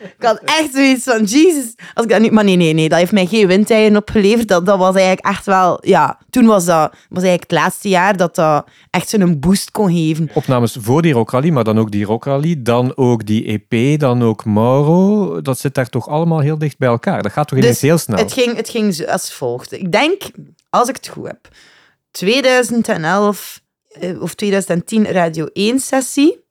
Ik 0.00 0.14
had 0.18 0.40
echt 0.44 0.68
zoiets 0.72 1.04
van, 1.04 1.24
Jesus. 1.24 1.74
Als 1.94 2.04
ik 2.04 2.10
dat 2.10 2.20
nu... 2.20 2.30
Maar 2.30 2.44
nee, 2.44 2.56
nee, 2.56 2.72
nee, 2.72 2.88
dat 2.88 2.98
heeft 2.98 3.12
mij 3.12 3.26
geen 3.26 3.46
windeieren 3.46 3.96
opgeleverd. 3.96 4.48
Dat, 4.48 4.66
dat 4.66 4.78
was 4.78 4.94
eigenlijk 4.94 5.26
echt 5.26 5.46
wel... 5.46 5.78
Ja, 5.80 6.18
toen 6.30 6.46
was 6.46 6.64
dat 6.64 6.90
was 6.90 7.22
eigenlijk 7.22 7.50
het 7.50 7.60
laatste 7.60 7.88
jaar 7.88 8.16
dat 8.16 8.34
dat 8.34 8.66
echt 8.90 9.08
zo'n 9.08 9.40
boost 9.40 9.70
kon 9.70 9.92
geven. 9.92 10.30
Opnames 10.34 10.76
voor 10.80 11.02
die 11.02 11.12
Rockrally, 11.12 11.50
maar 11.50 11.64
dan 11.64 11.78
ook 11.78 11.90
die 11.90 12.04
Rockrally, 12.04 12.62
dan 12.62 12.96
ook 12.96 13.26
die 13.26 13.44
EP, 13.68 14.00
dan 14.00 14.22
ook 14.22 14.44
Mauro. 14.44 15.40
Dat 15.42 15.58
zit 15.58 15.74
daar 15.74 15.88
toch 15.88 16.08
allemaal 16.08 16.40
heel 16.40 16.58
dicht 16.58 16.78
bij 16.78 16.88
elkaar. 16.88 17.22
Dat 17.22 17.32
gaat 17.32 17.48
toch 17.48 17.58
ineens 17.58 17.80
heel 17.80 17.98
snel. 17.98 18.18
Het 18.18 18.32
ging, 18.32 18.56
het 18.56 18.68
ging 18.68 18.94
zo 18.94 19.04
als 19.04 19.32
volgt. 19.32 19.72
Ik 19.72 19.92
denk, 19.92 20.22
als 20.70 20.88
ik 20.88 20.96
het 20.96 21.08
goed 21.08 21.26
heb, 21.26 21.48
2011 22.10 23.62
eh, 24.00 24.22
of 24.22 24.34
2010 24.34 25.06
Radio 25.06 25.46
1-sessie 25.46 26.42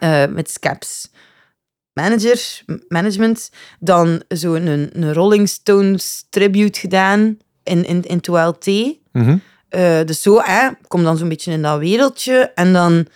eh, 0.00 0.26
met 0.26 0.50
Scaps. 0.50 1.10
Manager, 1.92 2.62
management. 2.88 3.50
Dan 3.80 4.22
zo'n 4.28 4.66
een, 4.66 4.90
een 4.92 5.12
Rolling 5.12 5.48
Stones 5.48 6.26
tribute 6.30 6.78
gedaan 6.80 7.38
in, 7.62 7.84
in, 7.84 8.02
in 8.02 8.20
2LT. 8.30 8.98
Mhm. 9.12 9.36
Eh, 9.68 10.00
dus 10.04 10.22
zo, 10.22 10.40
hè, 10.42 10.68
kom 10.88 11.02
dan 11.04 11.16
zo'n 11.16 11.28
beetje 11.28 11.52
in 11.52 11.62
dat 11.62 11.78
wereldje. 11.78 12.52
En 12.54 12.72
dan... 12.72 13.06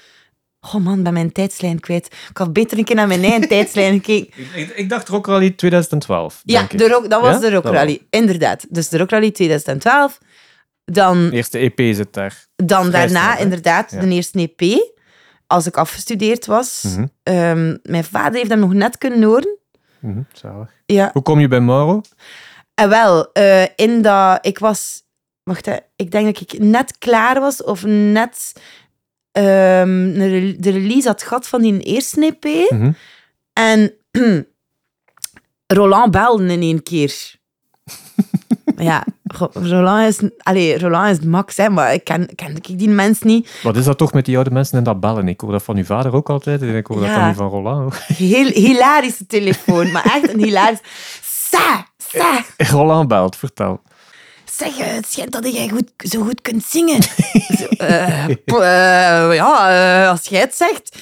Oh 0.61 0.75
man, 0.75 1.03
bij 1.03 1.13
mijn 1.13 1.33
tijdslijn 1.33 1.81
kwijt. 1.81 2.07
Ik 2.31 2.37
had 2.37 2.53
beter 2.53 2.79
een 2.79 2.85
keer 2.85 2.97
naar 2.97 3.07
mijn 3.07 3.23
eigen 3.25 3.49
tijdslijn 3.55 3.93
gekeken. 3.93 4.33
Ik, 4.37 4.69
ik, 4.69 4.77
ik 4.77 4.89
dacht 4.89 5.09
Rockrally 5.09 5.51
2012. 5.51 6.41
Ja, 6.45 6.59
denk 6.59 6.73
ik. 6.73 6.79
de 6.79 6.89
rock, 6.89 7.11
dat 7.11 7.21
was 7.21 7.35
Ja? 7.35 7.41
de 7.41 7.51
Rock 7.51 7.65
Rally. 7.65 8.01
Inderdaad. 8.11 8.67
Dus 8.71 8.89
de 8.89 8.99
Rock 8.99 9.11
Rally 9.11 9.31
2012. 9.31 10.19
Dan, 10.93 11.29
De 11.29 11.37
eerste 11.37 11.59
EP 11.59 11.95
zit 11.95 12.13
daar. 12.13 12.47
dan 12.57 12.91
daarna 12.91 13.35
hè? 13.37 13.43
inderdaad 13.43 13.91
Ja. 13.91 14.01
de 14.01 14.09
eerste 14.09 14.53
EP. 14.57 14.81
Als 15.47 15.67
ik 15.67 15.77
afgestudeerd 15.77 16.47
was. 16.47 16.83
Mhm. 16.83 17.07
Ehm, 17.23 17.77
mijn 17.83 18.05
vader 18.05 18.39
heeft 18.39 18.51
hem 18.51 18.59
nog 18.59 18.73
net 18.73 18.99
kunnen 18.99 19.23
horen. 19.23 19.59
Mhm, 20.01 20.21
zalig. 20.33 20.71
Ja. 20.87 21.11
Hoe 21.13 21.23
kom 21.23 21.41
je 21.41 21.49
bij 21.49 21.61
Mauro? 21.61 22.01
En 22.75 22.89
wel, 22.89 23.33
eh, 23.33 23.63
in 23.77 24.03
dat... 24.03 24.47
Ik 24.47 24.59
was... 24.59 25.03
Wacht, 25.43 25.67
hè, 25.67 25.77
ik 25.97 26.11
denk 26.11 26.25
dat 26.25 26.41
ik 26.41 26.59
net 26.63 26.99
klaar 26.99 27.41
was 27.41 27.63
of 27.63 27.85
net 27.85 28.53
ehm, 29.33 30.13
de 30.59 30.71
release 30.71 31.09
had 31.09 31.23
gehad 31.23 31.49
van 31.49 31.63
die 31.63 31.81
eerste 31.81 32.21
EP. 32.41 32.71
Mhm. 32.71 32.91
En 33.53 33.95
Roland 35.67 36.11
belde 36.11 36.47
in 36.53 36.61
één 36.63 36.83
keer. 36.83 37.37
Ja, 38.81 39.05
Roland 39.53 40.09
is, 40.09 40.31
allee, 40.39 40.79
Roland 40.79 41.19
is 41.19 41.25
Max, 41.25 41.57
hè, 41.57 41.69
maar 41.69 41.93
ik 41.93 42.05
ken, 42.05 42.35
ken 42.35 42.57
ik 42.57 42.79
die 42.79 42.89
mens 42.89 43.23
niet. 43.23 43.51
Wat 43.63 43.77
is 43.77 43.85
dat 43.85 43.99
toch 43.99 44.13
met 44.13 44.25
die 44.25 44.35
oude 44.35 44.51
mensen 44.51 44.79
en 44.79 44.85
dat 44.85 45.01
bellen? 45.01 45.29
Ik 45.29 45.41
hoor 45.41 45.53
dat 45.53 45.63
van 45.63 45.77
uw 45.77 45.85
vader 45.85 46.15
ook 46.15 46.31
altijd. 46.31 46.63
En 46.63 46.77
ik 46.77 46.87
hoor 46.87 47.01
dat 47.01 47.15
dan 47.15 47.27
niet 47.27 47.37
van 47.37 47.49
Roland 47.49 47.85
ook. 47.85 47.95
Heel, 48.17 48.47
hilarische 48.47 49.27
telefoon, 49.27 49.91
maar 49.91 50.05
echt 50.05 50.33
een 50.33 50.43
hilarisch... 50.43 50.81
Sa, 51.23 51.87
sa. 51.97 52.45
Roland 52.77 53.09
belt, 53.09 53.37
vertel. 53.37 53.81
Zeg, 54.59 54.79
eh, 54.79 54.95
het 54.95 55.07
schijnt 55.13 55.33
dat 55.33 55.53
jij 55.53 55.69
goed, 55.69 55.91
zo 55.97 56.23
goed 56.23 56.41
kunt 56.41 56.65
zingen. 56.65 57.03
Zo, 57.59 57.67
eh, 57.77 58.25
eh, 58.29 59.35
ja, 59.35 60.09
als 60.09 60.27
jij 60.27 60.41
het 60.41 60.55
zegt. 60.55 60.99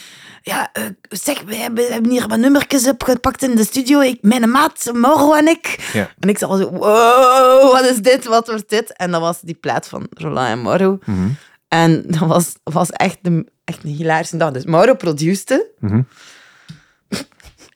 Ja, 0.47 0.71
eh, 0.73 0.85
zeg, 1.09 1.43
we 1.43 1.55
hebben, 1.55 1.85
we 1.85 1.93
hebben 1.93 2.11
hier 2.11 2.29
wat 2.29 2.39
nummertjes 2.39 2.89
opgepakt 2.89 3.43
in 3.43 3.57
de 3.57 3.65
studio. 3.65 4.01
Ik, 4.01 4.19
mijn 4.23 4.51
maat, 4.51 4.91
Mauro 4.93 5.35
en 5.35 5.49
ik. 5.49 5.91
Ja. 5.93 6.11
En 6.19 6.29
ik 6.29 6.43
al 6.43 6.57
zo, 6.57 6.71
wow, 6.71 7.73
wat 7.73 7.85
is 7.85 7.97
dit, 7.97 8.25
wat 8.25 8.47
wordt 8.47 8.69
dit? 8.69 8.93
En 8.93 9.11
dat 9.11 9.21
was 9.21 9.41
die 9.41 9.55
plaat 9.55 9.89
van 9.89 10.07
Roland 10.11 10.49
en 10.49 10.63
Mauro. 10.63 10.99
Mhm. 11.05 11.29
En 11.69 12.03
dat 12.07 12.29
was, 12.29 12.53
was 12.63 12.91
echt, 12.91 13.19
een, 13.23 13.49
echt 13.65 13.85
een 13.85 13.91
hilarische 13.91 14.37
dag. 14.37 14.51
Dus 14.51 14.65
Mauro 14.65 14.95
produceerde. 14.95 15.71
Mhm. 15.79 16.03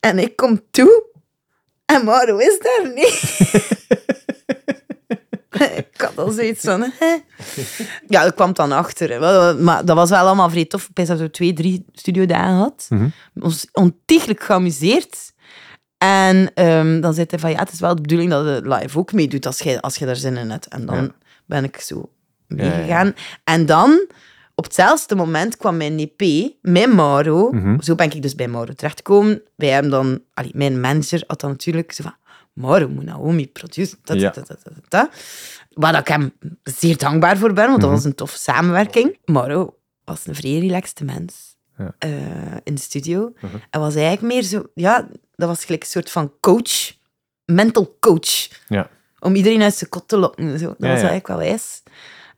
En 0.00 0.18
ik 0.18 0.36
kom 0.36 0.60
toe. 0.70 1.04
En 1.84 2.04
Mauro 2.04 2.36
is 2.36 2.58
daar 2.58 2.92
niet. 2.94 3.38
ik 6.00 6.08
had 6.14 6.26
al 6.26 6.30
zoiets 6.32 6.64
van... 6.64 6.80
Hè? 6.98 7.16
Ja, 8.06 8.22
dat 8.24 8.34
kwam 8.34 8.52
dan 8.52 8.72
achter. 8.72 9.10
hè. 9.10 9.54
Maar 9.54 9.84
dat 9.84 9.96
was 9.96 10.10
wel 10.10 10.18
allemaal 10.26 10.50
vrij 10.50 10.64
tof. 10.64 10.88
Dat 10.92 11.18
we 11.18 11.30
twee, 11.30 11.52
drie 11.52 11.84
studiodagen 11.92 12.54
had. 12.54 12.86
Mhm. 12.88 13.08
Ons 13.40 13.68
ontiegelijk 13.72 14.42
geamuseerd. 14.42 15.32
En 15.98 16.50
ehm, 16.54 17.00
dan 17.00 17.14
zei 17.14 17.26
hij 17.30 17.38
van... 17.38 17.50
Ja, 17.50 17.58
het 17.58 17.72
is 17.72 17.80
wel 17.80 17.94
de 17.94 18.00
bedoeling 18.02 18.30
dat 18.30 18.44
je 18.46 18.68
live 18.74 18.98
ook 18.98 19.12
meedoet 19.12 19.46
als 19.46 19.58
je, 19.58 19.80
als 19.80 19.96
je 19.96 20.06
daar 20.06 20.16
zin 20.16 20.36
in 20.36 20.50
hebt. 20.50 20.66
En 20.68 20.86
dan 20.86 21.02
Ja. 21.02 21.10
ben 21.46 21.64
ik 21.64 21.76
zo 21.80 22.10
Ja, 22.48 22.56
ja, 22.56 22.64
ja. 22.64 22.70
meegegaan. 22.76 23.14
En 23.44 23.66
dan... 23.66 24.06
Op 24.54 24.66
hetzelfde 24.66 25.14
moment 25.14 25.56
kwam 25.56 25.76
mijn 25.76 25.98
EP 26.16 26.52
met 26.62 26.92
Mauro. 26.94 27.50
Mhm. 27.52 27.80
Zo 27.80 27.94
ben 27.94 28.10
ik 28.12 28.22
dus 28.22 28.34
bij 28.34 28.48
Mauro 28.48 28.72
terechtgekomen. 28.72 29.42
Wij 29.56 29.68
hebben 29.68 29.90
dan... 29.90 30.20
Allee, 30.34 30.50
mijn 30.54 30.80
manager 30.80 31.22
had 31.26 31.40
dan 31.40 31.50
natuurlijk 31.50 31.92
zo 31.92 32.02
van... 32.02 32.14
Moet 32.52 33.02
Naomi 33.04 33.48
produceren. 33.48 33.98
Ta, 34.04 34.14
ta, 34.14 34.20
Ja. 34.20 34.30
ta, 34.30 34.42
ta, 34.42 34.54
ta, 34.62 34.70
ta. 34.88 35.10
Waar 35.70 35.98
ik 35.98 36.08
hem 36.08 36.32
zeer 36.62 36.96
dankbaar 36.96 37.36
voor 37.38 37.52
ben, 37.52 37.66
want 37.68 37.80
dat 37.80 37.88
Mhm. 37.90 37.98
was 37.98 38.04
een 38.04 38.14
toffe 38.14 38.38
samenwerking. 38.38 39.18
Mauro 39.24 39.74
was 40.04 40.26
een 40.26 40.34
vrij 40.34 40.58
relaxte 40.58 41.04
mens 41.04 41.56
Ja. 41.78 41.94
eh, 41.98 42.10
in 42.64 42.74
de 42.74 42.80
studio. 42.80 43.32
Mhm. 43.40 43.56
En 43.70 43.80
was 43.80 43.94
eigenlijk 43.94 44.34
meer 44.34 44.42
zo... 44.42 44.66
Ja, 44.74 45.08
dat 45.34 45.48
was 45.48 45.64
gelijk 45.64 45.82
een 45.82 45.88
soort 45.88 46.10
van 46.10 46.32
coach. 46.40 46.92
Mental 47.44 47.96
coach. 48.00 48.48
Ja. 48.68 48.90
Om 49.18 49.34
iedereen 49.34 49.62
uit 49.62 49.74
zijn 49.74 49.90
kot 49.90 50.08
te 50.08 50.16
lokken. 50.16 50.58
Zo. 50.58 50.66
Dat 50.66 50.74
Ja, 50.78 50.86
was 50.86 50.94
eigenlijk 50.96 51.26
wel 51.26 51.36
wijs. 51.36 51.82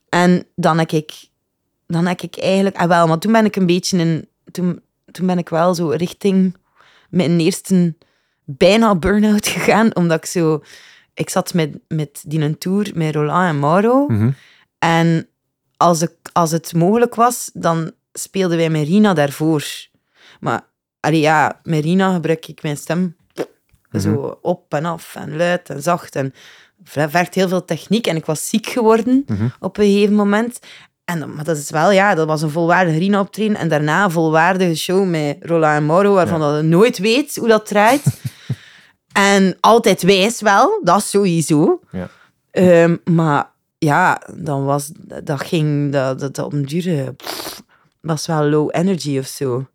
En 0.08 0.46
dan 0.54 0.78
heb 0.78 0.90
ik... 0.90 1.12
Dan 1.86 2.06
heb 2.06 2.20
ik 2.20 2.36
eigenlijk... 2.38 2.76
Ah, 2.76 2.88
wel, 2.88 3.06
maar 3.06 3.18
toen 3.18 3.32
ben 3.32 3.44
ik 3.44 3.56
een 3.56 3.66
beetje 3.66 3.98
in... 3.98 4.28
Toen, 4.50 4.82
toen 5.10 5.26
ben 5.26 5.38
ik 5.38 5.48
wel 5.48 5.74
zo 5.74 5.88
richting 5.88 6.56
mijn 7.10 7.40
eerste 7.40 7.94
bijna 8.56 8.94
burn-out 8.94 9.46
gegaan, 9.48 9.96
omdat 9.96 10.18
ik 10.18 10.26
zo... 10.26 10.62
Ik 11.14 11.30
zat 11.30 11.54
met, 11.54 11.78
met 11.88 12.22
die 12.26 12.40
een 12.40 12.58
tour 12.58 12.90
met 12.94 13.14
Roland 13.14 13.48
en 13.48 13.58
Mauro. 13.58 14.06
Mhm. 14.08 14.30
En 14.78 15.28
als, 15.76 16.02
ik, 16.02 16.12
als 16.32 16.50
het 16.50 16.74
mogelijk 16.74 17.14
was, 17.14 17.50
dan 17.54 17.92
speelden 18.12 18.56
wij 18.56 18.70
met 18.70 18.86
Rina 18.86 19.14
daarvoor. 19.14 19.64
Maar 20.40 20.64
allee, 21.00 21.20
ja, 21.20 21.60
met 21.62 21.84
Rina 21.84 22.12
gebruik 22.14 22.48
ik 22.48 22.62
mijn 22.62 22.76
stem 22.76 23.16
zo 24.00 24.38
op 24.42 24.74
en 24.74 24.84
af 24.84 25.14
en 25.14 25.36
luid 25.36 25.70
en 25.70 25.82
zacht. 25.82 26.16
En 26.16 26.34
het 26.84 27.10
vergt 27.10 27.34
heel 27.34 27.48
veel 27.48 27.64
techniek. 27.64 28.06
En 28.06 28.16
ik 28.16 28.26
was 28.26 28.48
ziek 28.48 28.66
geworden 28.66 29.24
Mhm. 29.26 29.46
op 29.60 29.78
een 29.78 29.84
gegeven 29.84 30.14
moment. 30.14 30.58
En, 31.04 31.18
dan- 31.20 31.34
maar 31.34 31.44
dat 31.44 31.56
is 31.56 31.70
wel, 31.70 31.90
ja, 31.90 32.14
dat 32.14 32.26
was 32.26 32.42
een 32.42 32.50
volwaardige 32.50 32.98
Rina 32.98 33.20
optreden. 33.20 33.56
En 33.56 33.68
daarna 33.68 34.04
een 34.04 34.10
volwaardige 34.10 34.74
show 34.76 35.08
met 35.08 35.36
Roland 35.40 35.76
en 35.76 35.86
Mauro, 35.86 36.14
waarvan 36.14 36.40
dat 36.40 36.56
je 36.56 36.62
nooit 36.62 36.98
weet 36.98 37.36
hoe 37.36 37.48
dat 37.48 37.66
draait. 37.66 38.02
en 39.12 39.56
altijd 39.60 40.02
wijs 40.02 40.40
wel, 40.40 40.80
dat 40.84 40.98
is 40.98 41.10
sowieso. 41.10 41.80
Ja. 41.90 42.08
Ehm, 42.50 42.96
maar 43.04 43.50
ja, 43.78 44.22
dan 44.34 44.64
was 44.64 44.90
dat 45.24 45.40
ging 45.40 45.92
dat, 45.92 46.20
dat, 46.20 46.34
dat 46.34 46.44
op 46.44 46.52
een 46.52 46.64
duur 46.64 47.12
pff, 47.14 47.62
was 48.00 48.26
wel 48.26 48.44
low 48.48 48.68
energy 48.72 49.18
of 49.18 49.26
zo. 49.26 49.66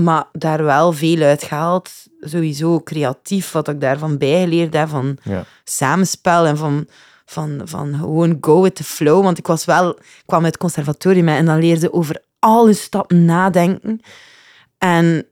Maar 0.00 0.24
daar 0.32 0.64
wel 0.64 0.92
veel 0.92 1.22
uit 1.22 1.42
gehaald. 1.42 1.90
Sowieso 2.20 2.80
creatief, 2.80 3.52
wat 3.52 3.68
ik 3.68 3.80
daarvan 3.80 4.18
bijgeleerd 4.18 4.74
heb, 4.74 4.88
van 4.88 5.18
Ja. 5.22 5.44
samenspel 5.64 6.46
en 6.46 6.56
van, 6.56 6.86
van, 7.24 7.60
van 7.64 7.94
gewoon 7.94 8.36
go 8.40 8.62
with 8.62 8.74
the 8.74 8.84
flow. 8.84 9.22
Want 9.22 9.38
ik 9.38 9.46
was 9.46 9.64
wel, 9.64 9.90
ik 9.90 10.22
kwam 10.26 10.44
uit 10.44 10.52
het 10.52 10.62
conservatorium 10.62 11.28
en 11.28 11.44
dan 11.46 11.58
leerde 11.58 11.92
over 11.92 12.22
alle 12.38 12.72
stappen 12.72 13.24
nadenken. 13.24 14.00
En 14.78 15.26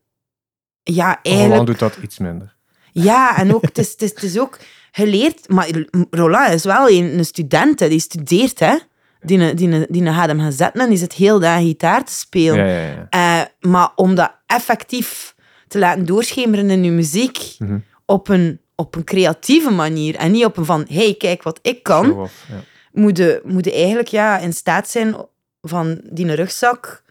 ja, 0.83 1.19
Roland 1.23 1.27
eigenlijk... 1.27 1.67
doet 1.67 1.79
dat 1.79 1.97
iets 2.03 2.19
minder. 2.19 2.55
Ja, 2.93 3.37
en 3.37 3.55
ook, 3.55 3.63
het 3.63 3.79
is, 3.79 3.91
het 3.91 4.03
is, 4.03 4.11
het 4.11 4.23
is 4.23 4.39
ook 4.39 4.59
geleerd... 4.93 5.49
Maar 5.49 5.71
Roland 6.11 6.53
is 6.55 6.65
wel 6.65 6.89
een, 6.89 7.19
een 7.19 7.25
student, 7.25 7.81
hè, 7.81 7.89
die 7.89 8.01
studeert, 8.01 8.59
hè. 8.59 8.77
Die, 9.21 9.55
die, 9.55 9.69
die, 9.69 9.87
die 9.89 10.07
gaat 10.13 10.29
hem 10.29 10.39
gaan 10.41 10.53
zetten 10.53 10.81
en 10.83 10.89
die 10.89 10.99
zit 10.99 11.13
heel 11.13 11.39
de 11.39 11.57
gitaar 11.59 12.05
te 12.05 12.13
spelen. 12.13 12.67
Ja, 12.67 12.81
ja, 12.81 13.07
ja. 13.11 13.41
Eh, 13.41 13.71
maar 13.71 13.93
om 13.97 14.15
dat 14.15 14.33
effectief 14.47 15.35
te 15.69 15.79
laten 15.79 16.07
doorschemeren 16.07 16.71
in 16.71 16.85
je 16.85 16.91
muziek 16.91 17.55
Mhm. 17.59 17.79
op, 18.07 18.29
een, 18.29 18.61
op 18.83 18.95
een 18.95 19.05
creatieve 19.05 19.71
manier 19.71 20.15
en 20.17 20.31
niet 20.33 20.45
op 20.45 20.57
een 20.57 20.65
van, 20.65 20.85
hey, 20.89 21.15
kijk 21.19 21.43
wat 21.43 21.59
ik 21.63 21.83
kan, 21.83 22.13
off, 22.19 22.45
ja. 22.49 22.61
moet 22.93 23.17
je, 23.17 23.41
moet 23.45 23.65
je 23.65 23.73
eigenlijk 23.73 24.09
ja, 24.09 24.39
in 24.39 24.53
staat 24.53 24.89
zijn 24.89 25.15
van 25.61 26.01
die 26.11 26.35
rugzak 26.35 27.03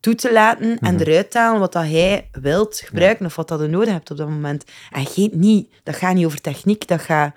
toe 0.00 0.14
te 0.14 0.32
laten 0.32 0.78
en 0.78 0.94
Mhm. 0.94 1.02
eruit 1.02 1.30
te 1.30 1.38
halen 1.38 1.60
wat 1.60 1.72
dat 1.72 1.82
hij 1.82 2.28
wilt 2.40 2.80
gebruiken 2.84 3.26
of 3.26 3.36
wat 3.36 3.48
dat 3.48 3.60
je 3.60 3.66
nodig 3.66 3.88
hebt 3.92 4.10
op 4.10 4.16
dat 4.16 4.28
moment. 4.28 4.64
En 4.90 5.06
geen, 5.06 5.30
niet, 5.34 5.72
dat 5.82 5.96
gaat 5.96 6.14
niet 6.14 6.26
over 6.26 6.40
techniek, 6.40 6.86
dat 6.88 7.00
gaat, 7.00 7.34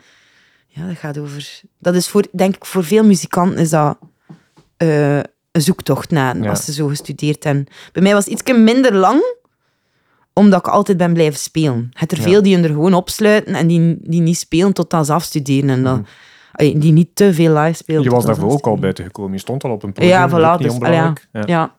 ja, 0.68 0.88
dat 0.88 0.98
gaat 0.98 1.18
over... 1.18 1.62
Dat 1.80 1.96
is 1.96 2.08
voor, 2.08 2.26
denk 2.32 2.56
ik, 2.56 2.66
voor 2.66 2.84
veel 2.84 3.04
muzikanten 3.04 3.58
is 3.58 3.70
dat 3.70 3.98
eh, 4.78 5.18
een 5.52 5.62
zoektocht 5.62 6.10
naar 6.12 6.38
Ja. 6.38 6.50
als 6.50 6.66
ze 6.66 6.74
zo 6.74 6.88
gestudeerd 6.88 7.44
hebben. 7.44 7.68
Bij 7.92 8.02
mij 8.02 8.14
was 8.14 8.26
het 8.26 8.34
iets 8.34 8.52
minder 8.58 8.94
lang, 8.94 9.22
omdat 10.40 10.60
ik 10.60 10.68
altijd 10.68 10.98
ben 10.98 11.14
blijven 11.14 11.40
spelen. 11.40 11.90
Het 11.94 12.12
er 12.12 12.18
Ja. 12.18 12.24
veel 12.24 12.42
die 12.44 12.56
hun 12.56 12.64
er 12.64 12.70
gewoon 12.70 12.94
opsluiten 12.94 13.56
en 13.56 13.68
die, 13.68 13.98
die 14.02 14.22
niet 14.22 14.38
spelen 14.38 14.74
totdat 14.74 15.06
ze 15.06 15.14
afstuderen. 15.14 15.70
En 15.70 15.84
dan, 15.84 16.06
Allee, 16.52 16.78
die 16.78 16.92
niet 16.92 17.10
te 17.14 17.34
veel 17.34 17.54
live 17.58 17.78
spelen. 17.78 18.04
Je 18.04 18.10
was 18.10 18.26
daarvoor 18.26 18.52
ook 18.52 18.68
al 18.68 18.78
buiten 18.78 19.06
gekomen. 19.06 19.32
Je 19.34 19.40
stond 19.40 19.64
al 19.64 19.72
op 19.72 19.84
een 19.84 19.94
podium. 19.94 20.12
Ja, 20.12 20.28
dat 20.28 20.40
is 20.40 20.46
ook 20.46 20.58
voilà. 20.60 20.62
Dus, 20.62 20.80
allee, 20.80 20.98
ja. 20.98 21.14
Ja. 21.32 21.44
ja. 21.46 21.76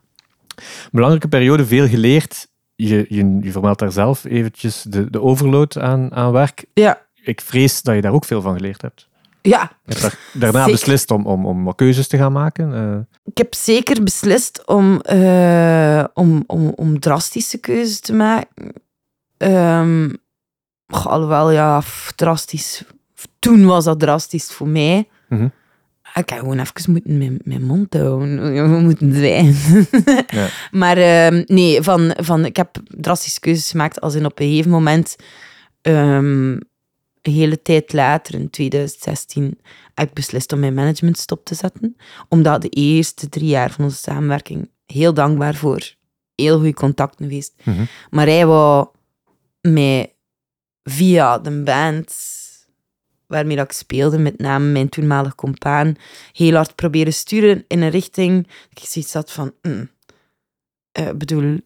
Belangrijke 0.91 1.27
periode, 1.27 1.65
veel 1.65 1.87
geleerd. 1.87 2.47
Je, 2.75 3.05
je, 3.09 3.37
je 3.41 3.51
vermeldt 3.51 3.79
daar 3.79 3.91
zelf 3.91 4.23
eventjes 4.23 4.85
de, 4.89 5.09
de 5.09 5.21
overload 5.21 5.77
aan, 5.77 6.13
aan 6.13 6.31
werk. 6.31 6.65
Ja. 6.73 7.01
Ik 7.23 7.41
vrees 7.41 7.81
dat 7.81 7.95
je 7.95 8.01
daar 8.01 8.13
ook 8.13 8.25
veel 8.25 8.41
van 8.41 8.55
geleerd 8.55 8.81
hebt. 8.81 9.09
Ja, 9.41 9.71
Je 9.85 9.91
hebt 9.91 10.01
daar, 10.01 10.19
daarna 10.33 10.59
Zeker. 10.63 10.71
beslist 10.79 11.11
om, 11.11 11.25
om, 11.25 11.45
om 11.45 11.63
wat 11.63 11.75
keuzes 11.75 12.07
te 12.07 12.17
gaan 12.17 12.31
maken. 12.31 12.73
eh. 12.73 12.97
ik 13.23 13.37
heb 13.37 13.53
zeker 13.53 14.03
beslist 14.03 14.67
om, 14.67 14.99
eh, 15.01 16.03
om, 16.13 16.43
om, 16.47 16.73
om 16.75 16.99
drastische 16.99 17.57
keuzes 17.57 17.99
te 17.99 18.13
maken. 18.13 18.73
Ehm, 19.37 20.09
goh, 20.87 21.05
alhoewel, 21.05 21.51
ja, 21.51 21.81
drastisch. 22.15 22.83
Toen 23.39 23.65
was 23.65 23.83
dat 23.83 23.99
drastisch 23.99 24.51
voor 24.51 24.67
mij. 24.67 25.07
Mhm. 25.29 25.47
Ik 26.13 26.29
heb 26.29 26.39
gewoon 26.39 26.59
even 26.59 26.91
moeten 26.91 27.17
mijn, 27.17 27.39
mijn 27.43 27.63
mond 27.63 27.93
houden. 27.93 28.41
We 28.73 28.79
moeten 28.79 29.13
zijn. 29.13 29.55
Ja. 30.27 30.47
Maar 30.71 30.97
ehm, 30.97 31.43
nee, 31.45 31.81
van, 31.81 32.13
van, 32.17 32.45
ik 32.45 32.55
heb 32.55 32.75
drastische 32.87 33.39
keuzes 33.39 33.71
gemaakt 33.71 34.01
als 34.01 34.15
in 34.15 34.25
op 34.25 34.39
een 34.39 34.47
gegeven 34.47 34.71
moment, 34.71 35.15
ehm, 35.81 36.57
een 37.21 37.33
hele 37.33 37.61
tijd 37.61 37.93
later, 37.93 38.33
in 38.33 38.49
2016, 38.49 39.59
heb 39.93 40.07
ik 40.07 40.13
beslist 40.13 40.53
om 40.53 40.59
mijn 40.59 40.73
management 40.73 41.17
stop 41.17 41.45
te 41.45 41.55
zetten. 41.55 41.95
Omdat 42.29 42.61
de 42.61 42.69
eerste 42.69 43.29
drie 43.29 43.47
jaar 43.47 43.71
van 43.71 43.85
onze 43.85 43.97
samenwerking 43.97 44.69
heel 44.85 45.13
dankbaar 45.13 45.55
voor 45.55 45.95
heel 46.35 46.55
goede 46.55 46.73
contacten 46.73 47.25
geweest. 47.25 47.53
Mhm. 47.63 47.83
Maar 48.09 48.25
hij 48.25 48.45
wou 48.45 48.87
mij 49.61 50.15
via 50.83 51.39
de 51.39 51.63
band 51.63 52.13
waarmee 53.27 53.57
ik 53.57 53.71
speelde, 53.71 54.17
met 54.17 54.37
name 54.37 54.65
mijn 54.65 54.89
toenmalige 54.89 55.35
compaan, 55.35 55.95
heel 56.31 56.55
hard 56.55 56.75
proberen 56.75 57.13
sturen 57.13 57.65
in 57.67 57.81
een 57.81 57.89
richting 57.89 58.47
dat 58.47 58.83
ik 58.83 58.89
zoiets 58.89 59.13
had 59.13 59.31
van... 59.31 59.53
mm, 59.61 59.89
eh, 60.91 61.07
Ik 61.07 61.17
bedoel, 61.17 61.59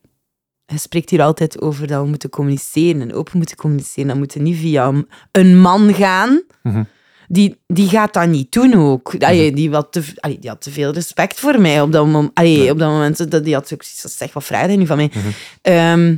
hij 0.65 0.77
spreekt 0.77 1.09
hier 1.09 1.21
altijd 1.21 1.61
over 1.61 1.87
dat 1.87 2.01
we 2.03 2.07
moeten 2.09 2.29
communiceren 2.29 3.01
en 3.01 3.13
open 3.13 3.37
moeten 3.37 3.55
communiceren. 3.57 4.07
Dat 4.07 4.17
moet 4.17 4.35
niet 4.35 4.57
via 4.57 4.93
een- 5.31 5.59
man 5.61 5.93
gaan. 5.93 6.41
Mhm. 6.63 6.83
Die, 7.27 7.59
die 7.67 7.89
gaat 7.89 8.13
dat 8.13 8.27
niet 8.27 8.51
doen 8.51 8.73
ook. 8.73 9.15
Allee, 9.19 9.51
die, 9.53 9.71
had 9.71 9.91
te, 9.91 10.03
allee, 10.19 10.39
die 10.39 10.49
had 10.49 10.61
te 10.61 10.71
veel 10.71 10.91
respect 10.93 11.39
voor 11.39 11.61
mij 11.61 11.81
op 11.81 11.91
dat 11.91 12.05
moment. 12.05 12.31
Allee, 12.33 12.63
Ja. 12.63 12.71
op 12.71 12.79
dat 12.79 12.89
moment 12.89 13.31
dat, 13.31 13.43
die 13.43 13.53
had 13.53 13.73
ook 13.73 13.83
zoiets 13.83 14.17
zeg, 14.17 14.33
wat 14.33 14.43
vraag 14.43 14.69
je 14.71 14.77
nu 14.77 14.85
van 14.85 14.97
mij? 14.97 15.11
Mhm. 15.13 15.27
Ehm, 15.61 16.15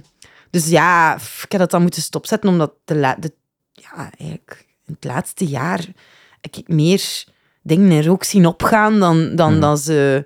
dus 0.49 0.67
ja, 0.69 1.15
ik 1.15 1.51
heb 1.51 1.59
dat 1.61 1.71
dan 1.71 1.81
moeten 1.81 2.01
stopzetten, 2.01 2.49
omdat 2.49 2.73
de, 2.85 2.95
ja, 3.73 4.11
eigenlijk 4.17 4.65
in 4.85 4.93
het 4.99 5.03
laatste 5.11 5.45
jaar 5.45 5.85
heb 6.41 6.55
ik 6.55 6.67
meer 6.67 7.23
dingen 7.61 7.91
in 7.91 8.03
rook 8.03 8.23
zien 8.23 8.45
opgaan 8.45 8.99
dan, 8.99 9.35
dan 9.35 9.51
Mhm. 9.51 9.61
dat 9.61 9.79
ze... 9.79 10.25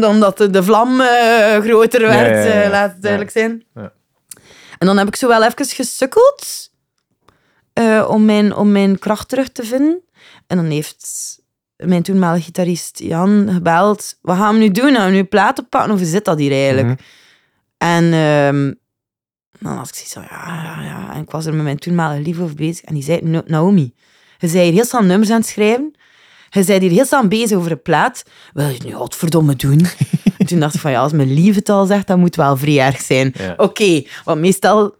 Dan 0.00 0.20
dat 0.20 0.38
de, 0.38 0.50
de 0.50 0.62
vlam 0.62 1.00
eh, 1.00 1.58
groter 1.58 2.00
werd, 2.00 2.44
ja, 2.44 2.50
ja, 2.50 2.54
ja. 2.54 2.62
eh, 2.62 2.70
laat 2.70 2.92
het 2.92 3.02
duidelijk 3.02 3.30
zijn. 3.32 3.64
Ja. 3.74 3.92
En 4.78 4.86
dan 4.86 4.98
heb 4.98 5.06
ik 5.06 5.16
zo 5.16 5.28
wel 5.28 5.42
even 5.44 5.66
gesukkeld 5.66 6.70
eh, 7.72 8.06
om, 8.10 8.24
mijn, 8.24 8.54
om 8.54 8.72
mijn 8.72 8.98
kracht 8.98 9.28
terug 9.28 9.48
te 9.48 9.64
vinden. 9.64 10.00
En 10.46 10.56
dan 10.56 10.66
heeft 10.66 11.38
mijn 11.76 12.02
toenmalige 12.02 12.44
gitarist 12.44 12.98
Jan 12.98 13.48
gebeld. 13.52 14.18
Wat 14.22 14.36
gaan 14.36 14.54
we 14.54 14.60
nu 14.60 14.70
doen? 14.70 14.94
Gaan 14.94 15.06
we 15.10 15.12
nu 15.16 15.24
platen 15.24 15.68
pakken? 15.68 15.92
Of 15.92 15.98
hoe 15.98 16.08
zit 16.08 16.24
dat 16.24 16.38
hier 16.38 16.52
eigenlijk? 16.52 16.86
Mhm. 16.86 16.96
En 17.78 18.04
ehm, 18.12 18.72
dan 19.58 19.76
was 19.76 19.88
ik 19.88 19.94
zoiets 19.94 20.12
van, 20.12 20.22
ja, 20.30 20.62
ja, 20.62 20.82
ja. 20.82 21.14
En 21.14 21.22
ik 21.22 21.30
was 21.30 21.46
er 21.46 21.54
met 21.54 21.62
mijn 21.64 21.78
toenmalige 21.78 22.22
lief 22.22 22.40
over 22.40 22.54
bezig. 22.54 22.84
En 22.84 22.94
die 22.94 23.02
zei, 23.02 23.20
"No- 23.22 23.42
Naomi, 23.46 23.94
je 24.38 24.48
zei 24.48 24.64
hier 24.64 24.72
heel 24.72 24.84
snel 24.84 25.02
nummers 25.02 25.30
aan 25.30 25.36
het 25.40 25.46
schrijven. 25.46 25.94
Je 26.54 26.62
zei 26.62 26.78
hier 26.80 26.90
heel 26.90 27.04
snel 27.04 27.28
bezig 27.28 27.58
over 27.58 27.70
een 27.70 27.82
plaat. 27.82 28.22
Wil 28.52 28.66
je 28.66 28.72
het 28.74 28.84
nu 28.84 28.92
godverdomme 28.92 29.56
doen? 29.56 29.86
en 30.38 30.46
toen 30.46 30.60
dacht 30.60 30.74
ik 30.74 30.80
van, 30.80 30.90
ja, 30.90 31.00
als 31.00 31.12
mijn 31.12 31.32
lief 31.34 31.54
het 31.54 31.68
al 31.68 31.86
zegt, 31.86 32.06
dat 32.06 32.18
moet 32.18 32.36
wel 32.36 32.56
vrij 32.56 32.78
erg 32.80 33.00
zijn. 33.00 33.34
Ja. 33.38 33.54
Oké, 33.56 34.02
want 34.24 34.40
meestal, 34.40 34.94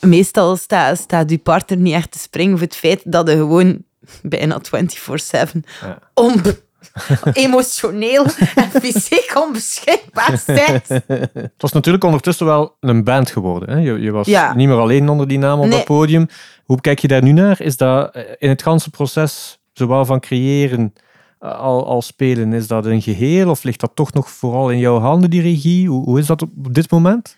meestal 0.00 0.56
staat 0.56 0.98
staat 0.98 1.30
je 1.30 1.38
partner 1.38 1.78
niet 1.78 1.94
echt 1.94 2.10
te 2.12 2.18
springen 2.18 2.58
voor 2.58 2.66
het 2.66 2.76
feit 2.76 3.00
dat 3.04 3.28
je 3.28 3.34
gewoon 3.36 3.82
bijna 4.22 4.60
24-7 4.60 5.64
Ja. 5.80 5.98
om 6.14 6.34
emotioneel 7.32 8.24
en 8.54 8.70
fysiek 8.80 9.32
onbeschikbaar 9.44 10.42
bent. 10.46 10.88
Het 11.32 11.52
was 11.56 11.72
natuurlijk 11.72 12.04
ondertussen 12.04 12.46
wel 12.46 12.76
een 12.80 13.04
band 13.04 13.30
geworden. 13.30 13.68
Hè? 13.70 13.76
Je, 13.78 14.00
je 14.00 14.10
was 14.10 14.26
Ja. 14.26 14.54
niet 14.54 14.68
meer 14.68 14.76
alleen 14.78 15.08
onder 15.08 15.28
die 15.28 15.38
naam 15.38 15.58
op 15.58 15.64
Nee. 15.66 15.76
dat 15.76 15.84
podium. 15.84 16.28
Hoe 16.64 16.80
kijk 16.80 16.98
je 16.98 17.08
daar 17.08 17.22
nu 17.22 17.32
naar? 17.32 17.60
Is 17.60 17.76
dat 17.76 18.14
eh, 18.14 18.22
in 18.38 18.48
het 18.48 18.62
ganse 18.62 18.90
proces, 18.90 19.60
zowel 19.82 20.04
van 20.04 20.20
creëren 20.20 20.92
eh, 21.38 21.58
al, 21.58 21.86
al 21.86 22.02
spelen, 22.02 22.52
is 22.52 22.66
dat 22.66 22.86
een 22.86 23.02
geheel? 23.02 23.50
Of 23.50 23.62
ligt 23.62 23.80
dat 23.80 23.90
toch 23.94 24.12
nog 24.12 24.30
vooral 24.30 24.70
in 24.70 24.78
jouw 24.78 24.98
handen, 24.98 25.30
die 25.30 25.42
regie? 25.42 25.88
Hoe, 25.88 26.04
hoe 26.04 26.18
is 26.18 26.26
dat 26.26 26.42
op 26.42 26.74
dit 26.74 26.90
moment? 26.90 27.36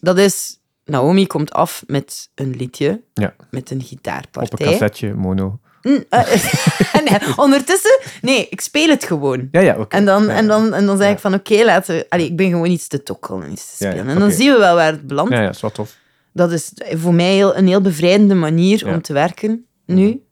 Dat 0.00 0.18
is... 0.18 0.58
Naomi 0.84 1.26
komt 1.26 1.52
af 1.52 1.84
met 1.86 2.30
een 2.34 2.54
liedje, 2.56 3.00
Ja. 3.14 3.34
met 3.50 3.70
een 3.70 3.76
Op 3.76 3.82
een 3.82 3.88
gitaarpartij. 3.88 4.66
cassetje, 4.66 5.14
mono. 5.14 5.58
Mm, 5.82 6.04
eh, 6.08 6.20
nee, 7.10 7.36
ondertussen, 7.36 7.98
nee, 8.22 8.46
ik 8.50 8.60
speel 8.60 8.88
het 8.88 9.04
gewoon. 9.04 9.48
Ja, 9.50 9.60
ja, 9.60 9.76
oké. 9.78 9.96
En 9.96 10.04
dan, 10.04 10.24
Ja, 10.24 10.28
en 10.30 10.46
dan, 10.46 10.74
en 10.74 10.86
dan 10.86 10.96
zeg 10.96 11.12
ik 11.12 11.18
van, 11.18 11.34
oké, 11.34 11.64
laten 11.64 11.96
we... 11.96 12.06
Allee, 12.08 12.26
ik 12.26 12.36
ben 12.36 12.50
gewoon 12.50 12.70
iets 12.70 12.88
te 12.88 13.02
tokkelen, 13.02 13.52
iets 13.52 13.66
te 13.66 13.74
spelen. 13.84 14.08
En 14.08 14.18
dan 14.18 14.30
zien 14.30 14.52
we 14.52 14.58
wel 14.58 14.74
waar 14.74 14.92
het 14.92 15.06
belandt. 15.06 15.32
Ja, 15.32 15.40
ja, 15.42 15.48
is 15.48 15.60
wat 15.60 15.74
tof. 15.74 15.96
Dat 16.32 16.52
is 16.52 16.72
voor 16.74 17.14
mij 17.14 17.42
een 17.42 17.66
heel 17.66 17.80
bevrijdende 17.80 18.34
manier. 18.34 18.84
Mhm. 18.84 18.94
om 18.94 19.02
te 19.02 19.12
werken, 19.12 19.64
nu. 19.86 20.22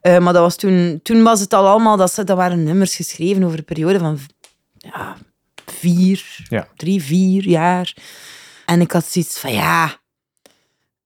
Eh, 0.00 0.18
maar 0.18 0.32
dat 0.32 0.42
was 0.42 0.56
toen, 0.56 1.00
toen 1.02 1.22
was 1.22 1.40
het 1.40 1.52
al 1.52 1.66
allemaal, 1.66 1.96
dat, 1.96 2.12
ze- 2.12 2.24
dat 2.24 2.36
waren 2.36 2.62
nummers 2.62 2.96
geschreven 2.96 3.42
over 3.44 3.58
een 3.58 3.64
periode 3.64 3.98
van 3.98 4.18
ja, 4.76 5.16
vier, 5.66 6.44
Ja. 6.48 6.68
drie, 6.76 7.02
vier 7.02 7.48
jaar. 7.48 7.94
En 8.66 8.80
ik 8.80 8.92
had 8.92 9.04
zoiets 9.04 9.38
van, 9.38 9.52
ja, 9.52 9.96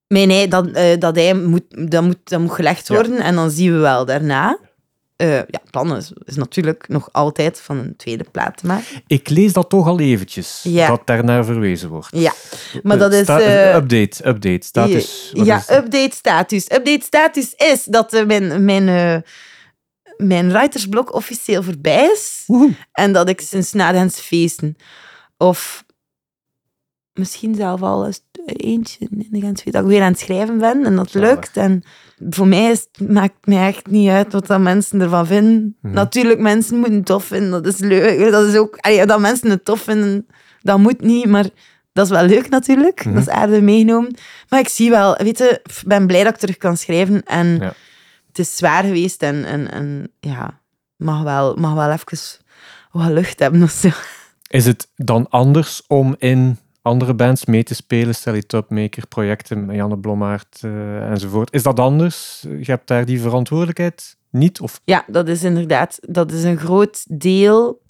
mijn 0.06 0.30
ei, 0.30 0.48
dat, 0.48 0.66
eh, 0.70 0.98
dat 0.98 1.16
ei 1.16 1.34
moet, 1.34 1.90
dat 1.90 2.02
moet, 2.02 2.18
dat 2.24 2.40
moet 2.40 2.52
gelegd 2.52 2.88
Ja. 2.88 2.94
worden 2.94 3.18
en 3.20 3.34
dan 3.34 3.50
zien 3.50 3.72
we 3.72 3.78
wel 3.78 4.04
daarna. 4.04 4.58
Eh, 5.22 5.36
ja, 5.36 5.60
plannen 5.70 5.96
is, 5.96 6.12
is 6.24 6.36
natuurlijk 6.36 6.88
nog 6.88 7.08
altijd 7.12 7.60
van 7.60 7.78
een 7.78 7.96
tweede 7.96 8.24
plaat 8.30 8.56
te 8.56 8.66
maken. 8.66 9.02
Ik 9.06 9.28
lees 9.28 9.52
dat 9.52 9.68
toch 9.68 9.86
al 9.86 10.00
eventjes, 10.00 10.60
Ja. 10.62 10.86
dat 10.88 11.06
daarnaar 11.06 11.44
verwezen 11.44 11.88
wordt. 11.88 12.08
Ja, 12.10 12.32
maar 12.82 12.98
dat 12.98 13.12
is... 13.12 13.26
Eh, 13.26 13.74
update, 13.74 14.28
update, 14.28 14.66
status. 14.66 15.30
wat 15.34 15.46
ja, 15.46 15.56
is 15.58 15.66
het? 15.66 15.84
update 15.84 16.14
status. 16.16 16.70
Update 16.70 17.04
status 17.04 17.54
is 17.56 17.84
dat 17.84 18.12
eh, 18.12 18.24
mijn, 18.26 18.64
mijn, 18.64 18.88
eh, 18.88 19.16
mijn 20.26 20.52
writersblok 20.52 21.14
officieel 21.14 21.62
voorbij 21.62 22.10
is. 22.12 22.42
Woehoe. 22.46 22.74
En 22.92 23.12
dat 23.12 23.28
ik 23.28 23.40
sinds 23.40 23.72
nadens 23.72 24.20
feesten 24.20 24.76
of 25.36 25.84
misschien 27.12 27.54
zelf 27.54 27.82
al 27.82 28.06
eens 28.06 28.20
eentje 28.46 29.06
in 29.10 29.26
de 29.30 29.40
Gens 29.40 29.64
weet 29.64 29.74
dat 29.74 29.82
ik 29.82 29.88
weer 29.88 30.02
aan 30.02 30.10
het 30.10 30.20
schrijven 30.20 30.58
ben 30.58 30.84
en 30.84 30.96
dat 30.96 31.10
Zalig. 31.10 31.28
lukt. 31.28 31.56
En 31.56 31.82
voor 32.30 32.46
mij 32.46 32.70
is, 32.70 32.86
maakt 33.06 33.34
het 33.36 33.46
mij 33.46 33.66
echt 33.66 33.86
niet 33.86 34.08
uit 34.08 34.32
wat 34.32 34.46
dat 34.46 34.60
mensen 34.60 35.00
ervan 35.00 35.26
vinden. 35.26 35.76
Mhm. 35.82 35.94
Natuurlijk, 35.94 36.40
mensen 36.40 36.76
moeten 36.76 36.96
het 36.96 37.06
tof 37.06 37.24
vinden. 37.24 37.50
Dat 37.50 37.66
is 37.66 37.78
leuk. 37.78 38.30
Dat 38.30 38.46
is 38.46 38.56
ook, 38.56 38.76
allee, 38.80 39.06
dat 39.06 39.20
mensen 39.20 39.50
het 39.50 39.64
tof 39.64 39.80
vinden, 39.80 40.26
dat 40.62 40.78
moet 40.78 41.00
niet, 41.00 41.26
maar 41.26 41.46
dat 41.92 42.04
is 42.04 42.10
wel 42.10 42.24
leuk 42.24 42.48
natuurlijk. 42.48 43.04
Mhm. 43.04 43.14
Dat 43.14 43.22
is 43.22 43.28
aardig 43.28 43.60
meegenomen. 43.60 44.14
Maar 44.48 44.60
ik 44.60 44.68
zie 44.68 44.90
wel, 44.90 45.16
weet 45.16 45.38
je, 45.38 45.60
ik 45.64 45.82
ben 45.86 46.06
blij 46.06 46.24
dat 46.24 46.32
ik 46.34 46.38
terug 46.40 46.56
kan 46.56 46.76
schrijven. 46.76 47.22
En 47.22 47.46
Ja. 47.60 47.72
het 48.28 48.38
is 48.38 48.56
zwaar 48.56 48.84
geweest 48.84 49.22
en, 49.22 49.44
en, 49.44 49.70
en 49.70 50.10
ja, 50.20 50.60
mag 50.96 51.22
wel, 51.22 51.54
mag 51.56 51.74
wel 51.74 51.90
even 51.90 52.18
wat 52.90 53.10
lucht 53.10 53.38
hebben 53.38 53.62
of 53.62 53.70
zo. 53.70 53.88
Is 54.48 54.66
het 54.66 54.88
dan 54.96 55.28
anders 55.28 55.82
om 55.86 56.14
in 56.18 56.58
andere 56.82 57.14
bands 57.14 57.44
mee 57.44 57.62
te 57.62 57.74
spelen, 57.74 58.14
Sally 58.14 58.42
Topmaker, 58.42 59.06
projecten 59.06 59.66
met 59.66 59.76
Janne 59.76 59.98
Blommaert 59.98 60.58
eh, 60.60 61.10
enzovoort. 61.10 61.52
Is 61.52 61.62
dat 61.62 61.80
anders? 61.80 62.40
Je 62.40 62.70
hebt 62.70 62.88
daar 62.88 63.04
die 63.04 63.20
verantwoordelijkheid 63.20 64.16
niet? 64.30 64.60
Of... 64.60 64.80
Ja, 64.84 65.04
dat 65.06 65.28
is 65.28 65.42
inderdaad 65.42 65.98
dat 66.00 66.32
is 66.32 66.42
een 66.42 66.58
groot 66.58 67.04
deel. 67.08 67.80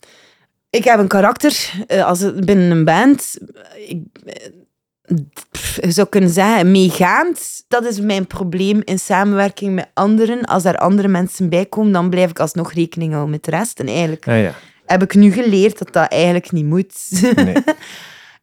Ik 0.71 0.85
heb 0.85 0.99
een 0.99 1.09
karakter 1.09 1.73
eh, 1.87 2.05
als 2.05 2.21
het, 2.21 2.45
binnen 2.45 2.71
een 2.71 2.85
band. 2.85 3.39
Ik, 3.89 4.03
eh, 4.25 5.17
pff, 5.51 5.79
je 5.83 5.91
zou 5.91 6.09
kunnen 6.09 6.31
zeggen, 6.31 6.71
meegaand. 6.71 7.65
Dat 7.69 7.85
is 7.85 8.01
mijn 8.01 8.27
probleem 8.27 8.81
in 8.85 8.99
samenwerking 8.99 9.75
met 9.75 9.91
anderen. 9.95 10.45
Als 10.45 10.63
daar 10.63 10.77
andere 10.77 11.09
mensen 11.09 11.49
bij 11.49 11.67
komen, 11.67 11.93
dan 11.93 12.11
blijf 12.11 12.31
ik 12.31 12.41
alsnog 12.41 12.73
rekening 12.73 13.11
houden 13.11 13.31
met 13.31 13.45
de 13.45 13.51
rest. 13.51 13.81
En 13.81 13.87
eigenlijk 13.87 14.27
Ah, 14.29 14.41
ja. 14.41 14.55
heb 14.87 15.03
ik 15.03 15.15
nu 15.15 15.33
geleerd 15.33 15.79
dat 15.79 15.93
dat 15.93 16.11
eigenlijk 16.11 16.53
niet 16.53 16.67
moet. 16.67 16.95
Nee. 17.35 17.55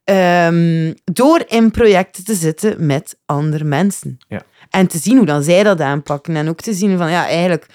Ehm, 0.04 0.92
door 1.04 1.44
in 1.48 1.70
projecten 1.70 2.24
te 2.24 2.34
zitten 2.34 2.86
met 2.86 3.18
andere 3.26 3.64
mensen. 3.64 4.18
Ja. 4.28 4.42
En 4.70 4.86
te 4.86 4.98
zien 4.98 5.16
hoe 5.16 5.26
dan 5.26 5.42
zij 5.42 5.62
dat 5.62 5.80
aanpakken. 5.80 6.36
En 6.36 6.48
ook 6.48 6.60
te 6.60 6.72
zien 6.74 6.98
van, 6.98 7.10
ja, 7.10 7.26
eigenlijk... 7.26 7.66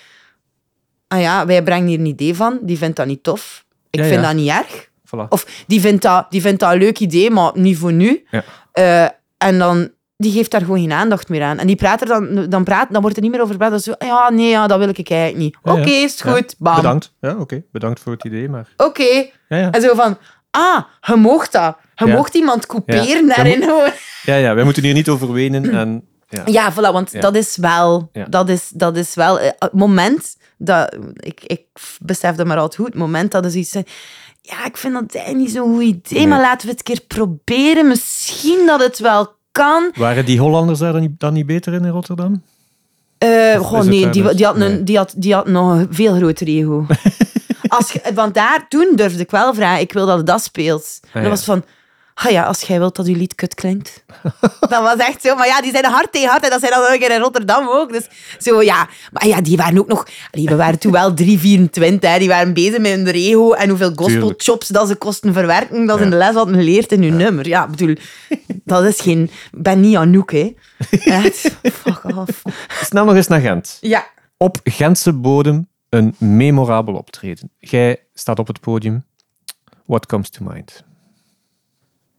Ah 1.08 1.22
ja, 1.22 1.46
wij 1.46 1.64
brengen 1.64 1.88
hier 1.88 2.00
een 2.00 2.06
idee 2.06 2.36
van. 2.36 2.60
Die 2.62 2.78
vindt 2.78 2.96
dat 2.96 3.06
niet 3.06 3.24
tof. 3.24 3.66
Ik 3.90 4.00
Ja, 4.00 4.06
vind 4.06 4.22
ja. 4.22 4.28
dat 4.28 4.36
niet 4.36 4.50
erg. 4.50 4.90
Voilà. 4.90 5.28
Of 5.30 5.64
die 5.68 5.82
vindt, 5.82 6.02
dat, 6.02 6.26
die 6.32 6.42
vindt 6.42 6.60
dat 6.60 6.72
een 6.72 6.78
leuk 6.80 7.00
idee, 7.00 7.30
maar 7.30 7.52
niet 7.54 7.78
voor 7.78 7.94
nu. 7.94 8.26
Eh, 8.72 9.04
en 9.38 9.58
dan... 9.58 9.94
Die 10.18 10.32
geeft 10.32 10.52
daar 10.52 10.62
gewoon 10.62 10.80
geen 10.80 10.92
aandacht 10.92 11.30
meer 11.30 11.44
aan. 11.44 11.58
En 11.58 11.68
die 11.68 11.76
praat 11.76 12.02
er 12.02 12.08
dan, 12.08 12.50
dan, 12.50 12.64
praat, 12.64 12.92
dan 12.92 13.02
wordt 13.02 13.16
er 13.18 13.22
niet 13.24 13.32
meer 13.32 13.42
over 13.42 13.54
gepraat. 13.54 13.72
Dan 13.72 13.80
zo, 13.80 13.94
ja, 14.00 14.30
nee, 14.30 14.50
ja, 14.50 14.68
dat 14.68 14.78
wil 14.80 14.90
ik 14.90 15.10
eigenlijk 15.10 15.40
niet. 15.44 15.58
Oké, 15.64 15.90
is 15.90 16.22
goed. 16.22 16.56
Bam. 16.58 16.76
Bedankt. 16.76 17.14
Ja, 17.22 17.36
oké. 17.36 17.64
Bedankt 17.72 18.00
voor 18.00 18.12
het 18.12 18.24
idee, 18.26 18.50
maar... 18.50 18.68
Oké. 18.78 19.04
Ja, 19.50 19.58
ja. 19.58 19.72
En 19.72 19.82
zo 19.82 19.96
van, 19.96 20.18
ah, 20.56 20.84
je 21.02 21.16
mocht 21.16 21.52
dat. 21.52 21.78
Je 21.96 22.06
Ja. 22.06 22.16
mocht 22.16 22.34
iemand 22.36 22.66
couperen 22.66 23.26
Ja. 23.28 23.36
daarin. 23.36 23.64
hoor. 23.64 23.94
Ja, 24.24 24.36
ja, 24.36 24.56
wij 24.56 24.64
moeten 24.64 24.84
hier 24.84 24.94
niet 24.94 25.10
over 25.10 25.32
wenen. 25.34 25.70
En, 25.74 26.04
ja. 26.30 26.42
Ja, 26.46 26.74
voilà, 26.74 26.92
want 26.92 27.12
Ja. 27.12 27.20
dat 27.20 27.36
is 27.36 27.58
wel... 27.58 28.10
Ja. 28.14 28.26
Dat, 28.30 28.50
is, 28.50 28.70
dat 28.74 28.98
is 28.98 29.14
wel... 29.16 29.40
eh, 29.40 29.52
Het 29.60 29.74
moment 29.74 30.38
dat... 30.58 30.98
Ik, 31.16 31.44
ik 31.44 31.62
besef 32.00 32.36
dat 32.36 32.46
maar 32.48 32.58
altijd 32.58 32.76
goed. 32.82 32.86
Het 32.94 32.96
moment 33.02 33.32
dat 33.32 33.46
is 33.46 33.54
iets... 33.54 33.74
Ja, 34.42 34.66
ik 34.66 34.78
vind 34.78 34.94
dat 34.94 35.16
eigenlijk 35.16 35.46
niet 35.46 35.56
zo'n 35.56 35.74
goed 35.74 35.82
idee, 35.84 36.20
Nee. 36.20 36.28
maar 36.28 36.40
laten 36.42 36.68
we 36.68 36.74
het 36.78 36.88
een 36.90 36.96
keer 36.96 37.06
proberen. 37.08 37.88
Misschien 37.88 38.66
dat 38.66 38.82
het 38.82 39.00
wel 39.00 39.34
kan. 39.52 39.92
Waren 39.96 40.26
die 40.26 40.40
Hollanders 40.40 40.80
daar 40.80 40.92
dan 40.92 41.02
niet, 41.02 41.20
dan 41.20 41.34
niet 41.34 41.46
beter 41.46 41.74
in 41.74 41.84
in 41.86 41.92
Rotterdam? 41.92 42.42
Eh 43.18 43.60
goh, 43.60 43.72
is 43.72 43.86
het 43.86 43.88
nee, 43.88 44.10
die, 44.10 44.36
die, 44.36 44.46
had 44.46 44.56
een, 44.56 44.60
nee. 44.72 44.84
die, 44.84 44.98
had, 44.98 45.14
die 45.18 45.34
had 45.34 45.48
nog 45.48 45.72
een 45.72 45.88
veel 45.92 46.16
groter 46.16 46.48
ego. 46.48 46.86
als 47.68 47.92
je, 47.92 48.02
want 48.14 48.34
daar, 48.34 48.66
toen 48.70 48.92
durfde 48.96 49.22
ik 49.22 49.32
wel 49.32 49.54
vragen, 49.54 49.82
ik 49.82 49.94
wil 49.94 50.06
dat 50.06 50.18
het 50.18 50.28
dat 50.28 50.44
speelt. 50.44 51.00
en 51.02 51.10
ja. 51.14 51.22
dat 51.22 51.30
was 51.30 51.44
van, 51.44 51.64
ah 52.14 52.32
ja, 52.32 52.44
als 52.44 52.62
jij 52.62 52.80
wilt 52.80 52.96
dat 52.96 53.06
uw 53.08 53.16
lied 53.16 53.36
kut 53.36 53.54
klinkt. 53.56 54.04
dat 54.60 54.82
was 54.82 54.96
echt 54.98 55.22
zo, 55.22 55.36
maar 55.36 55.48
ja, 55.48 55.62
die 55.62 55.72
zijn 55.72 55.86
hard 55.86 56.12
tegen 56.12 56.30
hard 56.30 56.44
en 56.44 56.50
dat 56.50 56.60
zijn 56.60 56.72
dan 56.72 57.00
keer 57.00 57.12
in 57.12 57.20
Rotterdam 57.20 57.68
ook. 57.70 57.92
Dus 57.92 58.08
zo, 58.38 58.62
ja, 58.62 58.88
maar 59.12 59.28
ja, 59.28 59.42
die 59.42 59.58
waren 59.58 59.80
ook 59.80 59.88
nog, 59.88 60.06
allee, 60.32 60.46
we 60.46 60.56
waren 60.56 60.80
toen 60.80 60.92
wel 60.92 61.14
3, 61.14 61.40
24, 61.40 62.12
hè, 62.12 62.20
die 62.20 62.28
waren 62.28 62.54
bezig 62.54 62.80
met 62.80 62.92
hun 62.92 63.08
ego 63.08 63.52
en 63.52 63.70
hoeveel 63.70 63.92
gospelchops 63.96 64.68
dat 64.68 64.88
ze 64.88 64.96
kosten 64.96 65.34
verwerken, 65.34 65.86
dat 65.86 65.96
ze 65.98 66.00
Ja. 66.00 66.06
in 66.06 66.12
de 66.12 66.18
les 66.18 66.34
hadden 66.36 66.56
geleerd 66.56 66.92
in 66.92 67.04
hun 67.04 67.18
nummer. 67.18 67.48
Ja, 67.48 67.68
bedoel, 67.68 67.96
dat 68.64 68.84
is 68.84 69.00
geen, 69.02 69.32
ben 69.52 69.80
niet 69.80 69.96
Anouk, 69.96 70.32
hè. 70.32 70.54
Echt, 71.04 71.52
fuck 71.64 72.02
off. 72.16 72.42
Snel 72.84 73.06
nog 73.06 73.16
eens 73.16 73.28
naar 73.28 73.42
Gent. 73.42 73.78
Ja, 73.82 74.08
Op 74.38 74.58
Gentse 74.64 75.14
bodem 75.14 75.68
een 75.96 76.16
memorabel 76.18 76.94
optreden. 76.94 77.50
Jij 77.60 78.04
staat 78.14 78.40
op 78.40 78.48
het 78.48 78.60
podium. 78.60 79.04
What 79.86 80.06
comes 80.06 80.30
to 80.30 80.46
mind? 80.46 80.84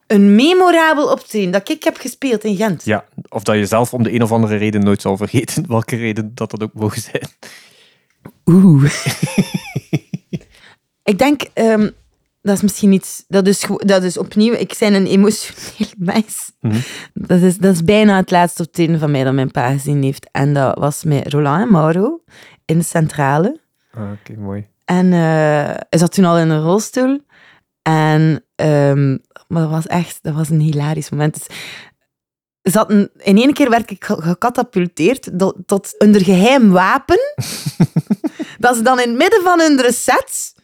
Een 0.06 0.34
memorabel 0.34 1.10
optreden 1.10 1.50
dat 1.50 1.68
ik 1.68 1.84
heb 1.84 1.96
gespeeld 1.96 2.44
in 2.44 2.56
Gent. 2.56 2.84
Ja, 2.84 3.04
of 3.28 3.42
dat 3.42 3.56
je 3.56 3.66
zelf 3.66 3.94
om 3.94 4.02
de 4.02 4.12
een 4.12 4.22
of 4.22 4.32
andere 4.32 4.56
reden 4.56 4.84
nooit 4.84 5.00
zal 5.00 5.16
vergeten. 5.16 5.68
Welke 5.68 5.96
reden 5.96 6.34
dat 6.34 6.50
dat 6.50 6.62
ook 6.62 6.74
mogen 6.74 7.02
zijn. 7.02 7.28
Oeh. 8.46 8.92
ik 11.12 11.18
denk, 11.18 11.42
ehm, 11.52 11.90
dat 12.42 12.56
is 12.56 12.62
misschien 12.62 12.92
iets, 12.92 13.24
dat 13.28 13.46
is, 13.46 13.66
dat 13.76 14.02
is 14.02 14.18
opnieuw, 14.18 14.52
ik 14.52 14.76
ben 14.78 14.94
een 14.94 15.06
emotioneel 15.06 15.92
mens. 16.14 16.52
Mhm. 16.60 16.80
dat, 17.14 17.40
is, 17.40 17.58
dat 17.58 17.74
is 17.74 17.84
bijna 17.84 18.16
het 18.16 18.30
laatste 18.30 18.62
optreden 18.62 18.98
van 18.98 19.10
mij 19.10 19.24
dat 19.24 19.34
mijn 19.34 19.50
pa 19.50 19.70
gezien 19.70 20.02
heeft. 20.02 20.28
En 20.32 20.54
dat 20.54 20.78
was 20.78 21.04
met 21.04 21.32
Roland 21.32 21.62
en 21.62 21.72
Mauro 21.72 22.20
in 22.64 22.78
de 22.78 22.84
centrale. 22.84 23.60
Ah, 23.96 24.10
Oké, 24.12 24.38
mooi. 24.40 24.66
En 24.84 25.12
eh 25.12 25.18
hij 25.88 25.98
zat 25.98 26.12
toen 26.12 26.24
al 26.24 26.38
in 26.38 26.48
een 26.50 26.62
rolstoel. 26.62 27.20
En, 27.82 28.44
ehm, 28.54 29.10
maar 29.48 29.62
dat 29.62 29.70
was 29.70 29.86
echt, 29.86 30.18
dat 30.22 30.34
was 30.34 30.48
een 30.48 30.60
hilarisch 30.60 31.10
moment. 31.10 31.34
Dus, 31.34 31.56
ze 32.72 32.78
hadden- 32.78 33.10
in 33.18 33.36
één 33.36 33.52
keer 33.52 33.70
werd 33.70 33.90
ik 33.90 34.04
ge- 34.04 34.22
gecatapulteerd 34.22 35.30
tot 35.66 35.94
onder 35.98 36.24
geheim 36.24 36.70
wapen. 36.70 37.18
dat 38.58 38.76
ze 38.76 38.82
dan 38.82 39.00
in 39.00 39.08
het 39.08 39.18
midden 39.18 39.42
van 39.42 39.60
hun 39.60 39.92
set 39.92 40.54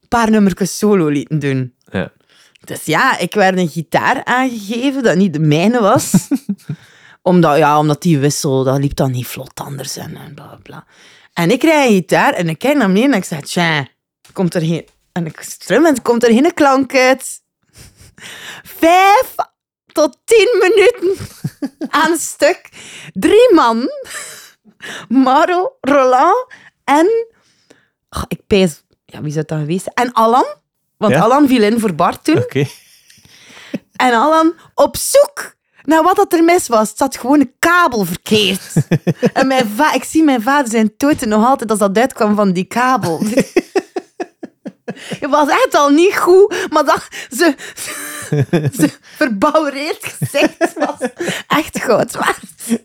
een 0.00 0.08
paar 0.08 0.30
nummertjes 0.30 0.78
solo 0.78 1.06
lieten 1.08 1.38
doen. 1.38 1.74
Ja. 1.90 2.12
Dus 2.64 2.84
ja, 2.84 3.18
ik 3.18 3.34
werd 3.34 3.56
een 3.58 3.68
gitaar 3.68 4.24
aangegeven 4.24 5.02
dat 5.02 5.16
niet 5.16 5.32
de 5.32 5.38
mijne 5.40 5.80
was. 5.80 6.28
omdat, 7.22 7.56
ja, 7.58 7.78
omdat 7.78 8.02
die 8.02 8.18
wissel, 8.18 8.64
dat 8.64 8.78
liep 8.78 8.94
dan 8.96 9.10
niet 9.10 9.26
vlot 9.26 9.60
anders 9.60 9.96
en 9.96 10.16
en 10.16 10.34
bla, 10.34 10.58
bla. 10.62 10.84
En 11.32 11.50
ik 11.50 11.62
een 11.62 11.88
gitaar 11.88 12.32
en 12.32 12.48
ik 12.48 12.58
kijk 12.58 12.76
naar 12.76 12.86
beneden 12.86 13.12
en 13.12 13.18
ik 13.18 13.24
zeg, 13.24 13.40
tja, 13.40 13.88
komt 14.32 14.54
er 14.54 14.60
geen... 14.60 14.88
En 15.12 15.26
ik 15.26 15.40
strum 15.40 15.86
en 15.86 16.02
komt 16.02 16.24
er 16.24 16.32
geen 16.32 16.54
klank 16.54 16.94
uit. 16.94 17.42
Vijf 18.80 19.34
tot 19.92 20.18
tien 20.24 20.58
minuten 20.60 21.26
aan 22.00 22.10
een 22.10 22.18
stuk. 22.18 22.68
Drie 23.12 23.54
man. 23.54 23.88
Maro, 25.24 25.76
Roland 25.80 26.52
en... 26.84 27.26
Goh, 28.08 28.24
ik 28.28 28.46
pijs... 28.46 28.82
Ja, 29.04 29.20
wie 29.20 29.32
zou 29.32 29.40
het 29.40 29.48
dan 29.48 29.60
geweest 29.60 29.82
zijn? 29.82 30.08
En 30.08 30.12
Alan. 30.12 30.46
Want 30.96 31.12
Ja? 31.12 31.20
Alan 31.20 31.48
viel 31.48 31.62
in 31.62 31.80
voor 31.80 31.94
Bart 31.94 32.24
toen. 32.24 32.38
Oké. 32.38 32.66
En 33.92 34.12
Alan 34.12 34.54
op 34.74 34.96
zoek 34.96 35.54
naar 35.90 36.02
wat 36.02 36.16
dat 36.16 36.32
er 36.32 36.44
mis 36.44 36.68
was. 36.68 36.88
Het 36.88 36.98
zat 36.98 37.16
gewoon 37.16 37.40
een 37.40 37.54
kabel 37.58 38.04
verkeerd. 38.04 38.72
en 39.32 39.46
mijn 39.46 39.68
va 39.76 39.94
ik 39.94 40.04
zie 40.04 40.22
mijn 40.22 40.42
vader 40.42 40.70
zijn 40.70 40.96
toten 40.96 41.28
nog 41.28 41.46
altijd 41.46 41.70
als 41.70 41.78
dat 41.78 41.98
uitkwam 41.98 42.34
van 42.34 42.52
die 42.52 42.64
kabel. 42.64 43.20
Het 44.94 45.30
was 45.30 45.48
echt 45.48 45.74
al 45.74 45.88
niet 45.88 46.16
goed, 46.16 46.66
maar 46.70 46.84
dat 46.84 47.08
ze, 47.30 47.54
ze 48.80 48.90
verbouwereerd 49.00 50.04
gezicht 50.18 50.74
was 50.74 51.08
echt 51.46 51.80
goud 51.80 52.12
waard. 52.12 52.82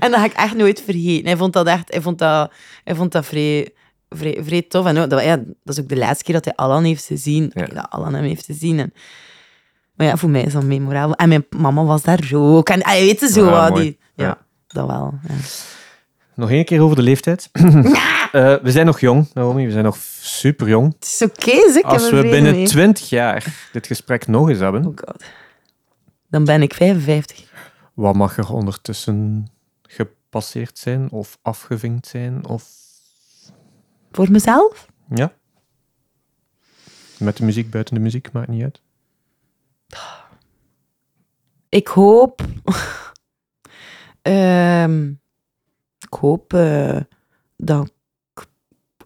En 0.00 0.10
dat 0.10 0.20
ga 0.20 0.24
ik 0.24 0.32
echt 0.32 0.54
nooit 0.54 0.82
vergeten. 0.84 1.26
Hij 1.26 1.36
vond 1.36 1.52
dat 1.52 1.66
echt, 1.66 1.92
hij 1.92 2.00
vond 2.00 2.18
dat, 2.18 2.52
hij 2.84 2.94
vond 2.94 3.12
dat 3.12 3.26
vrij, 3.26 3.74
vrij, 4.08 4.40
vrij 4.44 4.62
tof. 4.62 4.86
En 4.86 4.98
ook, 4.98 5.10
dat, 5.10 5.22
ja, 5.22 5.36
dat 5.36 5.76
is 5.76 5.80
ook 5.80 5.88
de 5.88 5.96
laatste 5.96 6.24
keer 6.24 6.34
dat 6.34 6.44
hij 6.44 6.54
Alan 6.54 6.84
heeft 6.84 7.04
gezien. 7.04 7.50
Ja. 7.54 7.66
Dat 7.66 7.90
Alan 7.90 8.14
hem 8.14 8.24
heeft 8.24 8.44
gezien. 8.44 8.78
En, 8.78 8.92
maar 9.94 10.06
ja, 10.06 10.16
voor 10.16 10.30
mij 10.30 10.42
is 10.42 10.52
dat 10.52 10.62
memorabel. 10.64 11.14
En 11.14 11.28
mijn 11.28 11.46
mama 11.56 11.84
was 11.84 12.02
daar 12.02 12.30
ook. 12.32 12.68
En 12.68 12.78
je 12.78 13.04
weet 13.04 13.30
zo, 13.30 13.72
die, 13.74 13.98
ja, 14.14 14.24
Ja. 14.24 14.38
dat 14.66 14.86
wel. 14.86 15.14
Ja. 15.28 15.34
Nog 16.34 16.50
één 16.50 16.64
keer 16.64 16.80
over 16.82 16.96
de 16.96 17.02
leeftijd. 17.02 17.48
Eh, 18.34 18.54
we 18.62 18.70
zijn 18.70 18.86
nog 18.86 19.00
jong, 19.00 19.30
Naomi. 19.34 19.64
We 19.66 19.72
zijn 19.72 19.84
nog 19.84 19.96
super 20.20 20.68
jong. 20.68 20.92
Het 20.94 21.04
is 21.04 21.22
oké, 21.22 21.50
heb 21.74 21.84
Als 21.84 22.10
we 22.10 22.20
binnen. 22.22 22.64
20 22.64 23.08
jaar 23.08 23.68
dit 23.72 23.86
gesprek 23.86 24.26
nog 24.26 24.48
eens 24.48 24.58
hebben, 24.58 24.86
Oh 24.86 24.92
god. 24.96 25.24
Dan 26.28 26.44
ben 26.44 26.62
ik 26.62 26.74
55. 26.74 27.52
wat 27.94 28.14
mag 28.14 28.36
er 28.38 28.52
ondertussen 28.52 29.46
gepasseerd 29.82 30.78
zijn 30.78 31.10
of 31.10 31.38
afgevinkt 31.42 32.06
zijn? 32.06 32.46
Of 32.46 32.64
Voor 34.12 34.30
mezelf? 34.30 34.86
ja? 35.14 35.32
Met 37.18 37.36
de 37.36 37.44
muziek, 37.44 37.70
buiten 37.70 37.94
de 37.94 38.00
muziek, 38.00 38.32
maakt 38.32 38.48
niet 38.48 38.62
uit. 38.62 38.80
Ik 41.68 41.88
hoop... 41.88 42.42
Ehm, 44.22 45.08
ik 45.98 46.12
hoop 46.20 46.52
eh, 46.52 47.00
dat 47.56 47.92
ik 48.34 48.46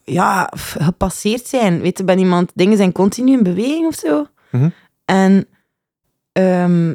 ja, 0.05 0.53
gepasseerd 0.57 1.47
zijn. 1.47 1.81
Weet 1.81 1.99
je, 1.99 2.05
ben 2.05 2.19
iemand... 2.19 2.53
Dingen 2.55 2.77
zijn 2.77 2.93
continu 2.93 3.33
in 3.33 3.43
beweging 3.43 3.87
of 3.87 3.95
zo. 3.95 4.27
Mhm. 4.51 4.71
En 5.05 5.49
ehm, 6.33 6.95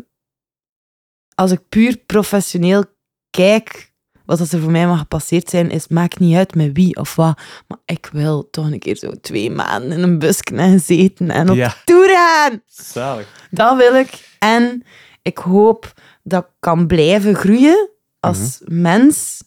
als 1.35 1.51
ik 1.51 1.69
puur 1.69 1.97
professioneel 1.97 2.83
kijk... 3.29 3.92
Wat 4.25 4.37
dat 4.37 4.51
er 4.51 4.59
voor 4.59 4.71
mij 4.71 4.87
mag 4.87 4.99
gepasseerd 4.99 5.49
zijn, 5.49 5.69
is 5.71 5.87
maakt 5.87 6.19
niet 6.19 6.35
uit 6.35 6.55
met 6.55 6.69
wie 6.73 6.95
of 6.95 7.15
wat. 7.15 7.39
Maar 7.67 7.77
ik 7.85 8.09
wil 8.11 8.49
toch 8.49 8.71
een 8.71 8.79
keer 8.79 8.95
zo 8.95 9.11
twee 9.21 9.51
maanden 9.51 9.91
in 9.91 10.03
een 10.03 10.19
busje 10.19 10.41
gaan 10.55 10.79
zitten 10.79 11.29
en 11.29 11.49
op 11.49 11.55
Ja. 11.55 11.73
tour 11.85 12.09
gaan. 12.09 12.61
Zalig. 12.67 13.47
Dat 13.51 13.77
wil 13.77 13.95
ik. 13.95 14.29
En 14.39 14.83
ik 15.21 15.37
hoop 15.37 15.93
dat 16.23 16.43
ik 16.43 16.49
kan 16.59 16.87
blijven 16.87 17.35
groeien 17.35 17.89
als 18.19 18.61
mens. 18.65 19.43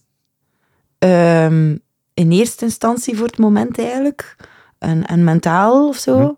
Ehm, 0.99 1.77
in 2.14 2.31
eerste 2.31 2.64
instantie 2.64 3.16
voor 3.16 3.27
het 3.27 3.39
moment 3.39 3.79
eigenlijk. 3.79 4.37
En, 4.79 5.07
en 5.07 5.24
mentaal 5.24 5.89
of 5.89 5.97
zo. 5.97 6.18
Mhm. 6.18 6.31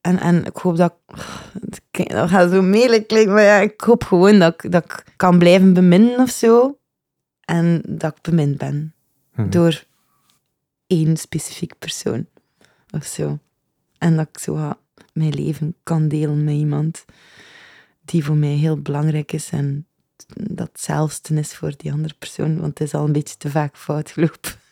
En, 0.00 0.20
en 0.20 0.44
ik 0.44 0.56
hoop 0.56 0.76
dat... 0.76 0.94
ik- 1.90 2.10
Dat 2.10 2.28
gaat 2.28 2.50
zo 2.50 2.62
melig 2.62 3.06
klinken, 3.06 3.32
maar 3.34 3.42
ja, 3.42 3.56
ik 3.58 3.80
hoop 3.80 4.04
gewoon 4.04 4.38
dat, 4.38 4.54
ik- 4.64 4.72
dat 4.72 4.84
ik 4.84 5.04
kan 5.16 5.38
blijven 5.38 5.72
beminnen 5.72 6.18
of 6.20 6.30
zo. 6.30 6.78
En 7.44 7.82
dat 7.88 8.16
ik 8.16 8.22
bemind 8.22 8.56
ben 8.58 8.94
Mhm. 9.34 9.50
door 9.50 9.84
één 10.86 11.16
specifiek 11.16 11.78
persoon 11.78 12.26
of 12.90 13.04
zo. 13.04 13.38
En 13.98 14.16
dat 14.16 14.28
ik 14.32 14.38
zo 14.38 14.72
mijn 15.12 15.34
leven 15.34 15.74
kan 15.82 16.08
delen 16.08 16.44
met 16.44 16.54
iemand 16.54 17.04
die 18.04 18.24
voor 18.24 18.36
mij 18.36 18.48
heel 18.54 18.80
belangrijk 18.80 19.32
is 19.32 19.50
en 19.50 19.86
dat 20.36 20.68
hetzelfde 20.72 21.34
is 21.38 21.54
voor 21.54 21.72
die 21.76 21.92
andere 21.92 22.14
persoon, 22.18 22.60
want 22.60 22.78
het 22.78 22.88
is 22.88 22.94
al 22.94 23.04
een 23.04 23.12
beetje 23.12 23.36
te 23.36 23.50
vaak 23.50 23.76
fout 23.76 24.10
gelopen. 24.10 24.50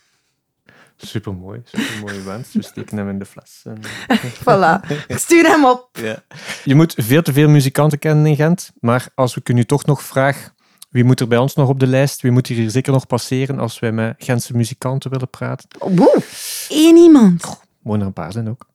Supermooi, 0.97 1.63
supermooie 1.65 2.23
wens. 2.23 2.53
We 2.53 2.63
steken 2.63 2.97
hem 2.97 3.09
in 3.09 3.19
de 3.19 3.25
fles. 3.25 3.63
En... 3.65 3.81
Voilà, 4.45 4.87
ik 5.07 5.19
stuur 5.19 5.45
hem 5.47 5.65
op. 5.65 5.89
Ja. 5.93 6.23
Je 6.65 6.75
moet 6.75 6.95
veel 6.97 7.23
te 7.23 7.33
veel 7.33 7.49
muzikanten 7.49 7.99
kennen 7.99 8.27
in 8.27 8.37
Gent, 8.37 8.73
maar 8.81 9.09
als 9.15 9.37
ik 9.37 9.49
u 9.49 9.53
nu 9.53 9.65
toch 9.65 9.85
nog 9.85 10.03
vraag, 10.03 10.53
wie 10.93 11.05
moet 11.05 11.21
er 11.21 11.29
bij 11.29 11.39
ons 11.39 11.55
nog 11.55 11.69
op 11.69 11.81
de 11.81 11.87
lijst? 11.87 12.21
Wie 12.21 12.31
moet 12.31 12.47
hier 12.47 12.71
zeker 12.71 12.93
nog 12.93 13.07
passeren 13.07 13.59
als 13.59 13.79
wij 13.79 13.93
met 13.93 14.15
Gentse 14.19 14.57
muzikanten 14.57 15.11
willen 15.11 15.31
praten? 15.31 15.69
Woe, 15.79 16.23
één 16.69 16.97
iemand. 16.97 17.61
Mogen 17.83 18.01
er 18.01 18.07
een 18.07 18.13
paar 18.13 18.33
zijn 18.33 18.49
ook. 18.49 18.67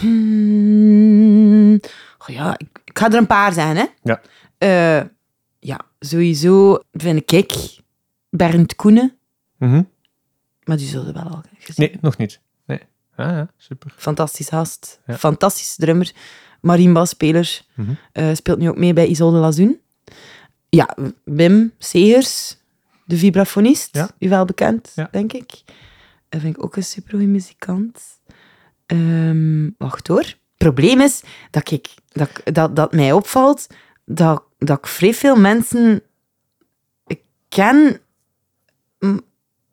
Hmm, 0.00 1.80
goh, 2.18 2.34
ja, 2.36 2.54
ik, 2.58 2.68
ik 2.84 2.98
ga 2.98 3.06
er 3.06 3.14
een 3.18 3.26
paar 3.26 3.52
zijn, 3.52 3.76
hè. 3.76 3.84
Ja. 4.02 4.20
Eh, 4.58 5.06
ja, 5.58 5.80
sowieso 6.00 6.82
vind 6.92 7.32
ik 7.32 7.80
Bernd 8.30 8.76
Koenen, 8.76 9.16
Mhm. 9.58 9.82
maar 10.64 10.76
die 10.76 10.86
zullen 10.88 11.14
wel 11.14 11.22
al 11.22 11.42
gezien 11.58 11.90
Nee, 11.90 11.98
nog 12.00 12.16
niet. 12.16 12.40
Nee. 12.66 12.80
Ah, 13.16 13.26
ja, 13.30 13.48
super. 13.56 13.92
Fantastisch 13.96 14.48
gast. 14.48 15.00
Ja. 15.06 15.16
Fantastische 15.16 15.74
drummer. 15.76 16.12
Marimba-speler. 16.60 17.60
Mhm. 17.74 17.90
Eh, 18.12 18.28
speelt 18.34 18.58
nu 18.58 18.68
ook 18.68 18.78
mee 18.78 18.92
bij 18.92 19.06
Isolde 19.06 19.38
Lazoen. 19.38 19.78
Ja, 20.68 20.96
Wim 21.24 21.72
Segers, 21.78 22.56
de 23.04 23.16
vibrafonist. 23.16 23.88
Ja. 23.94 24.10
U 24.18 24.28
wel 24.28 24.44
bekend, 24.44 24.92
Ja. 24.94 25.08
denk 25.10 25.32
ik. 25.32 25.50
Dat 26.28 26.40
vind 26.40 26.56
ik 26.56 26.64
ook 26.64 26.76
een 26.76 26.84
supergoeie 26.84 27.26
muzikant. 27.28 28.00
Ehm, 28.86 29.70
wacht 29.78 30.06
hoor. 30.06 30.18
Het 30.20 30.36
probleem 30.56 31.00
is 31.00 31.22
dat, 31.50 31.70
ik, 31.70 31.88
dat, 32.08 32.30
dat, 32.44 32.76
dat 32.76 32.92
mij 32.92 33.12
opvalt 33.12 33.66
dat, 34.04 34.42
dat 34.58 34.78
ik 34.78 34.86
vrij 34.86 35.14
veel 35.14 35.36
mensen 35.36 36.02
ken 37.48 38.00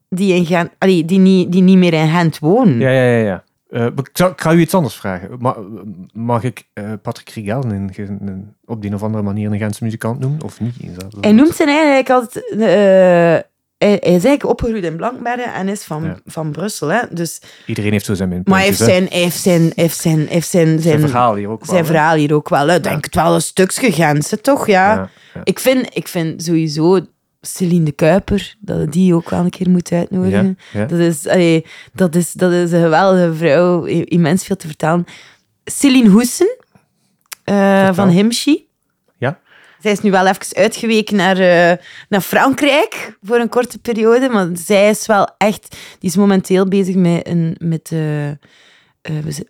die, 0.10 0.34
in 0.34 0.46
Gent, 0.46 0.72
allee, 0.78 1.06
die, 1.06 1.20
niet, 1.20 1.52
die 1.52 1.62
niet 1.62 1.78
meer 1.78 1.94
in 1.94 2.10
Gent 2.10 2.40
wonen. 2.40 2.80
Ja, 2.80 2.90
ja, 2.90 3.04
ja. 3.18 3.26
ja. 3.26 3.44
Eh, 3.76 3.86
ik, 3.86 4.10
zou, 4.14 4.32
ik 4.32 4.42
ga 4.42 4.54
u 4.54 4.60
iets 4.60 4.74
anders 4.74 4.96
vragen. 4.96 5.30
Ma- 5.40 5.58
mag 6.14 6.44
ik 6.44 6.68
eh, 6.74 6.92
Patrick 7.02 7.30
in- 8.28 8.56
op 8.66 8.82
die 8.82 8.94
of 8.94 9.04
andere 9.04 9.24
manier 9.24 9.52
een 9.52 9.58
Gentse 9.58 9.84
muzikant 9.84 10.20
noemen? 10.20 10.44
Of 10.44 10.60
niet? 10.60 10.76
Dat- 11.00 11.18
Hij 11.22 11.32
noemt 11.32 11.56
zijn 11.56 11.70
eigenlijk 11.70 12.10
altijd... 12.10 12.50
eh, 12.52 12.58
hij, 12.58 13.44
hij 13.78 13.98
is 14.00 14.10
eigenlijk 14.10 14.46
opgegroeid 14.46 14.84
in 14.84 14.96
Blankbergen 14.96 15.54
en 15.54 15.68
is 15.70 15.84
van, 15.84 16.04
Ja. 16.04 16.18
van 16.26 16.52
Brussel. 16.52 16.88
Hè? 16.88 17.02
Dus, 17.12 17.42
Iedereen 17.66 17.92
heeft 17.92 18.06
zo 18.06 18.14
zijn 18.14 18.30
maar 18.30 18.58
hij 18.58 18.68
heeft 18.68 18.80
minpuntjes, 18.80 18.88
zijn, 18.98 19.08
hij 19.12 19.22
heeft 19.22 19.40
zijn, 19.42 19.72
heeft 19.76 20.00
zijn, 20.00 20.28
heeft 20.28 20.50
zijn, 20.50 20.80
zijn, 20.80 21.00
verhaal 21.00 21.36
hier 21.36 21.50
ook 21.50 21.66
wel. 21.66 21.74
zijn 21.74 21.86
verhaal 21.86 22.16
hier 22.16 22.34
ook 22.34 22.50
wel. 22.50 22.68
hè. 22.68 22.80
Denk 22.80 23.06
het 23.06 23.16
wel 23.16 23.34
een 23.34 23.42
stukje 23.42 23.92
Gentse, 23.92 24.42
toch? 24.42 24.68
Ja. 24.68 25.10
Ik, 25.44 25.60
vind, 25.60 25.88
ik 25.96 26.08
vind 26.08 26.44
sowieso 26.44 27.00
Celine 27.46 27.86
de 27.86 27.92
Kuiper, 27.92 28.56
dat 28.60 28.78
we 28.78 28.90
die 28.90 29.14
ook 29.14 29.30
wel 29.30 29.40
een 29.40 29.50
keer 29.50 29.70
moet 29.70 29.92
uitnodigen. 29.92 30.58
Ja, 30.72 30.80
ja. 30.80 30.86
Dat, 30.86 31.00
is, 31.00 31.28
allee, 31.28 31.66
dat, 31.94 32.16
is, 32.16 32.32
dat 32.32 32.52
is 32.52 32.72
een 32.72 32.82
geweldige 32.82 33.34
vrouw, 33.34 33.84
immens 33.86 34.46
veel 34.46 34.56
te 34.56 34.68
vertellen. 34.68 35.06
Celine 35.64 36.10
Hoesen 36.10 36.58
eh, 37.44 37.94
van 37.94 38.10
Himshi. 38.10 38.68
Ja. 39.18 39.40
Zij 39.80 39.92
is 39.92 40.00
nu 40.00 40.12
wel 40.12 40.28
even 40.28 40.56
uitgeweken 40.56 41.16
naar, 41.16 41.38
eh, 41.38 41.78
naar 42.10 42.22
Frankrijk 42.22 43.18
voor 43.22 43.38
een 43.38 43.50
korte 43.50 43.80
periode, 43.80 44.30
maar 44.30 44.48
zij 44.54 44.90
is 44.90 45.06
wel 45.06 45.30
echt... 45.38 45.78
Die 46.00 46.10
is 46.10 46.16
momenteel 46.16 46.68
bezig 46.68 46.96
met, 46.96 47.28
een, 47.28 47.56
met 47.60 47.92
eh, 47.92 48.30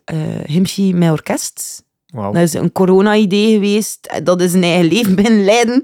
eh, 0.04 0.44
Himshi 0.46 0.94
met 0.94 1.12
orkest. 1.12 1.84
Dat 2.16 2.36
is 2.36 2.54
een 2.54 2.72
corona-idee 2.72 3.54
geweest. 3.54 4.22
Dat 4.24 4.42
is 4.42 4.54
een 4.54 4.64
eigen 4.64 4.86
leven 4.88 5.16
binnen 5.22 5.44
Leiden. 5.44 5.84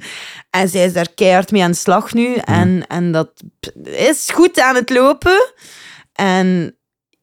En 0.49 0.69
zij 0.69 0.85
is 0.85 0.93
daar 0.93 1.13
keihard 1.15 1.51
mee 1.51 1.63
aan 1.63 1.71
de 1.71 1.77
slag 1.77 2.13
nu. 2.13 2.35
En, 2.35 2.87
en 2.87 3.11
dat 3.11 3.31
is 3.83 4.29
goed 4.33 4.59
aan 4.59 4.75
het 4.75 4.89
lopen. 4.89 5.53
En 6.13 6.75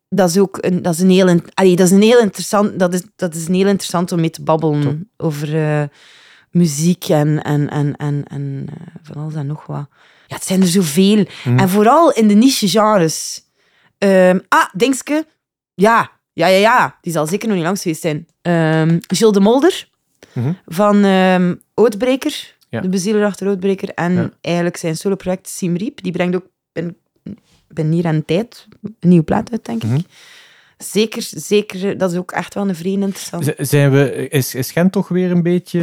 dat 0.09 0.29
is 0.29 0.39
ook 0.39 0.59
een, 0.61 0.83
dat 0.83 0.95
is 0.95 1.01
een 1.01 1.11
heel, 1.11 1.41
allee, 1.55 1.77
dat 1.77 1.87
is 1.87 1.93
een 1.93 2.03
heel 2.03 2.21
interessant... 2.21 2.79
Dat 2.79 2.95
is, 2.95 3.03
dat 3.17 3.35
is 3.35 3.49
een 3.49 3.55
heel 3.55 3.67
interessant 3.67 4.13
om 4.13 4.21
mee 4.21 4.31
te 4.31 4.43
babbelen 4.43 4.83
Top. 4.83 5.27
over 5.27 5.57
eh, 5.57 5.83
muziek 6.51 7.09
en, 7.09 7.43
en, 7.43 7.71
en, 7.71 7.97
en, 7.97 8.25
en 8.27 8.67
eh, 8.71 8.87
van 9.03 9.23
alles 9.23 9.35
en 9.35 9.47
nog 9.47 9.67
wat. 9.67 9.89
Ja, 10.27 10.35
het 10.35 10.45
zijn 10.45 10.61
er 10.61 10.67
zoveel. 10.67 11.27
Mhm. 11.45 11.59
En 11.59 11.69
vooral 11.69 12.13
in 12.13 12.29
de 12.29 12.35
niche-genres. 12.35 13.47
Ehm, 13.99 14.39
ah, 14.49 14.69
Dingske. 14.73 15.27
Ja, 15.75 16.11
ja, 16.39 16.47
ja, 16.47 16.59
ja. 16.59 16.97
Die 17.01 17.13
zal 17.13 17.27
zeker 17.27 17.47
nog 17.49 17.57
niet 17.57 17.67
langs 17.67 17.83
geweest 17.83 18.01
zijn. 18.01 18.27
Ehm 18.43 18.99
Gilles 19.07 19.35
de 19.35 19.41
Molder 19.41 19.89
Mhm. 20.33 20.53
van 20.67 21.05
Ootbreker. 21.75 22.57
Ja. 22.69 22.81
De 22.81 22.89
bezieler 22.89 23.25
achter 23.25 23.49
Ootbreker. 23.49 23.89
En 23.95 24.13
Ja. 24.15 24.31
eigenlijk 24.41 24.77
zijn 24.77 24.97
soloproject 24.97 25.49
Siem 25.49 25.77
Riep. 25.77 26.03
Die 26.03 26.13
brengt 26.13 26.37
ook 26.37 26.47
ben, 26.73 26.97
ben 27.69 27.91
hier 27.91 28.07
aan 28.07 28.17
de 28.17 28.25
tijd 28.25 28.67
een 28.83 29.09
nieuwe 29.09 29.25
plaat 29.25 29.51
uit, 29.53 29.65
denk 29.65 29.83
ik. 29.83 29.89
Mhm. 29.91 30.01
Zeker, 30.79 31.23
zeker. 31.31 31.99
Dat 31.99 32.13
is 32.13 32.19
ook 32.19 32.33
echt 32.33 32.55
wel 32.55 32.69
een 32.69 32.75
vreemd 32.75 33.03
interessant. 33.03 33.45
Z- 33.45 33.55
Zijn 33.71 33.91
we, 33.91 34.29
is, 34.29 34.55
is 34.55 34.71
Gent 34.71 34.93
toch 34.93 35.09
weer 35.09 35.31
een 35.31 35.43
beetje, 35.43 35.81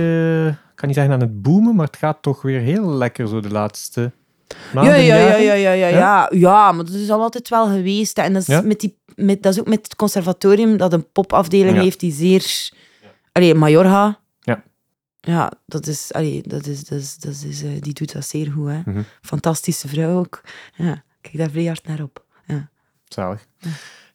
ik 0.48 0.76
kan 0.76 0.88
niet 0.88 0.98
zeggen 0.98 1.14
aan 1.14 1.20
het 1.20 1.42
boomen, 1.42 1.76
maar 1.76 1.86
het 1.86 1.98
gaat 1.98 2.18
toch 2.22 2.42
weer 2.42 2.60
heel 2.60 2.90
lekker 2.90 3.28
zo 3.28 3.40
de 3.40 3.50
laatste 3.52 4.12
Ja, 4.48 4.56
maanden, 4.74 5.04
ja, 5.04 5.16
ja, 5.16 5.36
ja, 5.36 5.54
ja, 5.54 5.72
ja, 5.72 5.88
ja. 5.88 6.30
Ja, 6.34 6.72
maar 6.72 6.86
dat 6.86 6.94
is 6.94 7.10
al 7.10 7.22
altijd 7.22 7.50
wel 7.50 7.68
geweest. 7.68 8.18
hè. 8.18 8.24
En 8.24 8.34
dat 8.34 8.42
is, 8.42 8.48
Ja? 8.48 8.62
met 8.62 8.80
die, 8.80 8.98
met, 9.16 9.44
dat 9.44 9.54
is 9.54 9.60
ook 9.60 9.68
met 9.68 9.84
het 9.84 9.96
conservatorium 9.96 10.78
dat 10.78 10.94
een 10.94 11.12
popafdeling 11.12 11.76
Ja. 11.76 11.82
heeft 11.82 12.00
die 12.00 12.12
zeer... 12.14 12.70
Allee, 13.32 13.54
Majorga. 13.54 14.20
Ja. 14.40 14.64
Ja, 15.22 15.52
dat 15.66 15.88
is... 15.88 16.14
Allee, 16.14 16.42
dat 16.48 16.66
is, 16.68 16.84
dat 16.84 17.00
is, 17.00 17.18
dat 17.18 17.44
is, 17.48 17.64
eh, 17.64 17.70
die 17.80 17.94
doet 17.94 18.14
dat 18.14 18.26
zeer 18.26 18.52
goed, 18.52 18.68
hè. 18.70 18.80
Mhm. 18.86 19.02
Fantastische 19.22 19.88
vrouw 19.88 20.18
ook. 20.18 20.42
Ja, 20.76 21.04
kijk 21.22 21.38
daar 21.38 21.50
vrij 21.50 21.66
hard 21.66 21.88
naar 21.88 22.02
op. 22.02 22.26
Ja. 22.48 22.70
Zalig. 23.08 23.46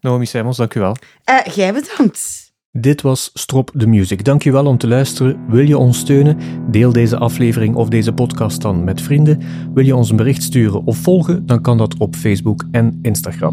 Naomi 0.01 0.27
Simons, 0.27 0.57
dank 0.57 0.75
u 0.75 0.81
wel. 0.81 0.97
Eh, 1.25 1.45
jij 1.55 1.73
bedankt. 1.73 2.49
Dit 2.73 3.03
was 3.03 3.31
Strop 3.35 3.71
the 3.79 3.87
Music. 3.87 4.25
Dankjewel 4.25 4.67
om 4.67 4.79
te 4.79 4.87
luisteren. 4.89 5.47
Wil 5.49 5.67
je 5.67 5.79
ons 5.79 5.99
steunen? 5.99 6.39
Deel 6.71 6.93
deze 6.93 7.17
aflevering 7.19 7.75
of 7.75 7.89
deze 7.89 8.13
podcast 8.13 8.61
dan 8.63 8.85
met 8.85 9.01
vrienden. 9.03 9.43
Wil 9.75 9.85
je 9.85 9.97
ons 9.97 10.11
een 10.11 10.17
bericht 10.17 10.43
sturen 10.43 10.85
of 10.85 10.97
volgen? 10.99 11.47
Dan 11.47 11.63
kan 11.63 11.79
dat 11.79 11.99
op 11.99 12.17
Facebook 12.17 12.65
en 12.71 12.99
Instagram. 13.03 13.53